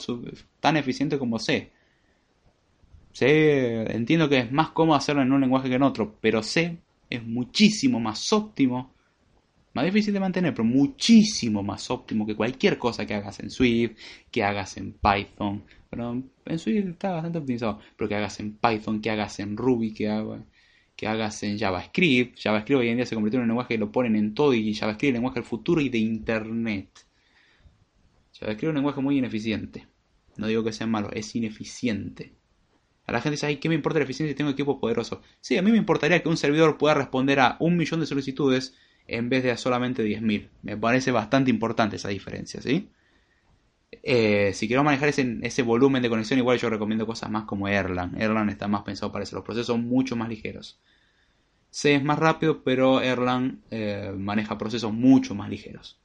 [0.61, 1.71] tan eficiente como C.
[3.13, 6.79] C, entiendo que es más cómodo hacerlo en un lenguaje que en otro, pero C
[7.11, 8.95] es muchísimo más óptimo,
[9.75, 13.95] más difícil de mantener, pero muchísimo más óptimo que cualquier cosa que hagas en Swift,
[14.31, 15.65] que hagas en Python.
[15.91, 19.93] Pero en Swift está bastante optimizado, pero que hagas en Python, que hagas en Ruby,
[19.93, 20.41] que hagas
[20.97, 22.39] que hagas en JavaScript.
[22.39, 24.75] JavaScript hoy en día se convirtió en un lenguaje que lo ponen en todo y
[24.75, 27.07] JavaScript es el lenguaje del futuro y de Internet.
[28.33, 29.87] JavaScript es un lenguaje muy ineficiente.
[30.37, 32.33] No digo que sea malo, es ineficiente.
[33.07, 35.19] A la gente dice, ay, ¿qué me importa la eficiencia si tengo equipos poderosos?
[35.41, 38.75] Sí, a mí me importaría que un servidor pueda responder a un millón de solicitudes
[39.09, 40.49] en vez de a solamente 10.000.
[40.63, 42.91] Me parece bastante importante esa diferencia, ¿sí?
[44.03, 47.69] Eh, si quiero manejar ese, ese, volumen de conexión, igual yo recomiendo cosas más como
[47.69, 48.21] Erlang.
[48.21, 49.37] Erlang está más pensado para eso.
[49.37, 50.81] Los procesos son mucho más ligeros.
[51.71, 55.99] C es más rápido, pero Erlang eh, maneja procesos mucho más ligeros.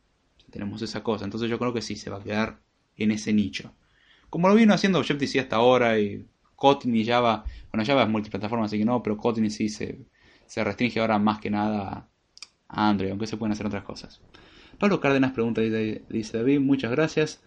[0.51, 1.25] Tenemos esa cosa.
[1.25, 2.59] Entonces yo creo que sí, se va a quedar
[2.97, 3.73] en ese nicho.
[4.29, 7.45] Como lo vino haciendo Objective-C hasta ahora y Kotlin y Java.
[7.71, 9.99] Bueno, Java es multiplataforma, así que no, pero Kotlin sí se,
[10.45, 12.09] se restringe ahora más que nada
[12.67, 14.19] a Android, aunque se pueden hacer otras cosas.
[14.77, 17.41] Pablo Cárdenas pregunta, dice David, muchas gracias.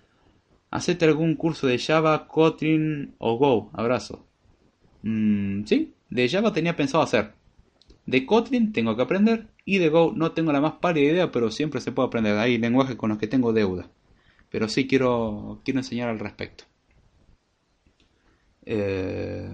[0.70, 3.70] Hacete algún curso de Java, Kotlin o Go.
[3.72, 4.24] Abrazo.
[5.02, 7.32] Mm, sí, de Java tenía pensado hacer.
[8.06, 11.50] De Kotlin tengo que aprender y de Go no tengo la más pálida idea, pero
[11.50, 12.38] siempre se puede aprender.
[12.38, 13.90] Hay lenguajes con los que tengo deuda.
[14.50, 16.64] Pero sí quiero, quiero enseñar al respecto.
[18.66, 19.52] Eh,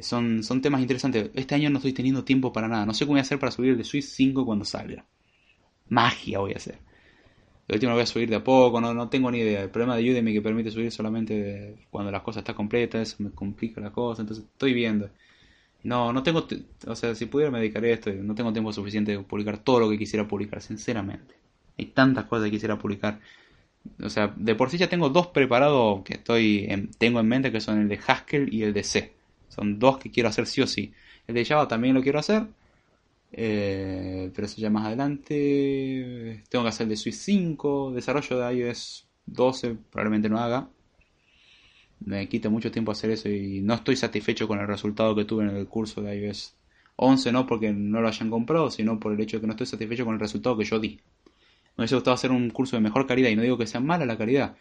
[0.00, 1.30] son, son temas interesantes.
[1.34, 2.86] Este año no estoy teniendo tiempo para nada.
[2.86, 5.04] No sé cómo voy a hacer para subir de Swiss 5 cuando salga.
[5.88, 6.78] Magia voy a hacer.
[7.68, 9.62] El último lo voy a subir de a poco, no, no tengo ni idea.
[9.62, 13.80] El problema de Udemy que permite subir solamente cuando las cosas están completas, me complica
[13.80, 15.10] la cosa, entonces estoy viendo.
[15.84, 16.46] No, no tengo,
[16.86, 19.80] o sea, si pudiera me dedicaría a esto, no tengo tiempo suficiente de publicar todo
[19.80, 21.34] lo que quisiera publicar, sinceramente.
[21.78, 23.20] Hay tantas cosas que quisiera publicar
[24.02, 26.68] O sea, de por sí ya tengo dos preparados que estoy
[26.98, 29.12] tengo en mente, que son el de Haskell y el de C.
[29.48, 30.92] Son dos que quiero hacer sí o sí.
[31.26, 32.44] El de Java también lo quiero hacer.
[33.32, 36.42] Eh, pero eso ya más adelante.
[36.48, 37.92] Tengo que hacer el de Swift 5.
[37.92, 40.68] Desarrollo de iOS 12 probablemente no haga.
[42.04, 45.44] Me quita mucho tiempo hacer eso y no estoy satisfecho con el resultado que tuve
[45.44, 46.56] en el curso de iOS
[46.96, 47.32] 11.
[47.32, 50.04] No porque no lo hayan comprado, sino por el hecho de que no estoy satisfecho
[50.04, 51.00] con el resultado que yo di.
[51.76, 54.04] Me hubiese gustado hacer un curso de mejor calidad y no digo que sea mala
[54.04, 54.56] la calidad,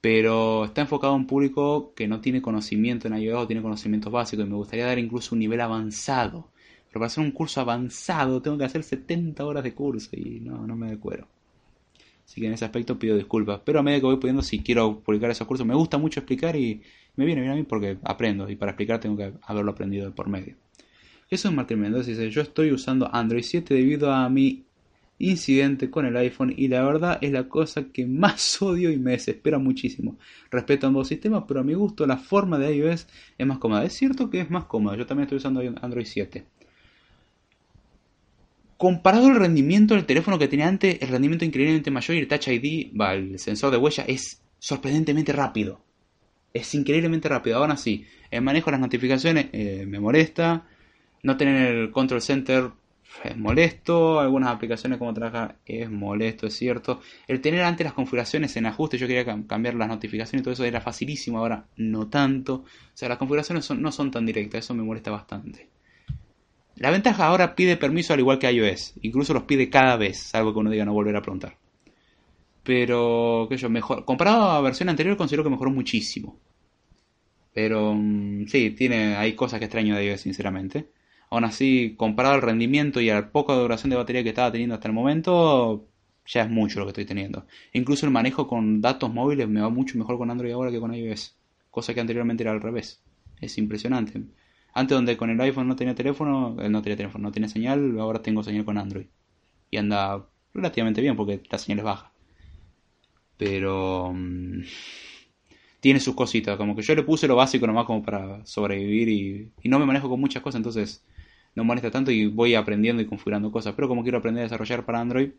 [0.00, 4.12] pero está enfocado a un público que no tiene conocimiento en iOS o tiene conocimientos
[4.12, 6.50] básicos y me gustaría dar incluso un nivel avanzado.
[6.94, 10.64] Pero para hacer un curso avanzado tengo que hacer 70 horas de curso y no,
[10.64, 11.26] no me de cuero.
[12.24, 13.62] Así que en ese aspecto pido disculpas.
[13.64, 16.54] Pero a medida que voy pudiendo, si quiero publicar esos cursos, me gusta mucho explicar
[16.54, 16.82] y
[17.16, 18.48] me viene bien a mí porque aprendo.
[18.48, 20.54] Y para explicar tengo que haberlo aprendido por medio.
[21.28, 22.10] Eso es Martín Mendoza.
[22.10, 24.64] Dice: Yo estoy usando Android 7 debido a mi
[25.18, 29.10] incidente con el iPhone y la verdad es la cosa que más odio y me
[29.10, 30.16] desespera muchísimo.
[30.48, 33.84] Respeto ambos sistemas, pero a mi gusto la forma de iOS es más cómoda.
[33.84, 36.53] Es cierto que es más cómoda, yo también estoy usando Android 7.
[38.76, 42.48] Comparado el rendimiento del teléfono que tenía antes, el rendimiento increíblemente mayor y el Touch
[42.48, 45.80] ID, va, el sensor de huella, es sorprendentemente rápido.
[46.52, 47.58] Es increíblemente rápido.
[47.58, 50.66] Aún así, el manejo de las notificaciones eh, me molesta.
[51.22, 52.70] No tener el control center
[53.22, 57.00] es molesto, algunas aplicaciones como trabaja es molesto, es cierto.
[57.28, 60.64] El tener antes las configuraciones en ajuste, yo quería cambiar las notificaciones y todo eso
[60.64, 62.54] era facilísimo, ahora no tanto.
[62.54, 62.64] O
[62.94, 65.68] sea, las configuraciones no son tan directas, eso me molesta bastante.
[66.76, 70.52] La ventaja ahora pide permiso al igual que iOS, incluso los pide cada vez, salvo
[70.52, 71.56] que uno diga no volver a preguntar.
[72.64, 74.04] Pero, qué yo, mejor.
[74.04, 76.38] Comparado a la versión anterior, considero que mejoró muchísimo.
[77.52, 80.88] Pero, mm, sí, tiene, hay cosas que extraño de iOS, sinceramente.
[81.30, 84.74] Aún así, comparado al rendimiento y a la poca duración de batería que estaba teniendo
[84.74, 85.86] hasta el momento,
[86.26, 87.46] ya es mucho lo que estoy teniendo.
[87.72, 90.94] Incluso el manejo con datos móviles me va mucho mejor con Android ahora que con
[90.94, 91.36] iOS.
[91.70, 93.02] Cosa que anteriormente era al revés.
[93.40, 94.22] Es impresionante.
[94.74, 97.98] Antes donde con el iPhone no tenía teléfono, eh, no tenía teléfono, no tenía señal,
[98.00, 99.06] ahora tengo señal con Android.
[99.70, 102.12] Y anda relativamente bien porque la señal es baja.
[103.36, 104.12] Pero...
[104.14, 104.62] Mm,
[105.80, 109.52] tiene sus cositas, como que yo le puse lo básico nomás como para sobrevivir y,
[109.62, 111.04] y no me manejo con muchas cosas, entonces
[111.54, 113.74] no molesta tanto y voy aprendiendo y configurando cosas.
[113.74, 115.32] Pero como quiero aprender a desarrollar para Android,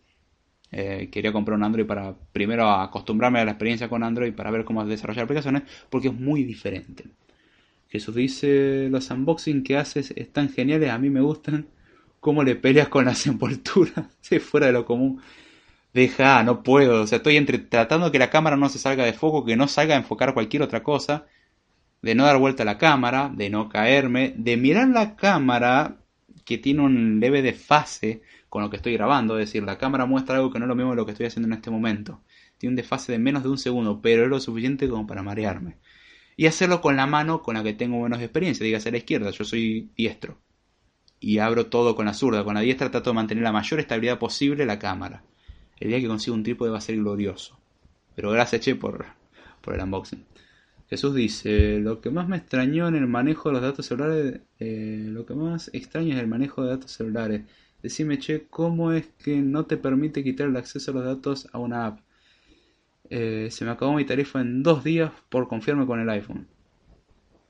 [0.71, 4.65] eh, quería comprar un Android para primero acostumbrarme a la experiencia con Android para ver
[4.65, 7.05] cómo desarrollar aplicaciones, porque es muy diferente.
[7.95, 11.67] Jesús dice, los unboxing que haces están geniales, a mí me gustan.
[12.19, 14.05] ¿Cómo le peleas con las envolturas?
[14.21, 15.21] Si fuera de lo común.
[15.93, 17.03] Deja, no puedo.
[17.03, 19.67] O sea, estoy entre tratando que la cámara no se salga de foco, que no
[19.67, 21.25] salga a enfocar cualquier otra cosa,
[22.01, 25.97] de no dar vuelta a la cámara, de no caerme, de mirar la cámara
[26.43, 30.35] que tiene un leve desfase con lo que estoy grabando, es decir, la cámara muestra
[30.35, 32.21] algo que no es lo mismo de lo que estoy haciendo en este momento.
[32.57, 35.77] Tiene un desfase de menos de un segundo, pero es lo suficiente como para marearme.
[36.37, 39.31] Y hacerlo con la mano con la que tengo menos experiencia, dígase a la izquierda,
[39.31, 40.37] yo soy diestro.
[41.19, 44.19] Y abro todo con la zurda, con la diestra trato de mantener la mayor estabilidad
[44.19, 45.23] posible la cámara.
[45.79, 47.57] El día que consiga un trípode va a ser glorioso.
[48.15, 49.05] Pero gracias, Che, por,
[49.61, 50.23] por el unboxing.
[50.89, 55.05] Jesús dice, lo que más me extrañó en el manejo de los datos celulares, eh,
[55.07, 57.41] lo que más extraño es el manejo de datos celulares.
[57.81, 61.57] Decime, che, ¿cómo es que no te permite quitar el acceso a los datos a
[61.59, 61.99] una app?
[63.09, 66.47] Eh, se me acabó mi tarifa en dos días por confiarme con el iPhone.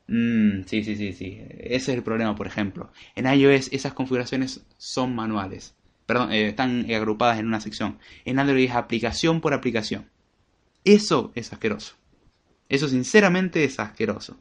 [0.08, 1.40] Mm, sí, sí, sí, sí.
[1.50, 2.92] Ese es el problema, por ejemplo.
[3.16, 5.76] En iOS esas configuraciones son manuales.
[6.06, 7.98] Perdón, eh, están agrupadas en una sección.
[8.26, 10.10] En Android es aplicación por aplicación.
[10.84, 11.96] Eso es asqueroso.
[12.70, 14.38] Eso sinceramente es asqueroso.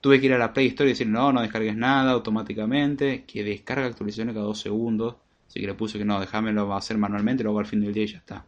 [0.00, 3.42] Tuve que ir a la Play Store y decir, no, no descargues nada automáticamente, que
[3.42, 5.16] descarga actualizaciones cada dos segundos.
[5.46, 8.04] Así que le puse que no, déjamelo hacer manualmente, lo hago al fin del día
[8.04, 8.46] y ya está.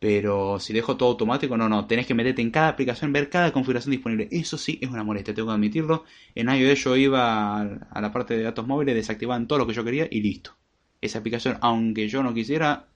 [0.00, 3.52] Pero si dejo todo automático, no, no, tenés que meterte en cada aplicación, ver cada
[3.52, 4.28] configuración disponible.
[4.32, 6.04] Eso sí es una molestia, tengo que admitirlo.
[6.34, 9.84] En iOS yo iba a la parte de datos móviles, desactivaban todo lo que yo
[9.84, 10.56] quería y listo.
[11.00, 12.88] Esa aplicación, aunque yo no quisiera,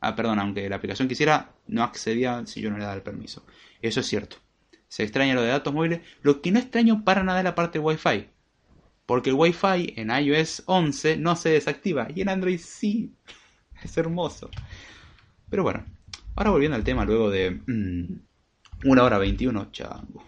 [0.00, 3.44] ah, perdón, aunque la aplicación quisiera, no accedía si yo no le daba el permiso.
[3.82, 4.36] Eso es cierto
[4.90, 6.00] se extraña lo de datos móviles.
[6.20, 8.28] Lo que no extraño para nada es la parte Wi-Fi.
[9.06, 13.14] Porque el Wi-Fi en iOS 11 no se desactiva y en Android sí.
[13.82, 14.50] Es hermoso.
[15.48, 15.86] Pero bueno,
[16.36, 20.24] ahora volviendo al tema luego de mm, una hora 21, chango.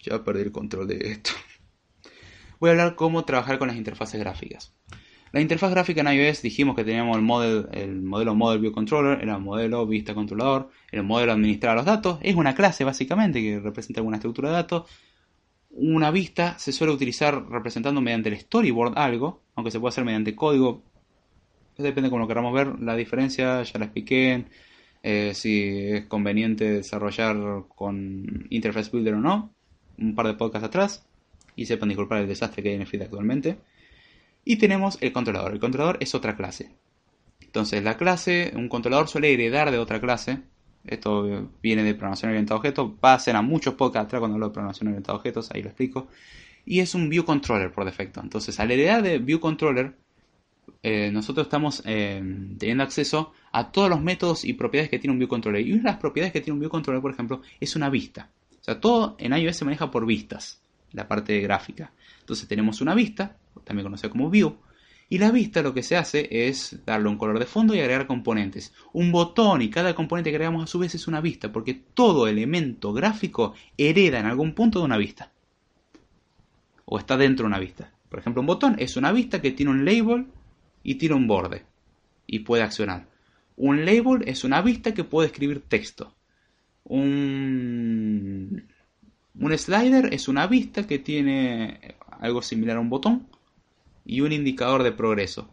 [0.00, 1.30] Ya perdí el control de esto.
[2.60, 4.74] Voy a hablar cómo trabajar con las interfaces gráficas.
[5.32, 9.20] La interfaz gráfica en iOS dijimos que teníamos el, model, el modelo Model View Controller,
[9.20, 12.18] el modelo Vista Controlador, el modelo administrar los datos.
[12.22, 14.88] Es una clase básicamente que representa alguna estructura de datos.
[15.70, 20.34] Una vista se suele utilizar representando mediante el storyboard algo, aunque se puede hacer mediante
[20.34, 20.82] código.
[21.76, 22.80] Depende de cómo lo queramos ver.
[22.80, 24.46] La diferencia ya la expliqué
[25.08, 25.62] eh, si
[25.92, 27.36] es conveniente desarrollar
[27.68, 29.54] con Interface Builder o no,
[29.98, 31.06] un par de podcasts atrás,
[31.54, 33.56] y sepan disculpar el desastre que hay en el feed actualmente.
[34.44, 35.52] Y tenemos el controlador.
[35.52, 36.72] El controlador es otra clase.
[37.40, 40.40] Entonces, la clase, un controlador suele heredar de otra clase.
[40.84, 42.90] Esto viene de programación orientada a objetos.
[43.04, 45.62] Va a ser a muchos podcasts atrás cuando hablo de programación orientada a objetos, ahí
[45.62, 46.08] lo explico.
[46.64, 48.20] Y es un view controller por defecto.
[48.20, 49.94] Entonces, al heredar de view controller,
[50.82, 52.22] eh, nosotros estamos eh,
[52.58, 55.66] teniendo acceso a todos los métodos y propiedades que tiene un view controller.
[55.66, 58.30] Y una de las propiedades que tiene un view controller, por ejemplo, es una vista.
[58.60, 60.60] O sea, todo en iOS se maneja por vistas,
[60.92, 61.92] la parte gráfica.
[62.20, 64.56] Entonces tenemos una vista, también conocida como view,
[65.08, 68.08] y la vista lo que se hace es darle un color de fondo y agregar
[68.08, 68.72] componentes.
[68.92, 72.26] Un botón y cada componente que agregamos a su vez es una vista, porque todo
[72.26, 75.30] elemento gráfico hereda en algún punto de una vista.
[76.84, 77.92] O está dentro de una vista.
[78.08, 80.26] Por ejemplo, un botón es una vista que tiene un label
[80.86, 81.64] y tiene un borde
[82.28, 83.08] y puede accionar.
[83.56, 86.14] Un label es una vista que puede escribir texto.
[86.84, 88.68] Un,
[89.34, 93.26] un slider es una vista que tiene algo similar a un botón
[94.04, 95.50] y un indicador de progreso.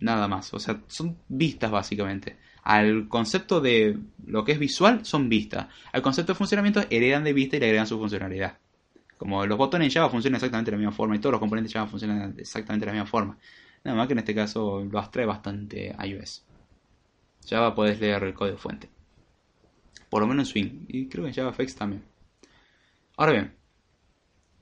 [0.00, 0.52] Nada más.
[0.52, 2.36] O sea, son vistas básicamente.
[2.62, 5.68] Al concepto de lo que es visual son vistas.
[5.94, 8.58] Al concepto de funcionamiento heredan de vista y le agregan su funcionalidad.
[9.16, 11.72] Como los botones en Java funcionan exactamente de la misma forma y todos los componentes
[11.72, 13.38] de Java funcionan exactamente de la misma forma.
[13.84, 16.44] Nada más que en este caso lo abstrae bastante iOS.
[17.48, 18.88] Java puedes leer el código fuente.
[20.08, 20.86] Por lo menos en Swing.
[20.88, 22.02] Y creo que en JavaFX también.
[23.16, 23.54] Ahora bien,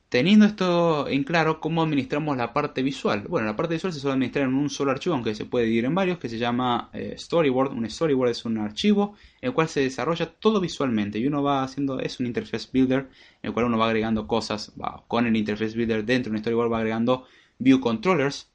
[0.08, 3.24] teniendo esto en claro, ¿cómo administramos la parte visual?
[3.28, 5.86] Bueno, la parte visual se suele administrar en un solo archivo, aunque se puede dividir
[5.86, 7.72] en varios, que se llama eh, Storyboard.
[7.72, 11.62] Un Storyboard es un archivo en el cual se desarrolla todo visualmente y uno va
[11.62, 13.08] haciendo, es un Interface Builder,
[13.42, 16.40] en el cual uno va agregando cosas, va, con el Interface Builder dentro de un
[16.40, 17.24] Storyboard va agregando
[17.58, 18.51] View Controllers,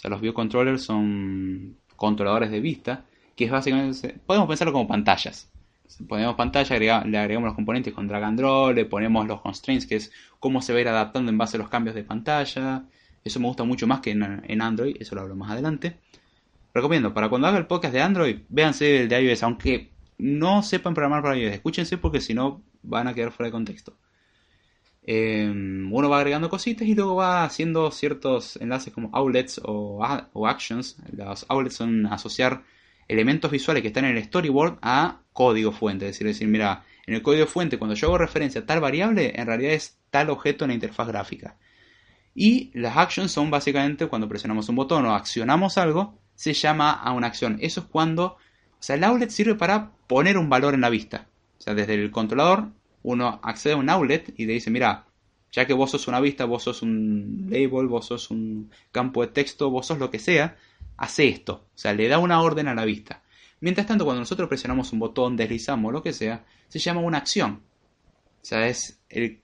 [0.00, 3.04] o sea, los view controllers son controladores de vista,
[3.36, 5.50] que es básicamente, podemos pensarlo como pantallas.
[6.08, 9.96] Ponemos pantalla, le agregamos los componentes con drag and drop, le ponemos los constraints, que
[9.96, 12.84] es cómo se va a ir adaptando en base a los cambios de pantalla.
[13.22, 15.98] Eso me gusta mucho más que en, Android, eso lo hablo más adelante.
[16.72, 20.94] Recomiendo, para cuando haga el podcast de Android, véanse el de iOS, aunque no sepan
[20.94, 23.98] programar para iOS, escúchense porque si no van a quedar fuera de contexto.
[25.02, 30.04] Em, uno va agregando cositas y luego va haciendo ciertos enlaces como outlets o,
[30.46, 30.96] actions.
[31.12, 32.62] Los outlets son asociar
[33.08, 36.06] elementos visuales que están en el storyboard a código fuente.
[36.06, 39.32] Es decir, decir, mira, en el código fuente cuando yo hago referencia a tal variable,
[39.34, 41.56] en realidad es tal objeto en la interfaz gráfica.
[42.34, 47.12] Y las actions son básicamente cuando presionamos un botón o accionamos algo, se llama a
[47.12, 47.58] una acción.
[47.60, 48.38] Eso es cuando, o
[48.78, 51.26] sea, el outlet sirve para poner un valor en la vista.
[51.58, 52.68] O sea, desde el controlador
[53.02, 55.06] uno accede a un outlet y le dice, mira,
[55.52, 59.28] ya que vos sos una vista, vos sos un label, vos sos un campo de
[59.28, 60.56] texto, vos sos lo que sea,
[60.96, 61.64] hace esto.
[61.74, 63.22] O sea, le da una orden a la vista.
[63.60, 67.60] Mientras tanto, cuando nosotros presionamos un botón, deslizamos, lo que sea, se llama una acción.
[68.42, 69.42] O sea, es el,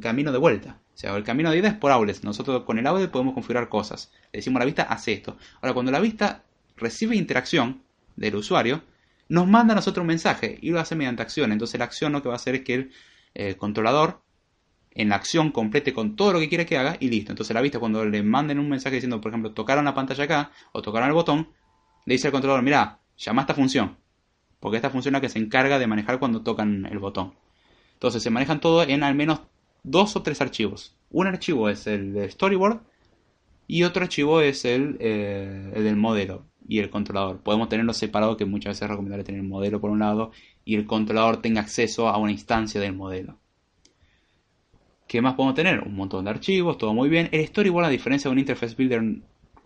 [0.00, 0.78] camino de vuelta.
[0.94, 2.24] O sea, el camino de ida es por outlets.
[2.24, 4.10] Nosotros con el outlet podemos configurar cosas.
[4.32, 5.38] Le decimos a la vista, hace esto.
[5.60, 6.44] Ahora, cuando la vista
[6.76, 7.82] recibe interacción
[8.16, 8.82] del usuario,
[9.28, 11.52] nos manda a nosotros un mensaje y lo hace mediante acción.
[11.52, 12.90] Entonces la acción lo que va a hacer es que
[13.34, 14.22] el controlador
[14.90, 17.32] en la acción complete con todo lo que quiere que haga y listo.
[17.32, 20.50] Entonces la vista cuando le manden un mensaje diciendo, por ejemplo, tocaron la pantalla acá
[20.72, 21.48] o tocaron el botón,
[22.04, 23.96] le dice al controlador, mira, llama a esta función.
[24.58, 27.34] Porque esta función es la que se encarga de manejar cuando tocan el botón.
[27.92, 29.42] Entonces se manejan todo en al menos
[29.84, 30.96] dos o tres archivos.
[31.10, 32.80] Un archivo es el de storyboard
[33.68, 37.40] y otro archivo es el, eh, el del modelo y el controlador.
[37.42, 40.32] Podemos tenerlo separado, que muchas veces es recomendable tener el modelo por un lado
[40.64, 43.38] y el controlador tenga acceso a una instancia del modelo.
[45.06, 45.80] ¿Qué más podemos tener?
[45.80, 47.28] Un montón de archivos, todo muy bien.
[47.30, 49.02] El storyboard, a diferencia de un interface builder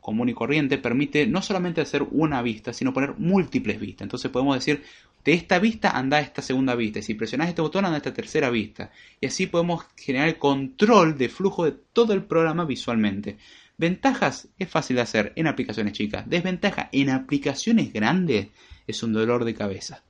[0.01, 4.03] común y corriente, permite no solamente hacer una vista, sino poner múltiples vistas.
[4.03, 4.83] Entonces podemos decir,
[5.25, 8.51] de esta vista anda esta segunda vista, y si presionas este botón anda esta tercera
[8.51, 8.91] vista.
[9.21, 13.39] Y así podemos generar el control de flujo de todo el programa visualmente.
[13.79, 16.29] Ventajas es fácil de hacer en aplicaciones chicas.
[16.29, 18.49] Desventaja en aplicaciones grandes
[18.87, 20.05] es un dolor de cabeza.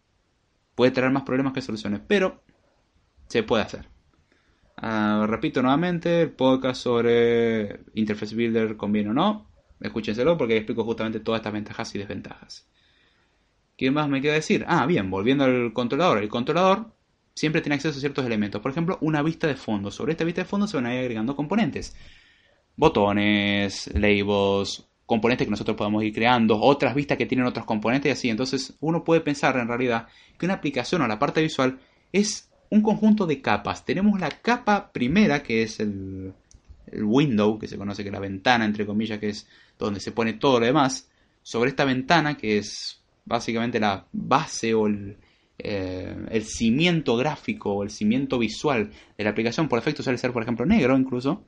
[0.75, 2.43] Puede traer más problemas que soluciones, pero
[3.29, 3.89] se puede hacer.
[4.77, 9.49] Ah, repito nuevamente, el podcast sobre Interface Builder conviene o no.
[9.81, 12.69] Escúchenselo porque explico justamente todas estas ventajas y desventajas.
[13.77, 14.65] ¿Qué más me queda decir?
[14.69, 16.19] Ah, bien, volviendo al controlador.
[16.19, 16.93] El controlador
[17.35, 18.61] siempre tiene acceso a ciertos elementos.
[18.61, 19.91] Por ejemplo, una vista de fondo.
[19.91, 21.97] Sobre esta vista de fondo se van a ir agregando componentes
[22.77, 28.13] botones, labels, componentes que nosotros podemos ir creando, otras vistas que tienen otros componentes y
[28.13, 28.31] así.
[28.31, 30.09] Entonces uno puede pensar en realidad
[30.39, 31.79] que una aplicación o la parte visual
[32.13, 33.85] es un conjunto de capas.
[33.85, 36.33] Tenemos la capa primera que es el,
[36.95, 39.47] window, que se conoce que es la ventana, entre comillas, que es
[39.79, 41.11] donde se pone todo lo demás.
[41.43, 45.17] Sobre esta ventana, que es básicamente la base o el,
[45.59, 49.69] eh, el cimiento gráfico o el cimiento visual de la aplicación.
[49.69, 51.45] Por defecto suele ser, por ejemplo, negro incluso,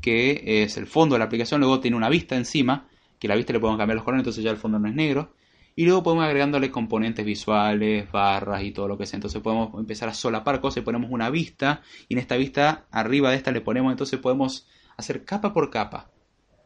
[0.00, 1.60] que es el fondo de la aplicación.
[1.60, 2.88] Luego tiene una vista encima,
[3.18, 5.34] que la vista le podemos cambiar los colores, entonces ya el fondo no es negro.
[5.74, 9.16] Y luego podemos agregándole componentes visuales, barras y todo lo que sea.
[9.16, 11.82] Entonces podemos empezar a solapar cosas y ponemos una vista.
[12.08, 14.66] Y en esta vista, arriba de esta le ponemos, entonces podemos
[14.96, 16.10] hacer capa por capa.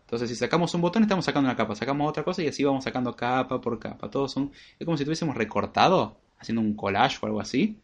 [0.00, 2.84] Entonces, si sacamos un botón, estamos sacando una capa, sacamos otra cosa y así vamos
[2.84, 4.10] sacando capa por capa.
[4.10, 4.52] Todos son.
[4.78, 7.78] Es como si tuviésemos recortado, haciendo un collage o algo así.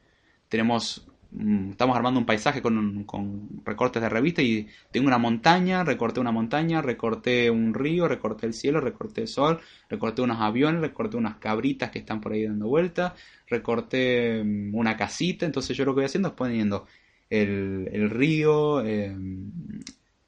[0.49, 1.08] Tenemos.
[1.31, 6.21] Mm, estamos armando un paisaje con, con recortes de revista y tengo una montaña, recorté
[6.21, 9.61] una montaña, recorté un río, recorté el cielo, recorté el sol,
[9.91, 13.13] recorté unos aviones, recorté unas cabritas que están por ahí dando vueltas,
[13.47, 15.45] recorté mm, una casita.
[15.47, 16.87] Entonces, yo lo que voy haciendo es poniendo
[17.31, 19.15] el, el río, eh,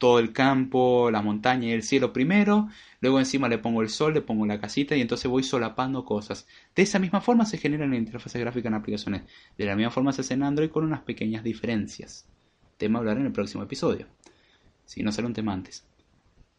[0.00, 2.70] todo el campo, la montaña y el cielo primero,
[3.02, 6.48] luego encima le pongo el sol, le pongo la casita y entonces voy solapando cosas.
[6.74, 9.22] De esa misma forma se generan interfaces gráficas en aplicaciones.
[9.58, 12.26] De la misma forma se hace en Android con unas pequeñas diferencias.
[12.78, 14.06] Tema hablar en el próximo episodio.
[14.86, 15.86] Si no será un tema antes.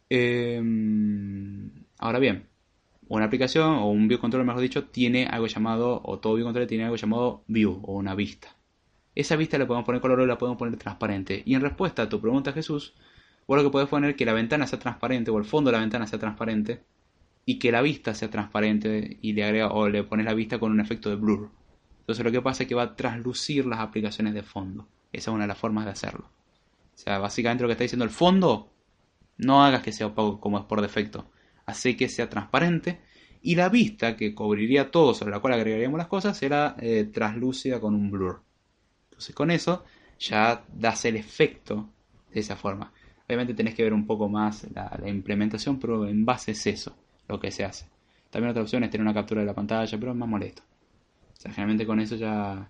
[0.07, 2.45] Em, ahora bien,
[3.07, 6.95] una aplicación o un biocontroller, mejor dicho, tiene algo llamado, o todo biocontroller tiene algo
[6.95, 8.55] llamado view o una vista.
[9.15, 11.41] Esa vista la podemos poner color o la podemos poner transparente.
[11.43, 12.93] Y en respuesta a tu pregunta, Jesús,
[13.52, 15.82] Vos lo que podés poner que la ventana sea transparente o el fondo de la
[15.82, 16.86] ventana sea transparente
[17.45, 20.72] y que la vista sea transparente y le agrega o le pones la vista con
[20.72, 21.52] un efecto de blur.
[21.99, 24.88] Entonces lo que pasa es que va a traslucir las aplicaciones de fondo.
[25.11, 26.30] Esa es una de las formas de hacerlo.
[26.95, 28.72] O sea, básicamente lo que está diciendo el fondo,
[29.36, 31.30] no hagas que sea opaco como es por defecto.
[31.65, 33.02] Hace que sea transparente
[33.41, 37.82] y la vista que cubriría todo sobre la cual agregaríamos las cosas será eh, translúcida
[37.82, 38.44] con un blur.
[39.10, 39.84] Entonces con eso
[40.19, 41.90] ya das el efecto
[42.34, 42.94] de esa forma.
[43.31, 46.97] Obviamente tenés que ver un poco más la, implementación, pero en base es eso
[47.29, 47.85] lo que se hace.
[48.29, 50.63] También otra opción es tener una captura de la pantalla, pero es más molesto.
[51.31, 52.69] O sea, generalmente con eso ya,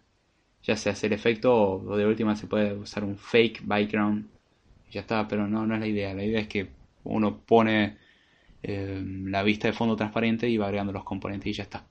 [0.62, 4.28] ya se hace el efecto o de última se puede usar un fake background
[4.88, 6.14] y ya está, pero no, no es la idea.
[6.14, 6.70] La idea es que
[7.06, 7.98] uno pone
[8.62, 11.88] eh, la vista de fondo transparente y va agregando los componentes y ya está.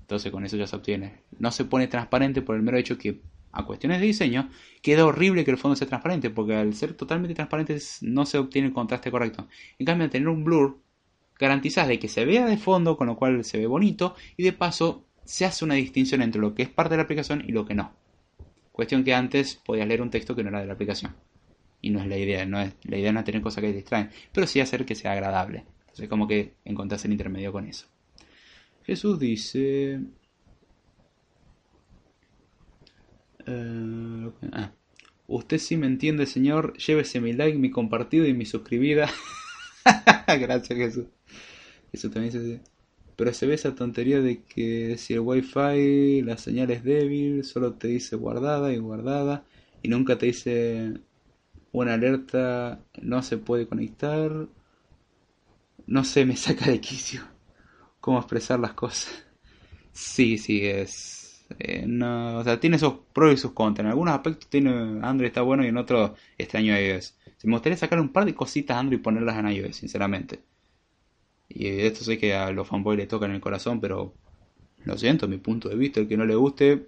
[0.00, 1.20] Entonces con eso ya se obtiene.
[1.38, 3.20] No se pone transparente por el mero hecho que
[3.52, 4.50] a cuestiones de diseño,
[4.80, 8.68] queda horrible que el fondo sea transparente, porque al ser totalmente transparente no se obtiene
[8.68, 9.46] el contraste correcto.
[9.78, 10.80] En cambio, al tener un blur,
[11.38, 14.52] garantizas de que se vea de fondo, con lo cual se ve bonito, y de
[14.52, 17.66] paso se hace una distinción entre lo que es parte de la aplicación y lo
[17.66, 17.92] que no.
[18.72, 21.14] Cuestión que antes podías leer un texto que no era de la aplicación.
[21.80, 23.76] Y no es la idea, no es, la idea no es tener cosas que te
[23.76, 25.64] distraen, pero sí hacer que sea agradable.
[25.80, 27.86] Entonces como que encontrás el intermedio con eso.
[28.84, 30.00] Jesús dice,
[33.46, 34.72] Uh, ah.
[35.26, 36.76] Usted sí me entiende, señor.
[36.76, 39.10] Llévese mi like, mi compartido y mi suscribida.
[40.26, 41.06] Gracias, Jesús.
[41.92, 42.60] Eso también se
[43.16, 47.74] Pero se ve esa tontería de que si el wifi, la señal es débil, solo
[47.74, 49.44] te dice guardada y guardada.
[49.82, 50.94] Y nunca te dice
[51.72, 54.48] una alerta, no se puede conectar.
[55.86, 57.22] No sé, me saca de quicio.
[58.00, 59.24] Cómo expresar las cosas.
[59.92, 61.21] Sí, sí, es
[61.58, 63.84] eh, no, o sea, tiene sus pros y sus contras.
[63.84, 64.70] En algunos aspectos tiene
[65.02, 67.16] Android está bueno y en otros extraño iOS.
[67.44, 70.40] me gustaría sacar un par de cositas Android y ponerlas en iOS, sinceramente.
[71.48, 74.14] Y esto sé que a los fanboys les tocan el corazón, pero
[74.84, 76.86] lo siento, mi punto de vista, el que no le guste,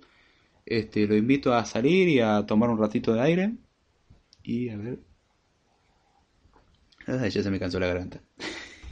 [0.66, 3.54] este, lo invito a salir y a tomar un ratito de aire.
[4.42, 4.98] Y a ver.
[7.06, 8.20] ya se me cansó la garganta.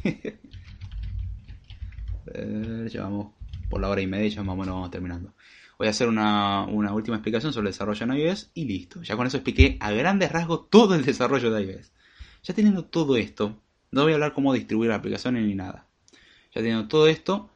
[2.90, 3.32] ya vamos
[3.68, 5.32] por la hora y media, ya más o menos vamos terminando.
[5.82, 9.02] Voy a hacer una, última explicación sobre el desarrollo en iOS y listo.
[9.02, 11.90] Ya con eso expliqué a grandes rasgos todo el desarrollo de iOS.
[12.44, 13.60] Ya teniendo todo esto,
[13.90, 15.88] no voy a hablar cómo distribuir la aplicación ni nada.
[16.54, 17.50] Ya teniendo todo esto,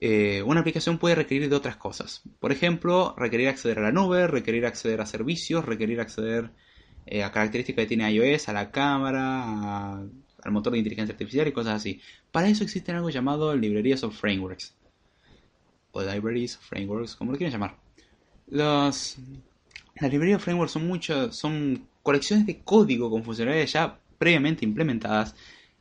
[0.00, 2.22] eh, una aplicación puede requerir de otras cosas.
[2.40, 6.50] Por ejemplo, requerir acceder a la nube, requerir acceder a servicios, requerir acceder
[7.06, 11.52] eh, a características que tiene iOS, a la cámara, al motor de inteligencia artificial y
[11.52, 12.00] cosas así.
[12.32, 14.74] Para eso existen algo llamado librerías o frameworks
[15.92, 17.76] o libraries, frameworks, como lo quieran llamar.
[18.48, 19.18] Los,
[20.00, 25.34] las librerías frameworks son muchas, son colecciones de código con funcionalidades ya previamente implementadas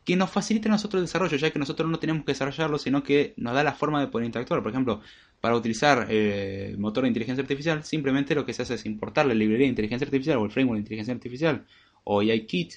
[0.08, 3.04] que nos facilitan a nosotros el desarrollo, ya que nosotros no tenemos que desarrollarlo, sino
[3.04, 4.64] que nos da la forma de poder interactuar.
[4.64, 5.02] Por ejemplo,
[5.42, 9.26] para utilizar eh, el motor de inteligencia artificial, simplemente lo que se hace es importar
[9.26, 11.66] la librería de inteligencia artificial o el framework de inteligencia artificial
[12.06, 12.76] o AIKit,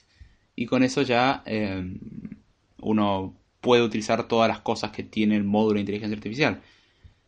[0.56, 1.96] y con eso ya eh,
[2.80, 6.60] uno puede utilizar todas las cosas que tiene el módulo de inteligencia artificial.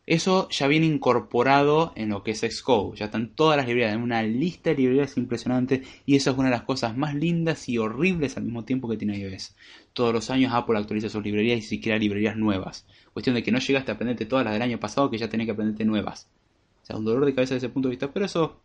[0.05, 2.97] Eso ya viene incorporado en lo que es Xcode.
[2.97, 5.83] Ya están todas las librerías, una lista de librerías impresionante.
[6.05, 8.97] Y eso es una de las cosas más lindas y horribles al mismo tiempo que
[8.97, 9.55] tiene iOS.
[9.93, 12.85] Todos los años Apple actualiza sus librerías y siquiera librerías nuevas.
[13.13, 15.45] Cuestión de que no llegaste a aprenderte todas las del año pasado que ya tenés
[15.47, 16.27] que aprenderte nuevas.
[16.81, 18.11] O sea, un dolor de cabeza desde ese punto de vista.
[18.11, 18.59] Pero eso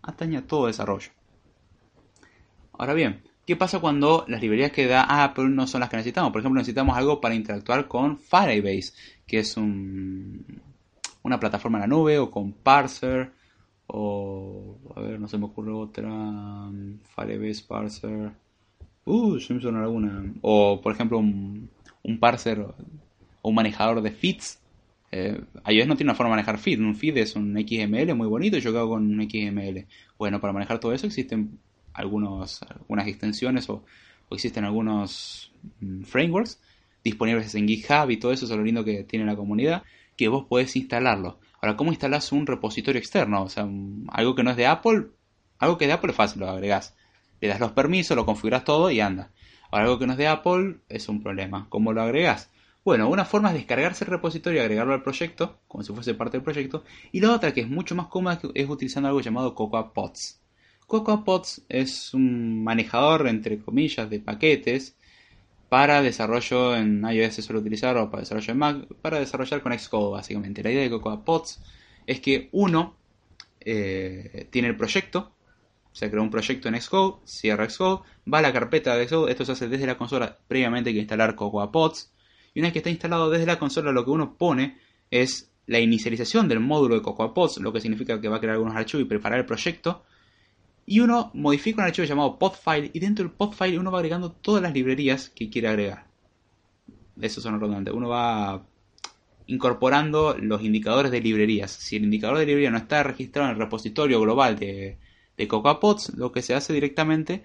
[0.00, 1.10] atañe a todo desarrollo.
[2.72, 6.32] Ahora bien, ¿qué pasa cuando las librerías que da Apple no son las que necesitamos?
[6.32, 8.94] Por ejemplo, necesitamos algo para interactuar con Firebase,
[9.26, 10.42] que es un,
[11.22, 13.30] una plataforma en la nube, o con Parser,
[13.88, 14.78] o...
[14.96, 16.10] a ver, no se me ocurre otra...
[17.14, 18.32] Firebase, Parser...
[19.04, 20.32] Uh, se me suena alguna.
[20.40, 21.68] O, por ejemplo, un,
[22.02, 22.74] un parser o
[23.50, 24.60] un manejador de feeds.
[25.10, 26.80] Eh, iOS no tiene una forma de manejar feed.
[26.80, 29.86] Un feed es un XML muy bonito y yo hago con un XML.
[30.16, 31.58] Bueno, para manejar todo eso existen
[31.94, 33.84] algunos, algunas extensiones o,
[34.30, 36.60] existen algunos mm, frameworks
[37.04, 39.82] disponibles en GitHub y todo eso, es lo lindo que tiene la comunidad,
[40.16, 41.38] que vos podés instalarlo.
[41.60, 43.42] Ahora, ¿cómo instalás un repositorio externo?
[43.42, 43.68] O sea,
[44.08, 45.08] algo que no es de Apple,
[45.58, 46.96] algo que es de Apple es fácil, lo agregás.
[47.40, 49.32] Le das los permisos, lo configuras todo y anda.
[49.70, 51.66] Ahora, algo que no es de Apple es un problema.
[51.68, 52.50] ¿Cómo lo agregás?
[52.84, 56.36] Bueno, una forma es descargarse el repositorio y agregarlo al proyecto, como si fuese parte
[56.36, 56.82] del proyecto.
[57.12, 60.41] Y la otra, que es mucho más cómoda, es utilizando algo llamado Cocoa Pods.
[60.92, 64.94] CocoaPods es un manejador, entre comillas, de paquetes
[65.70, 69.72] para desarrollo en iOS se suele utilizar o para desarrollo en Mac, para desarrollar con
[69.72, 70.62] Xcode básicamente.
[70.62, 71.62] La idea de CocoaPods
[72.06, 72.94] es que uno
[73.60, 75.32] eh, tiene el proyecto,
[75.92, 79.46] se crea un proyecto en Xcode, cierra Xcode, va a la carpeta de Xcode, esto
[79.46, 82.12] se hace desde la consola, previamente hay que instalar CocoaPods,
[82.52, 84.76] y una vez que está instalado desde la consola lo que uno pone
[85.10, 88.76] es la inicialización del módulo de CocoaPods, lo que significa que va a crear algunos
[88.76, 90.02] archivos y preparar el proyecto,
[90.86, 94.62] y uno modifica un archivo llamado podfile y dentro del podfile uno va agregando todas
[94.62, 96.06] las librerías que quiere agregar.
[97.20, 97.92] Eso son redundante.
[97.92, 98.64] Uno va
[99.46, 101.70] incorporando los indicadores de librerías.
[101.70, 104.98] Si el indicador de librería no está registrado en el repositorio global de,
[105.36, 107.42] de CocoaPods, lo que se hace directamente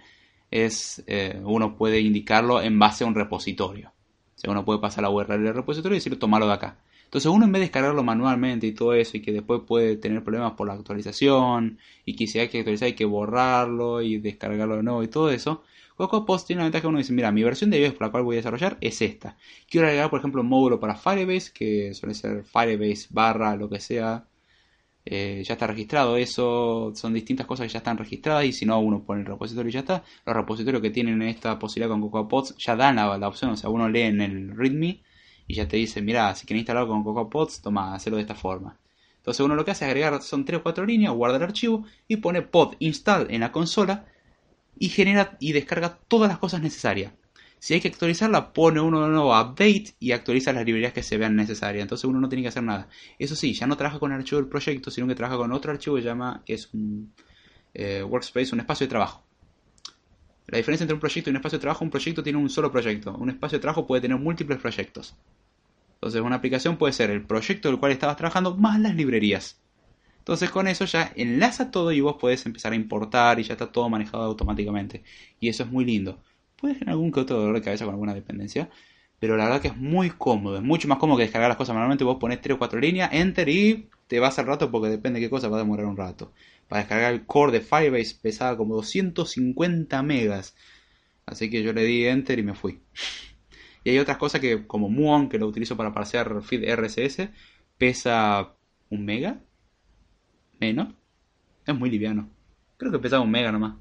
[0.49, 3.91] es eh, uno puede indicarlo en base a un repositorio.
[4.35, 6.77] O sea, uno puede pasar la URL del repositorio y decir tomarlo de acá.
[7.07, 10.23] Entonces uno en vez de descargarlo manualmente y todo eso y que después puede tener
[10.23, 14.75] problemas por la actualización y que si hay que actualizar hay que borrarlo y descargarlo
[14.75, 15.63] de nuevo y todo eso,
[15.95, 18.23] CocoaPods tiene la ventaja que uno dice, mira, mi versión de iOS por la cual
[18.23, 19.37] voy a desarrollar es esta.
[19.69, 23.79] Quiero agregar, por ejemplo, un módulo para Firebase, que suele ser Firebase barra lo que
[23.79, 24.27] sea.
[25.05, 28.77] Eh, ya está registrado, eso son distintas cosas que ya están registradas y si no
[28.79, 30.03] uno pone el repositorio y ya está.
[30.25, 33.89] Los repositorios que tienen esta posibilidad con CocoaPods ya dan la opción, o sea, uno
[33.89, 35.01] lee en el README
[35.47, 38.77] y ya te dice, mira, si quieres instalarlo con CocoaPods, toma, hazlo de esta forma.
[39.17, 41.85] Entonces uno lo que hace es agregar, son 3 o 4 líneas, guarda el archivo
[42.07, 44.05] y pone pod install en la consola
[44.77, 47.13] y genera y descarga todas las cosas necesarias.
[47.59, 51.17] Si hay que actualizarla, pone uno de nuevo update y actualiza las librerías que se
[51.17, 51.81] vean necesarias.
[51.81, 52.87] Entonces uno no tiene que hacer nada.
[53.17, 55.71] Eso sí, ya no trabaja con el archivo del proyecto, sino que trabaja con otro
[55.71, 57.13] archivo que llama, es un
[57.73, 59.23] eh, workspace, un espacio de trabajo.
[60.47, 62.71] La diferencia entre un proyecto y un espacio de trabajo, un proyecto tiene un solo
[62.71, 63.13] proyecto.
[63.17, 65.15] Un espacio de trabajo puede tener múltiples proyectos.
[65.97, 69.59] Entonces una aplicación puede ser el proyecto del cual estabas trabajando más las librerías.
[70.19, 73.71] Entonces con eso ya enlaza todo y vos podés empezar a importar y ya está
[73.71, 75.03] todo manejado automáticamente.
[75.39, 76.21] Y eso es muy lindo.
[76.55, 78.69] Puedes tener algún que otro dolor de cabeza con alguna dependencia.
[79.19, 80.57] Pero la verdad que es muy cómodo.
[80.57, 82.03] Es mucho más cómodo que descargar las cosas manualmente.
[82.03, 85.25] Vos pones 3 o 4 líneas, enter y te vas al rato porque depende de
[85.25, 86.33] qué cosa va a demorar un rato.
[86.67, 90.55] Para descargar el core de Firebase pesaba como 250 megas.
[91.25, 92.79] Así que yo le di enter y me fui.
[93.87, 97.29] Y hay otras cosas que, como Muon, que lo utilizo para parsear feed RSS,
[97.77, 98.53] pesa
[98.89, 99.39] un mega.
[100.59, 100.89] Menos.
[101.65, 102.29] Es muy liviano.
[102.75, 103.75] Creo que pesa un mega nomás.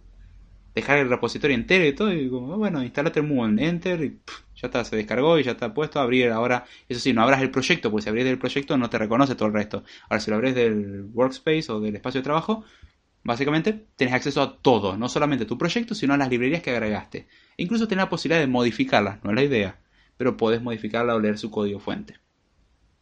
[0.76, 4.20] Dejar el repositorio entero y todo, y como, bueno, instalate el Muon, enter y
[4.54, 5.98] ya está, se descargó y ya está puesto.
[5.98, 8.98] Abrir ahora, eso sí, no abras el proyecto, porque si abrís del proyecto no te
[8.98, 9.82] reconoce todo el resto.
[10.08, 12.64] Ahora, si lo abrís del workspace o del espacio de trabajo,
[13.24, 17.26] básicamente tenés acceso a todo, no solamente tu proyecto, sino a las librerías que agregaste.
[17.56, 19.80] Incluso tenés la posibilidad de modificarlas, no es la idea,
[20.16, 22.18] pero podés modificarla o leer su código fuente.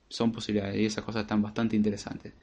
[0.08, 2.34] Son posibilidades y esas cosas están bastante interesantes.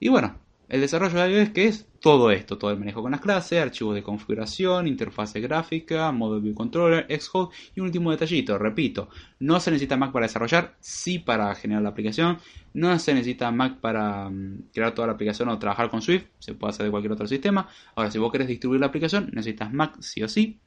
[0.00, 0.38] Y bueno,
[0.68, 3.94] el desarrollo de iOS que es todo esto, todo el manejo con las clases, archivos
[3.94, 9.08] de configuración, interfase gráfica, modo view controller, Xcode y un último detallito, repito,
[9.40, 12.38] no se necesita Mac para desarrollar, sí para generar la aplicación,
[12.74, 16.54] no se necesita Mac para mm, crear toda la aplicación o trabajar con Swift, se
[16.54, 17.66] puede hacer de cualquier otro sistema.
[17.96, 20.60] Ahora, si vos querés distribuir la aplicación, necesitas Mac sí o sí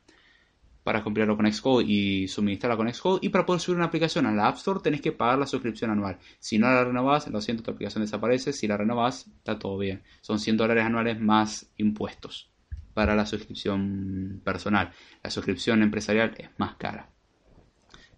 [0.84, 3.20] para compilarlo con Xcode y suministrarla con Xcode.
[3.22, 5.92] Y para poder subir una aplicación a la App Store tenés que pagar la suscripción
[5.92, 6.18] anual.
[6.40, 8.54] Si no la renovás, lo siento, tu aplicación desaparece.
[8.54, 10.04] Si la renovás, está todo bien.
[10.22, 12.50] Son 100 dólares anuales más impuestos
[12.94, 14.92] para la suscripción personal.
[15.24, 17.10] La suscripción empresarial es más cara.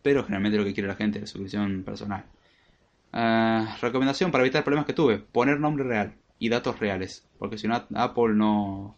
[0.01, 2.25] Pero generalmente lo que quiere la gente es la suscripción personal.
[3.11, 7.67] Ah, recomendación para evitar problemas que tuve, poner nombre real y datos reales, porque si
[7.67, 8.97] no Apple no,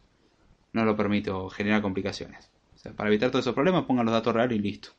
[0.71, 2.49] no lo permite o genera complicaciones.
[2.85, 4.89] Sea, para evitar todos esos problemas pongan los datos reales y listo.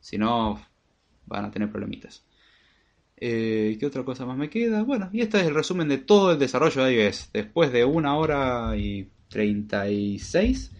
[0.00, 0.60] Si no,
[1.24, 2.24] van a tener problemitas.
[3.16, 4.82] Eh, ¿Qué otra cosa más me queda?
[4.82, 7.30] Bueno, y este es el resumen de todo el desarrollo de iOS.
[7.32, 10.72] Después de una hora y 36,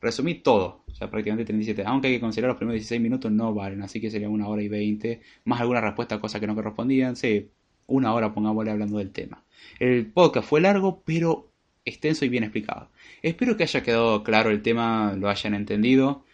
[0.00, 0.82] resumí todo.
[0.90, 1.84] O sea, prácticamente 37.
[1.86, 3.82] Aunque hay que considerar los primeros 16 minutos no valen.
[3.82, 5.20] Así que sería una hora y 20.
[5.44, 7.14] Más alguna respuesta a cosas que no correspondían.
[7.14, 7.50] Sí,
[7.86, 9.44] una hora pongámosle hablando del tema.
[9.78, 11.49] El podcast fue largo, pero
[11.84, 12.90] extenso y bien explicado.
[13.22, 16.24] Espero que haya quedado claro el tema, lo hayan entendido.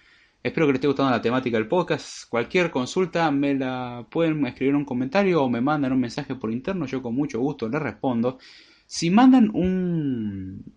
[0.42, 2.28] Espero que les esté gustando la temática del podcast.
[2.28, 6.52] Cualquier consulta me la pueden escribir en un comentario o me mandan un mensaje por
[6.52, 6.86] interno.
[6.86, 8.38] Yo con mucho gusto les respondo.
[8.86, 10.72] Si mandan un,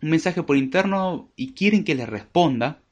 [0.00, 2.82] mensaje por interno y quieren que les responda,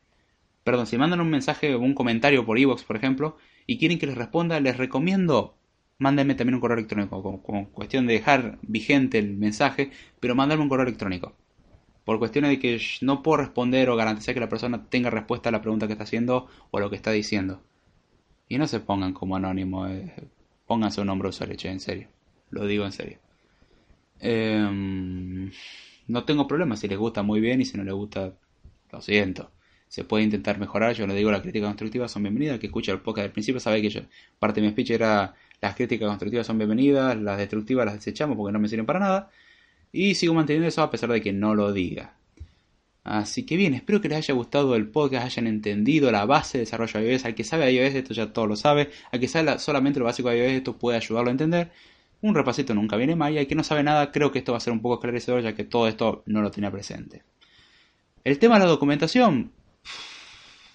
[0.65, 4.07] perdón, si mandan un mensaje o un comentario por iVoox, por ejemplo, y quieren que
[4.07, 5.58] les responda, les recomiendo
[5.99, 10.69] mándenme también un correo electrónico, con, cuestión de dejar vigente el mensaje, pero mándenme un
[10.69, 11.35] correo electrónico
[12.09, 15.53] por cuestiones de que no puedo responder o garantizar que la persona tenga respuesta a
[15.53, 17.61] la pregunta que está haciendo o a lo que está diciendo.
[18.49, 20.15] Y no se pongan como anónimo, eh,
[20.67, 22.09] pónganse un nombre usuario, che, en serio.
[22.49, 23.19] Lo digo en serio.
[24.21, 25.51] Em,
[26.07, 28.33] no tengo problema si les gusta muy bien y si no les gusta,
[28.91, 29.51] lo siento.
[29.89, 32.59] Se puede intentar mejorar, yo le digo las críticas constructivas son bienvenidas.
[32.59, 34.01] Que escucha el podcast del principio sabe que yo,
[34.39, 38.53] parte de mi speech era las críticas constructivas son bienvenidas, las destructivas las desechamos porque
[38.53, 39.31] no me sirven para nada.
[39.91, 42.15] Y sigo manteniendo eso a pesar de que no lo diga.
[43.05, 46.65] Así que bien, espero que les haya gustado el podcast, hayan entendido la base de
[46.65, 47.25] desarrollo de iOS.
[47.25, 48.91] Al que sabe iOS, esto ya todo lo sabe.
[49.11, 51.73] Al que sabe solamente lo básico de iOS, esto puede ayudarlo a entender.
[52.21, 53.33] Un repasito nunca viene mal.
[53.33, 55.43] Y al que no sabe nada, creo que esto va a ser un poco esclarecedor,
[55.43, 57.23] ya que todo esto no lo tenía presente.
[58.25, 59.53] El tema de la documentación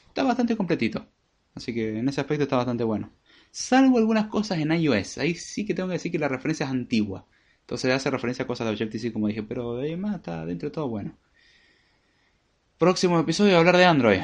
[0.07, 1.05] está bastante completito.
[1.53, 3.11] Así que en ese aspecto está bastante bueno.
[3.55, 5.19] Salvo algunas cosas en iOS.
[5.19, 7.27] Ahí sí que tengo que decir que la referencia es antigua.
[7.59, 10.88] Entonces hace referencia a cosas de Objective-C como dije, pero de está dentro de todo
[10.89, 11.15] bueno.
[12.80, 14.21] Próximo episodio hablar de Android.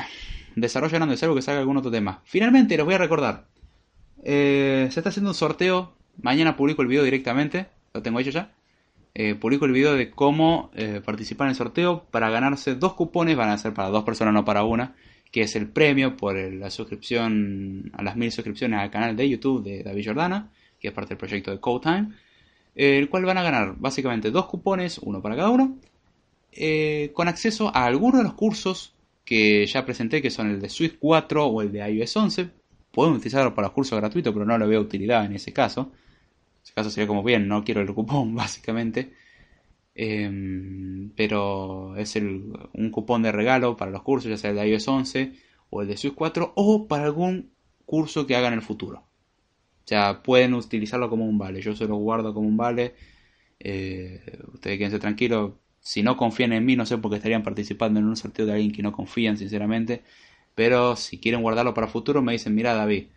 [0.56, 2.24] Desarrollo en Android, salvo que salga algún otro tema.
[2.26, 3.46] Finalmente, les voy a recordar.
[4.24, 5.94] Eh, se está haciendo un sorteo.
[6.20, 7.68] Mañana publico el video directamente.
[7.94, 8.52] Lo tengo hecho ya.
[9.14, 13.38] Eh, publico el video de cómo eh, participar en el sorteo para ganarse dos cupones.
[13.38, 14.96] Van a ser para dos personas, no para una.
[15.32, 19.64] Que es el premio por la suscripción a las mil suscripciones al canal de YouTube
[19.64, 20.50] de David Jordana.
[20.80, 22.10] Que es parte del proyecto de Code Time
[22.76, 25.78] el cual van a ganar básicamente dos cupones, uno para cada uno,
[26.54, 28.94] eh, con acceso a algunos de los cursos
[29.26, 32.50] que ya presenté, que son el de Swift 4 o el de iOS 11.
[32.92, 35.92] Pueden utilizarlo para los cursos gratuitos, pero no le veo utilidad en ese caso.
[35.92, 39.12] En ese caso sería como bien, no quiero el cupón, básicamente.
[40.02, 44.88] Em, pero es un cupón de regalo para los cursos, ya sea el de iOS
[44.88, 45.34] 11
[45.70, 47.52] o el de Swift 4, o para algún
[47.86, 49.00] curso que haga en el futuro.
[49.00, 51.62] O sea, pueden utilizarlo como un vale.
[51.62, 52.96] Yo se lo guardo como un vale.
[53.60, 54.22] Eh,
[54.54, 55.54] ustedes quédense tranquilos.
[55.82, 58.54] Si no confían en mí, no sé por qué estarían participando en un sorteo de
[58.54, 60.04] alguien que no confían, sinceramente.
[60.56, 63.08] Pero si quieren guardarlo para futuro, me dicen, mira David,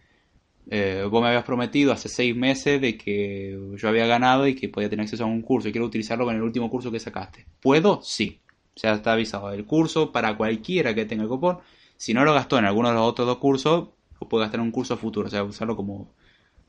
[0.70, 4.68] eh, vos me habías prometido hace seis meses de que yo había ganado y que
[4.68, 7.46] podía tener acceso a un curso y quiero utilizarlo con el último curso que sacaste.
[7.60, 8.00] ¿Puedo?
[8.02, 8.40] Sí.
[8.74, 9.52] Sea, está avisado.
[9.52, 11.58] El curso para cualquiera que tenga el cupón.
[11.96, 13.88] Si no lo gastó en alguno de los otros dos cursos,
[14.20, 15.28] lo puede gastar en un curso futuro.
[15.28, 16.10] O sea, usarlo como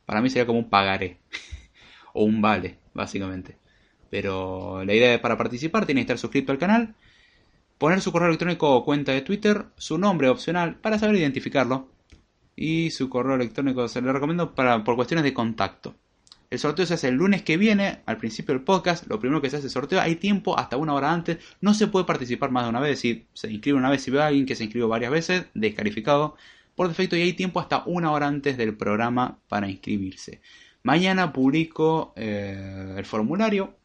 [0.06, 1.20] para mí sería como un pagaré.
[2.14, 3.58] o un vale, básicamente.
[4.10, 6.96] Pero la idea para participar tiene que estar suscrito al canal,
[7.78, 11.93] poner su correo electrónico o cuenta de Twitter, su nombre opcional para saber identificarlo
[12.56, 15.96] y su correo electrónico se le recomiendo para, por cuestiones de contacto.
[16.50, 19.08] El sorteo se hace el lunes que viene, al principio del podcast.
[19.08, 20.00] Lo primero que se hace es sorteo.
[20.00, 21.40] Hay tiempo hasta una hora antes.
[21.62, 23.00] No se puede participar más de una vez.
[23.00, 26.36] Si se inscribe una vez, si ve a alguien que se inscribió varias veces, descalificado
[26.76, 30.42] por defecto y hay tiempo hasta una hora antes del programa para inscribirse.
[30.84, 33.76] Mañana publico eh, el formulario.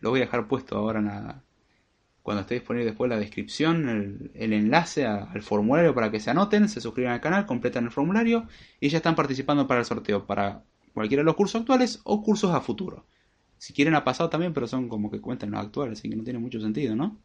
[0.00, 1.42] Lo voy a dejar puesto ahora
[2.24, 6.80] cuando esté disponible después la descripción, el, enlace al formulario para que se anoten, se
[6.80, 8.48] suscriban al canal, completan el formulario
[8.80, 10.64] y ya están participando para el sorteo para
[10.94, 13.04] cualquiera de los cursos actuales o cursos a futuro.
[13.58, 16.24] Si quieren ha pasado también, pero son como que cuentan los actuales, así que no
[16.24, 17.20] tiene mucho sentido, ¿no?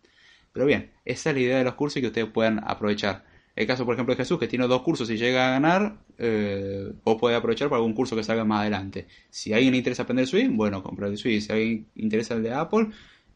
[0.52, 3.24] Pero bien, esa es la idea de los cursos y que ustedes puedan aprovechar.
[3.56, 6.92] El caso, por ejemplo, de Jesús, que tiene dos cursos y llega a ganar, eh,
[7.06, 9.08] vos podés aprovechar para algún curso que salga más adelante.
[9.30, 11.46] Si a alguien le interesa aprender Swift, bueno, compra el Swift.
[11.46, 12.90] Si alguien interesa el de Apple,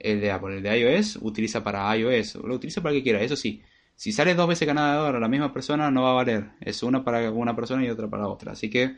[0.04, 2.36] el de Apple, el de iOS, utiliza para iOS.
[2.36, 3.64] Lo utiliza para que quiera, eso sí.
[3.96, 6.52] Si sale dos veces ganador a la misma persona, no va a valer.
[6.62, 8.52] Es una para una persona y otra para otra.
[8.54, 8.98] Así que,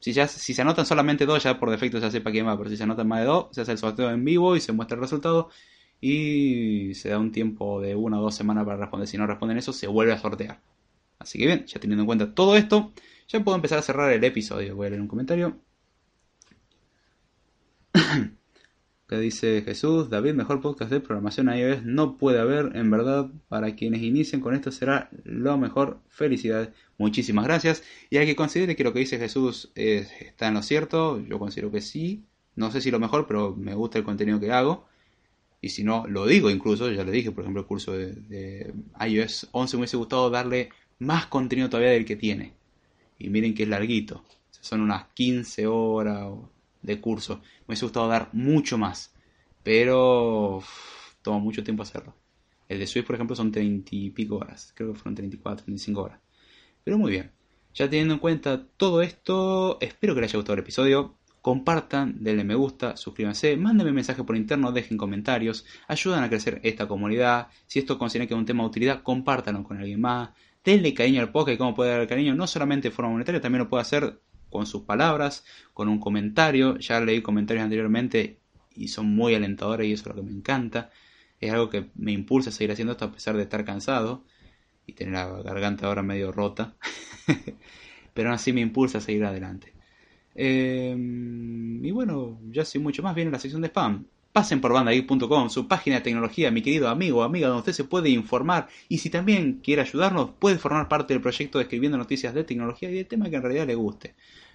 [0.00, 2.56] si, ya, si se anotan solamente dos, ya por defecto ya sepa quién va.
[2.56, 4.72] Pero si se anotan más de dos, se hace el sorteo en vivo y se
[4.72, 5.50] muestra el resultado
[6.00, 9.08] y se da un tiempo de una o dos semanas para responder.
[9.08, 10.60] Si no responden eso, se vuelve a sortear.
[11.18, 12.92] Así que bien, ya teniendo en cuenta todo esto,
[13.28, 14.76] ya puedo empezar a cerrar el episodio.
[14.76, 15.58] Voy a leer un comentario.
[19.08, 23.74] que dice Jesús, David, mejor podcast de programación iOS no puede haber, en verdad, para
[23.74, 26.68] quienes inicien con esto será lo mejor, felicidades,
[26.98, 31.20] muchísimas gracias, y hay que considere que lo que dice Jesús está en lo cierto,
[31.22, 34.52] yo considero que sí, no sé si lo mejor, pero me gusta el contenido que
[34.52, 34.86] hago,
[35.62, 38.74] y si no, lo digo incluso, ya le dije, por ejemplo, el curso de, de
[39.08, 40.68] iOS 11 me hubiese gustado darle
[40.98, 42.52] más contenido todavía del que tiene,
[43.18, 44.22] y miren que es larguito,
[44.60, 46.28] son unas 15 horas
[46.82, 47.40] de curso.
[47.60, 49.14] Me hubiese gustado dar mucho más,
[49.62, 50.62] pero
[51.22, 52.14] toma mucho tiempo hacerlo.
[52.68, 54.72] El de Swift, por ejemplo, son 30 y pico horas.
[54.74, 56.20] Creo que fueron 34, 35 horas.
[56.84, 57.32] Pero muy bien.
[57.74, 61.16] Ya teniendo en cuenta todo esto, espero que les haya gustado el episodio.
[61.40, 66.88] Compartan, denle me gusta, suscríbanse, mándenme mensaje por interno, dejen comentarios, ayudan a crecer esta
[66.88, 67.48] comunidad.
[67.66, 70.30] Si esto considera que es un tema de utilidad, compártanlo con alguien más.
[70.64, 73.68] Denle cariño al podcast cómo puede dar cariño, no solamente de forma monetaria, también lo
[73.68, 75.44] puede hacer con sus palabras,
[75.74, 76.78] con un comentario.
[76.78, 78.40] Ya leí comentarios anteriormente
[78.74, 80.90] y son muy alentadores y eso es lo que me encanta.
[81.40, 84.24] Es algo que me impulsa a seguir haciendo esto a pesar de estar cansado
[84.86, 86.76] y tener la garganta ahora medio rota.
[88.14, 89.72] Pero aún así me impulsa a seguir adelante.
[90.34, 94.06] Em, y bueno, ya sin mucho más viene la sección de spam.
[94.38, 97.82] Pasen por bandageek.com, su página de tecnología, mi querido amigo o amiga, donde usted se
[97.82, 102.32] puede informar y si también quiere ayudarnos, puede formar parte del proyecto de escribiendo noticias
[102.34, 104.14] de tecnología y de tema que en realidad le guste.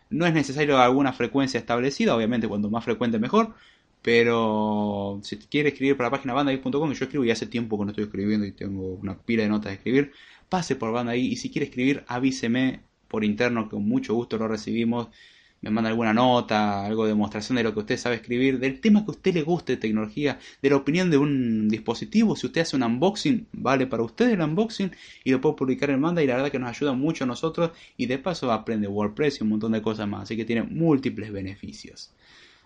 [0.09, 3.55] No es necesario alguna frecuencia establecida, obviamente cuanto más frecuente mejor,
[4.01, 7.91] pero si quiere escribir para la página bandageek.com, yo escribo y hace tiempo que no
[7.91, 10.13] estoy escribiendo y tengo una pila de notas de escribir,
[10.47, 14.47] pase por Bandageek y si quiere escribir avíseme por interno que con mucho gusto lo
[14.47, 15.09] recibimos
[15.63, 19.05] me manda alguna nota, algo de demostración de lo que usted sabe escribir, del tema
[19.05, 22.35] que a usted le guste de tecnología, de la opinión de un dispositivo.
[22.35, 24.91] Si usted hace un unboxing, vale para usted el unboxing
[25.23, 27.71] y lo puedo publicar en Manda y la verdad que nos ayuda mucho a nosotros
[27.95, 30.23] y de paso aprende WordPress y un montón de cosas más.
[30.23, 32.11] Así que tiene múltiples beneficios.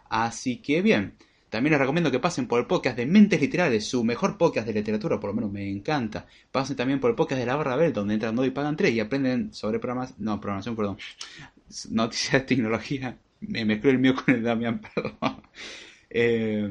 [0.10, 1.14] Así que bien.
[1.50, 4.74] También les recomiendo que pasen por el podcast de Mentes Literales, su mejor podcast de
[4.74, 6.26] literatura, por lo menos me encanta.
[6.52, 8.92] Pasen también por el podcast de La Barra Bell, donde entran dos y pagan tres
[8.94, 10.98] y aprenden sobre programas, no, programación, perdón,
[11.90, 13.18] noticias de tecnología.
[13.42, 15.42] Me mezclé el mío con el Damián, perdón.
[16.10, 16.70] Eh,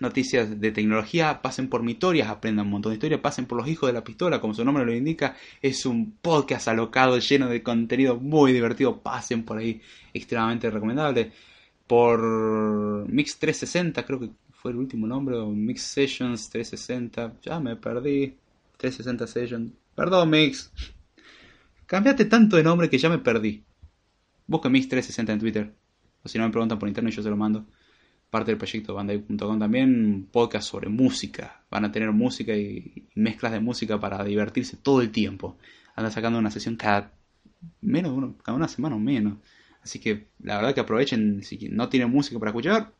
[0.00, 3.88] noticias de tecnología, pasen por Mitorias, aprendan un montón de historias, pasen por Los Hijos
[3.88, 8.16] de la Pistola, como su nombre lo indica, es un podcast alocado lleno de contenido
[8.16, 9.80] muy divertido, pasen por ahí,
[10.12, 11.32] extremadamente recomendable.
[11.86, 17.76] Por Mix 360, creo que fue el último nombre, o Mix Sessions 360, ya me
[17.76, 18.36] perdí,
[18.76, 20.72] 360 Sessions, perdón Mix,
[21.86, 23.62] cambiate tanto de nombre que ya me perdí.
[24.50, 25.72] Busca Mix360 en Twitter.
[26.24, 27.66] O si no me preguntan por internet, yo se lo mando.
[28.30, 31.62] Parte del proyecto Bandai.com también, podcast sobre música.
[31.70, 35.56] Van a tener música y, mezclas de música para divertirse todo el tiempo.
[35.94, 37.12] Andan sacando una sesión cada
[37.80, 39.38] menos cada una semana o menos.
[39.84, 42.92] Así que la verdad que aprovechen, si no tienen música para escuchar,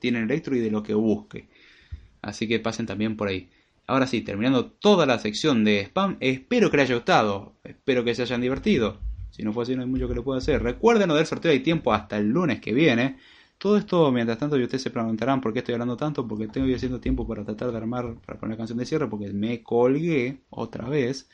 [0.00, 1.46] tienen electro y de lo que busque.
[2.20, 3.48] Así que pasen también por ahí.
[3.86, 8.16] Ahora sí, terminando toda la sección de spam, espero que les haya gustado, espero que
[8.16, 9.11] se hayan divertido.
[9.32, 10.62] Si no fue así, no hay mucho que le pueda hacer.
[10.62, 13.18] Recuerden no del sorteo hay tiempo hasta el lunes que viene.
[13.58, 16.72] Todo esto, mientras tanto, y ustedes se preguntarán por qué estoy hablando tanto, porque tengo
[16.74, 20.88] haciendo tiempo para tratar de armar, para poner canción de cierre, porque me colgué otra
[20.88, 21.28] vez.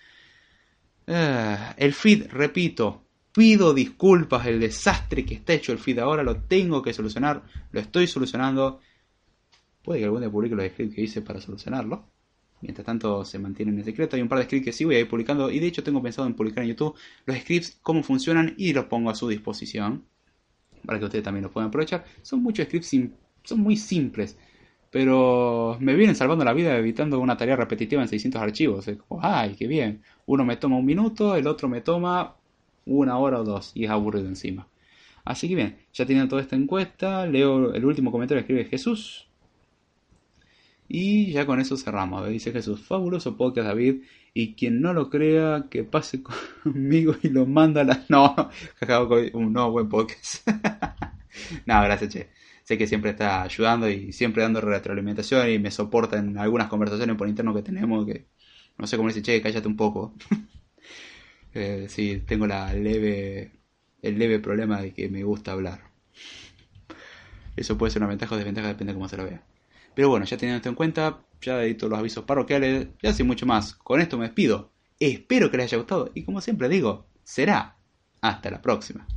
[1.09, 3.03] Ah, el feed, repito,
[3.33, 7.43] pido disculpas, el desastre que está hecho el feed ahora lo tengo que solucionar,
[7.73, 8.81] lo estoy solucionando.
[9.83, 12.05] Puede que algún día publique los scripts que hice para solucionarlo.
[12.61, 14.17] Mientras tanto se mantienen en secreto.
[14.17, 15.51] Hay un par de scripts que sí voy a ir publicando.
[15.51, 16.95] Y de hecho tengo pensado en publicar en YouTube
[17.27, 20.05] los scripts, cómo funcionan y los pongo a su disposición.
[20.85, 22.05] Para que ustedes también los puedan aprovechar.
[22.23, 22.97] Son muchos scripts,
[23.45, 24.37] son muy simples.
[24.91, 28.89] Pero me vienen salvando la vida evitando una tarea repetitiva en 600 archivos.
[28.89, 30.03] Es como, ay, qué bien.
[30.27, 32.37] Uno me toma un minuto, el otro me toma
[32.87, 33.73] una hora o dos.
[33.75, 34.67] Y es aburrido encima.
[35.25, 39.28] Así que bien, ya teniendo toda esta encuesta, leo el último comentario que escribe Jesús.
[40.89, 42.27] Y ya con eso cerramos.
[42.29, 44.03] Dice Jesús, fabuloso podcast David.
[44.33, 46.23] Y quien no lo crea, que pase
[46.63, 48.05] conmigo y lo manda a la...
[48.09, 48.35] No,
[49.35, 50.49] un no buen podcast.
[51.67, 52.31] no, gracias, che.
[52.65, 57.17] Sé que siempre está ayudando y siempre dando retroalimentación y me soporta en algunas conversaciones
[57.17, 58.27] por interno que tenemos que...
[58.79, 60.15] No sé cómo dice, che, cállate un poco.
[61.55, 63.53] eh, sí, tengo la leve...
[64.01, 65.91] El leve problema de que me gusta hablar.
[67.57, 69.43] Eso puede ser una ventaja o desventaja, depende de cómo se lo vea.
[69.99, 73.47] Pero bueno, ya teniendo esto en cuenta, ya edito los avisos parroquiales, ya sin mucho
[73.47, 73.75] más.
[73.75, 74.71] Con esto me despido.
[75.01, 77.79] Espero que les haya gustado y como siempre digo, será
[78.21, 79.09] hasta la próxima.